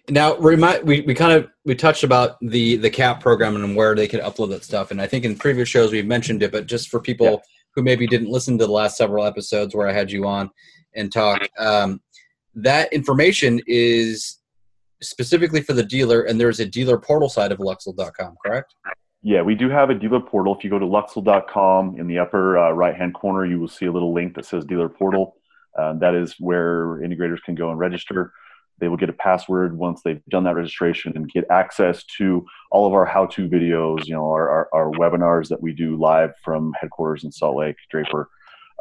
Now, 0.09 0.37
remind 0.37 0.85
we, 0.85 1.03
we 1.03 1.15
kind 1.15 1.33
of 1.33 1.49
we 1.65 1.75
touched 1.75 2.05
about 2.05 2.37
the 2.43 2.77
the 2.77 2.91
CAP 2.91 3.21
program 3.21 3.57
and 3.57 3.75
where 3.75 3.95
they 3.95 4.09
could 4.09 4.21
upload 4.21 4.51
that 4.51 4.65
stuff, 4.65 4.91
and 4.91 5.01
I 5.01 5.07
think 5.07 5.25
in 5.25 5.37
previous 5.37 5.69
shows 5.69 5.93
we've 5.93 6.07
mentioned 6.07 6.43
it, 6.43 6.53
but 6.53 6.67
just 6.67 6.89
for 6.89 7.01
people 7.01 7.27
yeah. 7.27 7.37
who 7.75 7.83
maybe 7.83 8.07
didn't 8.07 8.31
listen 8.31 8.59
to 8.59 8.67
the 8.67 8.73
last 8.73 8.97
several 8.97 9.25
episodes 9.25 9.75
where 9.75 9.89
I 9.89 9.93
had 9.93 10.13
you 10.13 10.27
on 10.27 10.51
and 10.95 11.13
talk. 11.13 11.49
Um, 11.59 12.01
that 12.55 12.93
information 12.93 13.61
is 13.67 14.39
specifically 15.03 15.63
for 15.63 15.73
the 15.73 15.83
dealer, 15.83 16.23
and 16.23 16.41
there's 16.41 16.61
a 16.61 16.67
dealer 16.67 16.99
portal 16.99 17.29
side 17.29 17.53
of 17.53 17.59
Luxul.com, 17.59 18.37
correct? 18.45 18.75
Yeah, 19.23 19.43
we 19.43 19.55
do 19.55 19.69
have 19.69 19.91
a 19.91 19.95
dealer 19.95 20.21
portal. 20.21 20.55
If 20.57 20.65
you 20.65 20.71
go 20.71 20.79
to 20.79 20.87
Luxul.com 20.87 21.99
in 21.99 22.09
the 22.09 22.19
upper 22.19 22.59
uh, 22.59 22.71
right 22.73 22.97
hand 22.97 23.15
corner, 23.15 23.47
you 23.47 23.61
will 23.61 23.69
see 23.69 23.87
a 23.87 23.93
little 23.93 24.13
link 24.13 24.35
that 24.35 24.47
says 24.47 24.65
dealer 24.65 24.89
portal. 24.89 25.37
Uh, 25.79 25.95
that 25.95 26.15
is 26.15 26.35
where 26.39 26.99
integrators 26.99 27.43
can 27.43 27.55
go 27.55 27.71
and 27.71 27.79
register. 27.79 28.33
They 28.79 28.89
will 28.89 28.97
get 28.97 29.09
a 29.09 29.15
password 29.15 29.77
once 29.77 30.03
they've 30.03 30.23
done 30.29 30.45
that 30.45 30.57
registration 30.57 31.13
and 31.15 31.31
get 31.31 31.45
access 31.51 32.05
to 32.19 32.45
all 32.73 32.87
of 32.87 32.95
our 32.95 33.05
how-to 33.05 33.49
videos, 33.49 34.07
you 34.07 34.15
know, 34.15 34.27
our, 34.27 34.51
our, 34.51 34.69
our 34.75 34.91
webinars 34.91 35.49
that 35.49 35.63
we 35.63 35.73
do 35.73 35.97
live 35.97 36.33
from 36.45 36.73
headquarters 36.81 37.23
in 37.23 37.31
Salt 37.31 37.57
Lake, 37.57 37.77
Draper. 37.91 38.29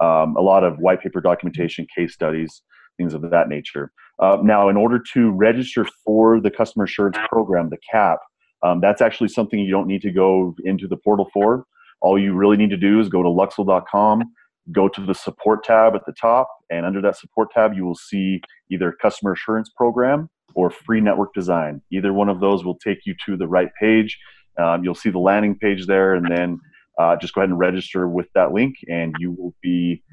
Um, 0.02 0.36
a 0.38 0.42
lot 0.42 0.64
of 0.64 0.80
white 0.80 1.02
paper 1.02 1.22
documentation, 1.22 1.86
case 1.96 2.14
studies, 2.14 2.64
things 3.02 3.14
of 3.14 3.30
that 3.30 3.50
nature. 3.50 3.92
Uh, 4.20 4.38
now, 4.44 4.70
in 4.70 4.78
order 4.78 5.02
to 5.14 5.32
register 5.32 5.86
for 6.06 6.40
the 6.40 6.52
customer 6.52 6.86
assurance 6.86 7.18
program, 7.30 7.70
the 7.70 7.78
CAP, 7.92 8.20
um, 8.64 8.80
that's 8.80 9.02
actually 9.02 9.30
something 9.30 9.60
you 9.60 9.72
don't 9.72 9.88
need 9.88 10.02
to 10.04 10.12
go 10.12 10.56
into 10.64 10.88
the 10.88 10.98
portal 10.98 11.30
for. 11.34 11.66
All 12.02 12.20
you 12.20 12.34
really 12.34 12.58
need 12.58 12.70
to 12.70 12.78
do 12.78 13.00
is 13.00 13.10
go 13.10 13.24
to 13.24 13.30
luxul.com, 13.30 14.24
go 14.72 14.88
to 14.88 15.02
the 15.02 15.16
support 15.16 15.64
tab 15.64 15.96
at 15.96 16.06
the 16.06 16.14
top, 16.14 16.48
and 16.70 16.86
under 16.86 17.02
that 17.02 17.18
support 17.18 17.50
tab, 17.52 17.74
you 17.74 17.86
will 17.86 17.96
see 17.96 18.42
either 18.72 18.96
customer 19.02 19.34
assurance 19.34 19.70
program 19.76 20.30
or 20.54 20.70
free 20.70 21.02
network 21.02 21.34
design. 21.34 21.82
Either 21.92 22.14
one 22.14 22.30
of 22.30 22.40
those 22.40 22.64
will 22.64 22.78
take 22.78 23.00
you 23.06 23.16
to 23.26 23.38
the 23.38 23.48
right 23.48 23.70
page. 23.80 24.20
Um, 24.60 24.84
you'll 24.84 24.96
see 24.96 25.10
the 25.10 25.20
landing 25.20 25.58
page 25.58 25.88
there, 25.88 26.14
and 26.14 26.30
then 26.30 26.60
uh, 27.00 27.16
just 27.16 27.34
go 27.34 27.42
ahead 27.42 27.50
and 27.50 27.58
register 27.58 28.08
with 28.08 28.28
that 28.36 28.52
link, 28.52 28.76
and 28.88 29.16
you 29.18 29.32
will 29.32 29.56
be 29.64 30.04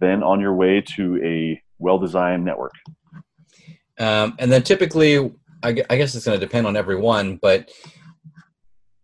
then 0.00 0.22
on 0.22 0.40
your 0.40 0.54
way 0.54 0.80
to 0.80 1.20
a 1.22 1.60
well-designed 1.78 2.44
network. 2.44 2.72
Um, 3.98 4.34
and 4.38 4.50
then 4.50 4.62
typically, 4.62 5.32
I, 5.62 5.72
guess 5.72 6.14
it's 6.14 6.24
going 6.24 6.38
to 6.38 6.44
depend 6.44 6.66
on 6.66 6.76
every 6.76 6.96
one, 6.96 7.36
but 7.36 7.70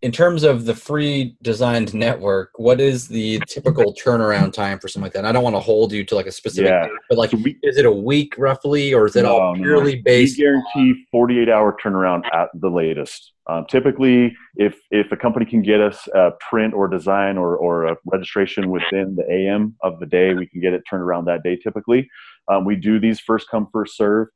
in 0.05 0.13
terms 0.13 0.43
of 0.43 0.67
the 0.67 0.75
free 0.75 1.35
designed 1.41 1.95
network, 1.95 2.51
what 2.57 2.79
is 2.79 3.09
the 3.09 3.41
typical 3.49 3.95
turnaround 3.95 4.53
time 4.53 4.79
for 4.79 4.87
something 4.87 5.07
like 5.07 5.15
that? 5.15 5.21
And 5.21 5.27
I 5.27 5.33
don't 5.33 5.43
want 5.43 5.57
to 5.57 5.61
hold 5.61 5.93
you 5.93 6.05
to 6.05 6.15
like 6.15 6.27
a 6.27 6.33
specific, 6.33 6.71
yeah. 6.71 6.87
but 7.09 7.17
like, 7.17 7.33
we, 7.33 7.59
is 7.63 7.79
it 7.79 7.87
a 7.87 7.91
week 7.91 8.35
roughly, 8.37 8.93
or 8.93 9.07
is 9.07 9.17
it 9.17 9.23
no, 9.23 9.39
all 9.39 9.55
purely 9.55 9.97
no. 9.97 10.03
based? 10.05 10.37
We 10.37 10.45
guarantee 10.45 11.07
48 11.11 11.49
hour 11.49 11.75
turnaround 11.83 12.27
at 12.35 12.51
the 12.53 12.69
latest. 12.69 13.33
Um, 13.49 13.65
typically, 13.69 14.37
if 14.57 14.79
if 14.91 15.11
a 15.11 15.17
company 15.17 15.47
can 15.47 15.63
get 15.63 15.81
us 15.81 16.07
a 16.15 16.33
print 16.39 16.75
or 16.75 16.87
design 16.87 17.39
or, 17.39 17.57
or 17.57 17.87
a 17.87 17.97
registration 18.05 18.71
within 18.71 19.17
the 19.17 19.25
AM 19.31 19.75
of 19.83 19.99
the 20.01 20.07
day, 20.07 20.35
we 20.35 20.47
can 20.47 20.61
get 20.61 20.75
it 20.75 20.83
turned 20.89 21.03
around 21.03 21.25
that 21.27 21.43
day. 21.43 21.57
Typically, 21.57 22.09
um, 22.49 22.65
we 22.65 22.77
do 22.77 22.99
these 23.01 23.21
first 23.21 23.49
come 23.51 23.69
first 23.73 23.97
serve. 23.97 24.29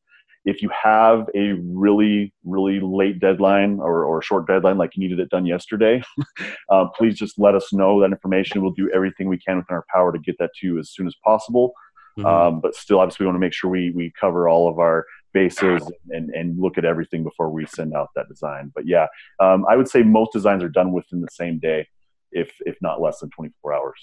If 0.45 0.63
you 0.63 0.71
have 0.83 1.29
a 1.35 1.53
really 1.63 2.33
really 2.45 2.81
late 2.81 3.21
deadline 3.21 3.81
or, 3.81 4.05
or 4.05 4.23
short 4.23 4.47
deadline 4.47 4.79
like 4.79 4.97
you 4.97 5.03
needed 5.03 5.21
it 5.21 5.29
done 5.29 5.45
yesterday 5.45 6.03
uh, 6.71 6.87
please 6.97 7.17
just 7.17 7.39
let 7.39 7.55
us 7.55 7.73
know. 7.73 8.01
That 8.01 8.13
information 8.13 8.63
we'll 8.63 8.73
do 8.73 8.91
everything 8.95 9.29
we 9.29 9.39
can 9.39 9.59
within 9.59 9.75
our 9.75 9.85
power 9.93 10.13
to 10.13 10.19
get 10.19 10.37
that 10.39 10.51
to 10.61 10.67
you 10.67 10.79
as 10.79 10.91
soon 10.91 11.07
as 11.07 11.15
possible. 11.25 11.73
Mm-hmm. 12.19 12.27
um, 12.27 12.61
but 12.61 12.75
still 12.75 12.99
obviously 12.99 13.25
we 13.25 13.29
want 13.29 13.37
to 13.37 13.41
make 13.41 13.53
sure 13.53 13.71
we, 13.71 13.91
we 13.91 14.13
cover 14.19 14.49
all 14.49 14.69
of 14.69 14.81
our 14.81 15.07
bases 15.33 15.89
and, 16.09 16.31
and 16.31 16.59
look 16.59 16.77
at 16.77 16.85
everything 16.85 17.23
before 17.23 17.49
we 17.49 17.65
send 17.67 17.95
out 17.95 18.09
that 18.17 18.27
design. 18.29 18.73
But 18.75 18.89
yeah 18.89 19.07
um, 19.39 19.65
i 19.69 19.77
would 19.77 19.89
say 19.89 20.03
most 20.03 20.33
designs 20.33 20.65
are 20.65 20.69
done 20.69 20.93
within 20.93 21.21
the 21.21 21.29
same 21.31 21.59
day 21.59 21.87
if 22.33 22.53
if 22.61 22.77
not 22.83 23.01
less 23.01 23.21
than 23.21 23.31
24 23.31 23.75
hours 23.75 24.01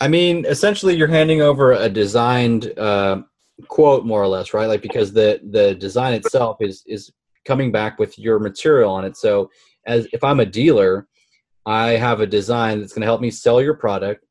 i 0.00 0.08
mean 0.08 0.44
essentially 0.46 0.94
you're 0.94 1.08
handing 1.08 1.40
over 1.42 1.72
a 1.72 1.88
designed 1.88 2.78
uh, 2.78 3.22
quote 3.66 4.06
more 4.06 4.22
or 4.22 4.28
less, 4.28 4.54
right? 4.54 4.66
Like 4.66 4.82
because 4.82 5.12
the 5.12 5.40
the 5.50 5.74
design 5.74 6.14
itself 6.14 6.58
is 6.60 6.84
is 6.86 7.10
coming 7.44 7.72
back 7.72 7.98
with 7.98 8.18
your 8.18 8.38
material 8.38 8.92
on 8.92 9.04
it. 9.04 9.16
So 9.16 9.50
as 9.86 10.06
if 10.12 10.22
I'm 10.22 10.40
a 10.40 10.46
dealer, 10.46 11.08
I 11.66 11.90
have 11.90 12.20
a 12.20 12.26
design 12.26 12.80
that's 12.80 12.92
going 12.92 13.00
to 13.00 13.06
help 13.06 13.20
me 13.20 13.30
sell 13.30 13.60
your 13.60 13.74
product. 13.74 14.24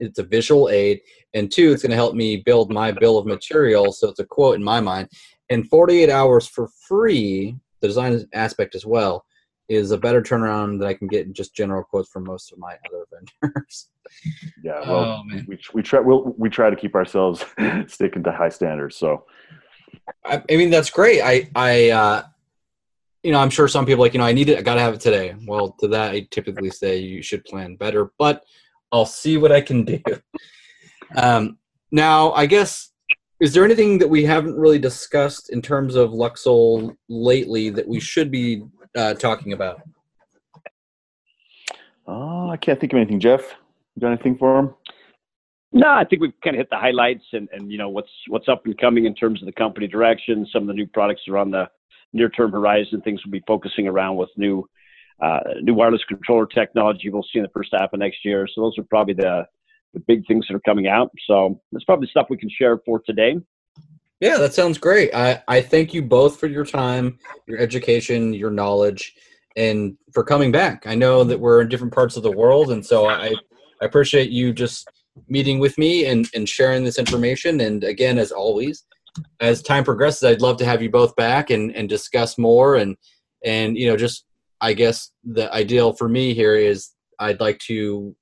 It's 0.00 0.18
a 0.18 0.24
visual 0.24 0.68
aid, 0.68 1.00
and 1.34 1.50
two, 1.50 1.72
it's 1.72 1.82
going 1.82 1.90
to 1.90 1.96
help 1.96 2.14
me 2.14 2.36
build 2.36 2.70
my 2.72 2.92
bill 2.92 3.18
of 3.18 3.26
material. 3.26 3.92
So 3.92 4.08
it's 4.08 4.20
a 4.20 4.24
quote 4.24 4.56
in 4.56 4.62
my 4.62 4.80
mind. 4.80 5.08
And 5.50 5.68
48 5.68 6.10
hours 6.10 6.46
for 6.46 6.68
free 6.86 7.56
the 7.80 7.88
design 7.88 8.26
aspect 8.34 8.74
as 8.74 8.84
well 8.84 9.24
is 9.68 9.90
a 9.90 9.98
better 9.98 10.22
turnaround 10.22 10.78
that 10.80 10.86
I 10.86 10.94
can 10.94 11.08
get 11.08 11.26
in 11.26 11.34
just 11.34 11.54
general 11.54 11.84
quotes 11.84 12.08
from 12.08 12.24
most 12.24 12.52
of 12.52 12.58
my 12.58 12.76
other 12.86 13.04
vendors. 13.42 13.88
Yeah, 14.64 14.80
well, 14.88 15.22
oh, 15.22 15.22
we 15.46 15.58
we 15.74 15.82
try 15.82 16.00
we'll, 16.00 16.34
we 16.38 16.48
try 16.48 16.70
to 16.70 16.76
keep 16.76 16.94
ourselves 16.94 17.44
sticking 17.88 18.22
to 18.22 18.32
high 18.32 18.48
standards. 18.48 18.96
So, 18.96 19.26
I, 20.24 20.42
I 20.50 20.56
mean 20.56 20.70
that's 20.70 20.88
great. 20.88 21.20
I 21.20 21.50
I 21.54 21.90
uh, 21.90 22.22
you 23.22 23.30
know 23.30 23.38
I'm 23.38 23.50
sure 23.50 23.68
some 23.68 23.84
people 23.84 24.02
like 24.02 24.14
you 24.14 24.18
know 24.18 24.24
I 24.24 24.32
need 24.32 24.48
it. 24.48 24.58
I 24.58 24.62
gotta 24.62 24.80
have 24.80 24.94
it 24.94 25.00
today. 25.00 25.34
Well, 25.46 25.76
to 25.80 25.88
that 25.88 26.12
I 26.12 26.26
typically 26.30 26.70
say 26.70 26.96
you 26.96 27.22
should 27.22 27.44
plan 27.44 27.76
better, 27.76 28.10
but 28.18 28.44
I'll 28.90 29.04
see 29.04 29.36
what 29.36 29.52
I 29.52 29.60
can 29.60 29.84
do. 29.84 30.00
Um, 31.16 31.56
now 31.90 32.32
I 32.32 32.44
guess 32.44 32.92
is 33.40 33.54
there 33.54 33.64
anything 33.64 33.98
that 33.98 34.08
we 34.08 34.24
haven't 34.24 34.56
really 34.56 34.78
discussed 34.78 35.50
in 35.50 35.62
terms 35.62 35.94
of 35.94 36.10
Luxul 36.10 36.96
lately 37.08 37.70
that 37.70 37.86
we 37.86 38.00
should 38.00 38.30
be 38.30 38.62
uh, 38.96 39.14
talking 39.14 39.52
about? 39.52 39.82
Oh, 42.06 42.48
I 42.48 42.56
can't 42.56 42.80
think 42.80 42.92
of 42.92 42.96
anything. 42.96 43.20
Jeff, 43.20 43.42
you 43.94 44.00
got 44.00 44.12
anything 44.12 44.38
for 44.38 44.58
him? 44.58 44.74
No, 45.72 45.88
I 45.88 46.04
think 46.04 46.22
we've 46.22 46.32
kind 46.42 46.56
of 46.56 46.60
hit 46.60 46.70
the 46.70 46.78
highlights 46.78 47.24
and, 47.32 47.48
and 47.52 47.70
you 47.70 47.76
know 47.76 47.90
what's 47.90 48.10
what's 48.28 48.48
up 48.48 48.64
and 48.64 48.78
coming 48.78 49.04
in 49.04 49.14
terms 49.14 49.42
of 49.42 49.46
the 49.46 49.52
company 49.52 49.86
direction. 49.86 50.46
Some 50.50 50.62
of 50.62 50.68
the 50.68 50.74
new 50.74 50.86
products 50.86 51.22
are 51.28 51.36
on 51.36 51.50
the 51.50 51.68
near 52.14 52.30
term 52.30 52.52
horizon. 52.52 53.02
Things 53.02 53.20
we'll 53.24 53.32
be 53.32 53.44
focusing 53.46 53.86
around 53.86 54.16
with 54.16 54.30
new 54.38 54.66
uh, 55.22 55.40
new 55.60 55.74
wireless 55.74 56.04
controller 56.08 56.46
technology. 56.46 57.10
We'll 57.10 57.26
see 57.30 57.38
in 57.38 57.42
the 57.42 57.50
first 57.50 57.74
half 57.78 57.92
of 57.92 57.98
next 57.98 58.24
year. 58.24 58.48
So 58.54 58.62
those 58.62 58.78
are 58.78 58.84
probably 58.84 59.14
the 59.14 59.46
the 59.92 60.00
big 60.00 60.26
things 60.26 60.46
that 60.48 60.54
are 60.54 60.60
coming 60.60 60.86
out. 60.86 61.10
So 61.26 61.60
that's 61.72 61.84
probably 61.84 62.08
stuff 62.08 62.28
we 62.30 62.38
can 62.38 62.50
share 62.50 62.78
for 62.86 63.00
today. 63.00 63.36
Yeah, 64.20 64.38
that 64.38 64.52
sounds 64.54 64.78
great. 64.78 65.14
I, 65.14 65.42
I 65.46 65.60
thank 65.60 65.94
you 65.94 66.02
both 66.02 66.40
for 66.40 66.48
your 66.48 66.64
time, 66.64 67.18
your 67.46 67.58
education, 67.58 68.34
your 68.34 68.50
knowledge, 68.50 69.14
and 69.56 69.96
for 70.12 70.24
coming 70.24 70.50
back. 70.50 70.86
I 70.86 70.96
know 70.96 71.22
that 71.24 71.38
we're 71.38 71.60
in 71.60 71.68
different 71.68 71.94
parts 71.94 72.16
of 72.16 72.24
the 72.24 72.32
world, 72.32 72.70
and 72.70 72.84
so 72.84 73.06
I, 73.08 73.28
I 73.80 73.84
appreciate 73.84 74.30
you 74.30 74.52
just 74.52 74.88
meeting 75.28 75.58
with 75.58 75.78
me 75.78 76.06
and, 76.06 76.28
and 76.34 76.48
sharing 76.48 76.84
this 76.84 76.98
information. 76.98 77.60
And 77.60 77.84
again, 77.84 78.18
as 78.18 78.32
always, 78.32 78.84
as 79.40 79.62
time 79.62 79.84
progresses, 79.84 80.24
I'd 80.24 80.42
love 80.42 80.56
to 80.58 80.64
have 80.64 80.82
you 80.82 80.90
both 80.90 81.14
back 81.16 81.50
and, 81.50 81.74
and 81.74 81.88
discuss 81.88 82.38
more. 82.38 82.76
And, 82.76 82.96
and, 83.44 83.76
you 83.76 83.88
know, 83.88 83.96
just, 83.96 84.24
I 84.60 84.72
guess 84.72 85.12
the 85.24 85.52
ideal 85.52 85.92
for 85.92 86.08
me 86.08 86.34
here 86.34 86.56
is 86.56 86.90
I'd 87.20 87.40
like 87.40 87.58
to 87.60 88.14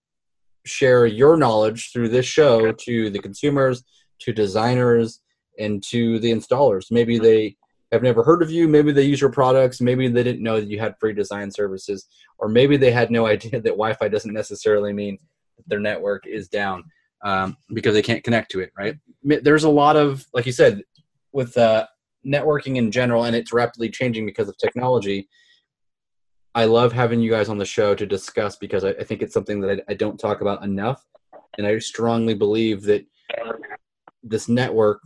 share 0.64 1.07
your 1.07 1.36
knowledge 1.36 1.90
through 1.92 2.09
this 2.11 2.26
show 2.26 2.72
to 2.72 3.11
the 3.11 3.18
consumers, 3.18 3.82
to 4.20 4.32
designers, 4.32 5.20
and 5.59 5.82
to 5.84 6.18
the 6.18 6.30
installers. 6.30 6.90
Maybe 6.90 7.18
they 7.18 7.57
have 7.92 8.02
never 8.02 8.22
heard 8.22 8.42
of 8.42 8.50
you, 8.50 8.66
maybe 8.66 8.92
they 8.92 9.02
use 9.02 9.20
your 9.20 9.30
products, 9.30 9.80
maybe 9.80 10.09
they 10.09 10.22
didn't 10.22 10.42
know 10.42 10.61
that 10.61 10.68
you 10.68 10.78
had 10.78 10.98
free 10.98 11.12
design 11.12 11.50
services, 11.50 12.07
or 12.38 12.48
maybe 12.48 12.76
they 12.76 12.90
had 12.90 13.11
no 13.11 13.26
idea 13.34 13.61
that 13.61 13.62
Wi 13.62 13.92
Fi 13.94 14.09
doesn't 14.09 14.34
necessarily 14.34 14.92
mean 14.92 15.18
that 15.57 15.68
their 15.68 15.80
network 15.80 16.26
is 16.26 16.48
down 16.48 16.84
um, 17.24 17.57
because 17.72 17.94
they 17.94 18.02
can't 18.02 18.24
connect 18.24 18.50
to 18.52 18.61
it, 18.61 18.72
right? 18.76 18.96
There's 19.22 19.64
a 19.64 19.70
lot 19.70 19.96
of, 19.96 20.24
like 20.32 20.46
you 20.46 20.52
said, 20.52 20.82
with 21.32 21.57
uh, 21.57 21.86
networking 22.26 22.76
in 22.76 22.90
general, 22.90 23.24
and 23.24 23.36
it's 23.36 23.52
rapidly 23.52 23.90
changing 23.90 24.26
because 24.26 24.48
of 24.48 24.57
technology. 24.59 25.28
I 26.54 26.64
love 26.64 26.92
having 26.92 27.20
you 27.20 27.30
guys 27.30 27.48
on 27.48 27.59
the 27.59 27.66
show 27.66 27.94
to 27.94 28.07
discuss 28.07 28.57
because 28.57 28.84
I, 28.84 28.90
I 28.90 29.04
think 29.04 29.22
it's 29.22 29.34
something 29.34 29.61
that 29.61 29.80
I, 29.88 29.92
I 29.92 29.94
don't 29.94 30.18
talk 30.18 30.40
about 30.40 30.64
enough. 30.64 31.04
And 31.59 31.66
I 31.66 31.78
strongly 31.78 32.34
believe 32.34 32.82
that 32.84 33.07
this 34.22 34.48
network 34.48 35.00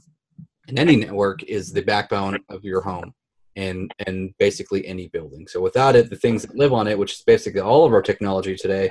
any 0.79 0.97
network 0.97 1.43
is 1.45 1.73
the 1.73 1.83
backbone 1.83 2.39
of 2.49 2.65
your 2.65 2.81
home 2.81 3.15
and 3.57 3.93
and 4.07 4.35
basically 4.39 4.87
any 4.87 5.09
building. 5.09 5.47
So 5.49 5.61
without 5.61 5.97
it, 5.97 6.11
the 6.11 6.17
things 6.17 6.43
that 6.43 6.57
live 6.57 6.73
on 6.73 6.87
it, 6.87 6.99
which 6.99 7.15
is 7.15 7.23
basically 7.23 7.61
all 7.61 7.85
of 7.85 7.93
our 7.93 8.03
technology 8.03 8.57
today, 8.57 8.91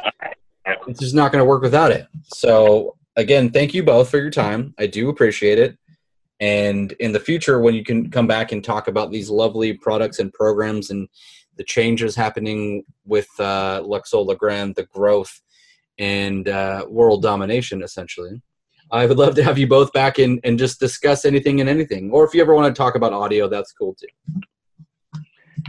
it's 0.87 0.99
just 0.99 1.15
not 1.15 1.31
going 1.31 1.41
to 1.41 1.47
work 1.47 1.61
without 1.61 1.91
it. 1.91 2.07
So 2.33 2.95
again, 3.15 3.51
thank 3.51 3.73
you 3.73 3.83
both 3.83 4.09
for 4.09 4.17
your 4.17 4.31
time. 4.31 4.73
I 4.77 4.87
do 4.87 5.09
appreciate 5.09 5.59
it. 5.59 5.77
And 6.39 6.93
in 6.93 7.11
the 7.11 7.19
future, 7.19 7.59
when 7.59 7.73
you 7.73 7.83
can 7.83 8.09
come 8.09 8.27
back 8.27 8.51
and 8.51 8.63
talk 8.63 8.87
about 8.87 9.11
these 9.11 9.29
lovely 9.29 9.73
products 9.73 10.19
and 10.19 10.31
programs 10.31 10.89
and 10.89 11.09
the 11.57 11.65
changes 11.65 12.15
happening 12.15 12.83
with 13.05 13.27
uh, 13.39 13.83
Luxul 13.83 14.25
Legrand, 14.25 14.75
the 14.75 14.85
growth 14.85 15.41
and 15.97 16.47
uh, 16.47 16.85
world 16.87 17.21
domination, 17.21 17.83
essentially. 17.83 18.41
I 18.91 19.05
would 19.05 19.17
love 19.17 19.35
to 19.35 19.43
have 19.43 19.57
you 19.57 19.67
both 19.67 19.93
back 19.93 20.17
and, 20.17 20.39
and 20.43 20.57
just 20.57 20.79
discuss 20.79 21.25
anything 21.25 21.59
and 21.59 21.69
anything. 21.69 22.11
Or 22.11 22.25
if 22.25 22.33
you 22.33 22.41
ever 22.41 22.55
want 22.55 22.73
to 22.73 22.77
talk 22.77 22.95
about 22.95 23.13
audio, 23.13 23.47
that's 23.47 23.71
cool 23.71 23.95
too. 23.95 25.21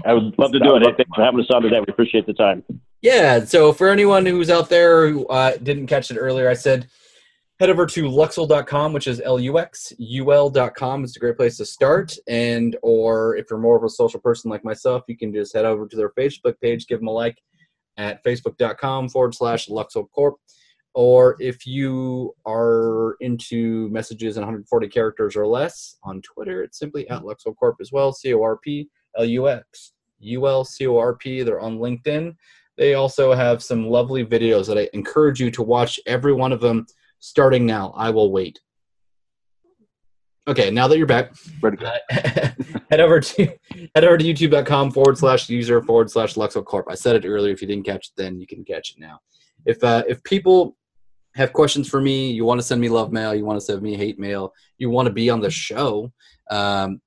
I 0.04 0.14
would 0.14 0.38
love 0.38 0.52
to 0.52 0.58
do 0.58 0.76
it. 0.76 0.82
thanks 0.96 1.10
for 1.14 1.24
having 1.24 1.40
us 1.40 1.46
on 1.50 1.62
today. 1.62 1.80
We 1.80 1.86
appreciate 1.88 2.26
the 2.26 2.32
time. 2.32 2.64
Yeah. 3.02 3.44
So 3.44 3.72
for 3.72 3.88
anyone 3.88 4.24
who's 4.24 4.50
out 4.50 4.68
there 4.68 5.10
who 5.10 5.26
uh, 5.26 5.56
didn't 5.56 5.86
catch 5.86 6.10
it 6.10 6.16
earlier, 6.16 6.48
I 6.48 6.54
said 6.54 6.88
head 7.60 7.68
over 7.68 7.84
to 7.84 8.04
luxul.com 8.04 8.94
which 8.94 9.06
is 9.06 9.20
l-u-x-u-l.com 9.20 11.04
it's 11.04 11.16
a 11.16 11.20
great 11.20 11.36
place 11.36 11.58
to 11.58 11.64
start 11.66 12.16
and 12.26 12.74
or 12.82 13.36
if 13.36 13.48
you're 13.50 13.58
more 13.58 13.76
of 13.76 13.84
a 13.84 13.88
social 13.88 14.18
person 14.18 14.50
like 14.50 14.64
myself 14.64 15.04
you 15.08 15.16
can 15.16 15.30
just 15.30 15.54
head 15.54 15.66
over 15.66 15.86
to 15.86 15.94
their 15.94 16.08
facebook 16.18 16.54
page 16.62 16.86
give 16.86 17.00
them 17.00 17.08
a 17.08 17.12
like 17.12 17.36
at 17.98 18.24
facebook.com 18.24 19.10
forward 19.10 19.34
slash 19.34 19.68
luxul 19.68 20.10
corp 20.10 20.36
or 20.94 21.36
if 21.38 21.66
you 21.66 22.34
are 22.46 23.16
into 23.20 23.88
messages 23.90 24.36
in 24.36 24.42
140 24.42 24.88
characters 24.88 25.36
or 25.36 25.46
less 25.46 25.96
on 26.02 26.20
twitter 26.22 26.62
it's 26.62 26.78
simply 26.78 27.08
at 27.08 27.22
luxul 27.22 27.54
corp 27.56 27.76
as 27.80 27.92
well 27.92 28.12
c-o-r-p 28.12 28.88
l-u-x 29.18 29.92
u-l-c-o-r-p 30.18 31.42
they're 31.42 31.60
on 31.60 31.78
linkedin 31.78 32.34
they 32.76 32.94
also 32.94 33.32
have 33.32 33.62
some 33.62 33.86
lovely 33.86 34.24
videos 34.24 34.66
that 34.66 34.78
i 34.78 34.88
encourage 34.92 35.40
you 35.40 35.50
to 35.50 35.62
watch 35.62 36.00
every 36.06 36.32
one 36.32 36.52
of 36.52 36.60
them 36.60 36.86
starting 37.20 37.64
now. 37.64 37.92
I 37.96 38.10
will 38.10 38.32
wait. 38.32 38.60
Okay, 40.48 40.70
now 40.70 40.88
that 40.88 40.98
you're 40.98 41.06
back, 41.06 41.32
Ready. 41.60 41.76
Uh, 41.84 41.98
head 42.90 43.00
over 43.00 43.20
to 43.20 43.46
head 43.94 44.04
over 44.04 44.18
to 44.18 44.24
youtube.com 44.24 44.90
forward 44.90 45.16
slash 45.16 45.48
user 45.48 45.80
forward 45.82 46.10
slash 46.10 46.34
Luxul 46.34 46.64
Corp. 46.64 46.86
I 46.90 46.94
said 46.94 47.14
it 47.14 47.28
earlier. 47.28 47.52
If 47.52 47.60
you 47.62 47.68
didn't 47.68 47.84
catch 47.84 48.08
it 48.08 48.12
then, 48.16 48.40
you 48.40 48.46
can 48.46 48.64
catch 48.64 48.92
it 48.92 48.98
now. 48.98 49.20
If 49.66 49.84
uh, 49.84 50.02
if 50.08 50.24
people 50.24 50.76
have 51.34 51.52
questions 51.52 51.88
for 51.88 52.00
me, 52.00 52.30
you 52.30 52.44
want 52.44 52.60
to 52.60 52.66
send 52.66 52.80
me 52.80 52.88
love 52.88 53.12
mail, 53.12 53.34
you 53.34 53.44
want 53.44 53.58
to 53.58 53.64
send 53.64 53.82
me 53.82 53.96
hate 53.96 54.18
mail, 54.18 54.52
you 54.78 54.90
want 54.90 55.06
to 55.06 55.12
be 55.12 55.30
on 55.30 55.40
the 55.40 55.50
show, 55.50 56.12
um, 56.50 57.00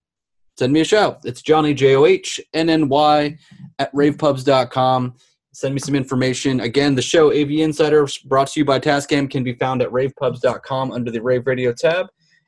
send 0.57 0.71
me 0.71 0.81
a 0.81 0.85
show. 0.85 1.17
It's 1.23 1.41
Johnny 1.41 1.73
J 1.73 1.95
O 1.95 2.05
H 2.05 2.39
N 2.53 2.69
N 2.69 2.89
Y 2.89 3.37
at 3.79 3.93
ravepubs.com 3.93 5.15
send 5.53 5.73
me 5.73 5.79
some 5.79 5.95
information. 5.95 6.59
Again, 6.61 6.95
the 6.95 7.01
show 7.01 7.31
AV 7.31 7.51
Insider 7.51 8.07
brought 8.25 8.47
to 8.49 8.59
you 8.59 8.65
by 8.65 8.79
Tascam 8.79 9.29
can 9.29 9.43
be 9.43 9.53
found 9.53 9.81
at 9.81 9.89
ravepubs.com 9.89 10.91
under 10.91 11.11
the 11.11 11.21
Rave 11.21 11.47
Radio 11.47 11.71
tab. 11.71 12.07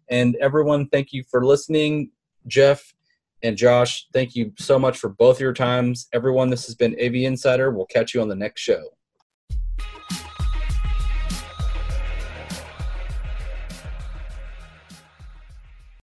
And 0.10 0.36
everyone, 0.38 0.90
thank 0.90 1.14
you 1.14 1.24
for 1.30 1.46
listening. 1.46 2.12
Jeff 2.48 2.94
and 3.44 3.56
Josh, 3.56 4.08
thank 4.12 4.36
you 4.36 4.52
so 4.58 4.78
much 4.80 4.98
for 4.98 5.10
both 5.10 5.40
your 5.40 5.54
times. 5.54 6.08
Everyone, 6.14 6.50
this 6.50 6.66
has 6.66 6.76
been 6.76 6.96
AV 7.00 7.16
Insider. 7.16 7.72
We'll 7.72 7.86
catch 7.86 8.14
you 8.14 8.22
on 8.22 8.28
the 8.28 8.36
next 8.36 8.62
show. 8.62 8.95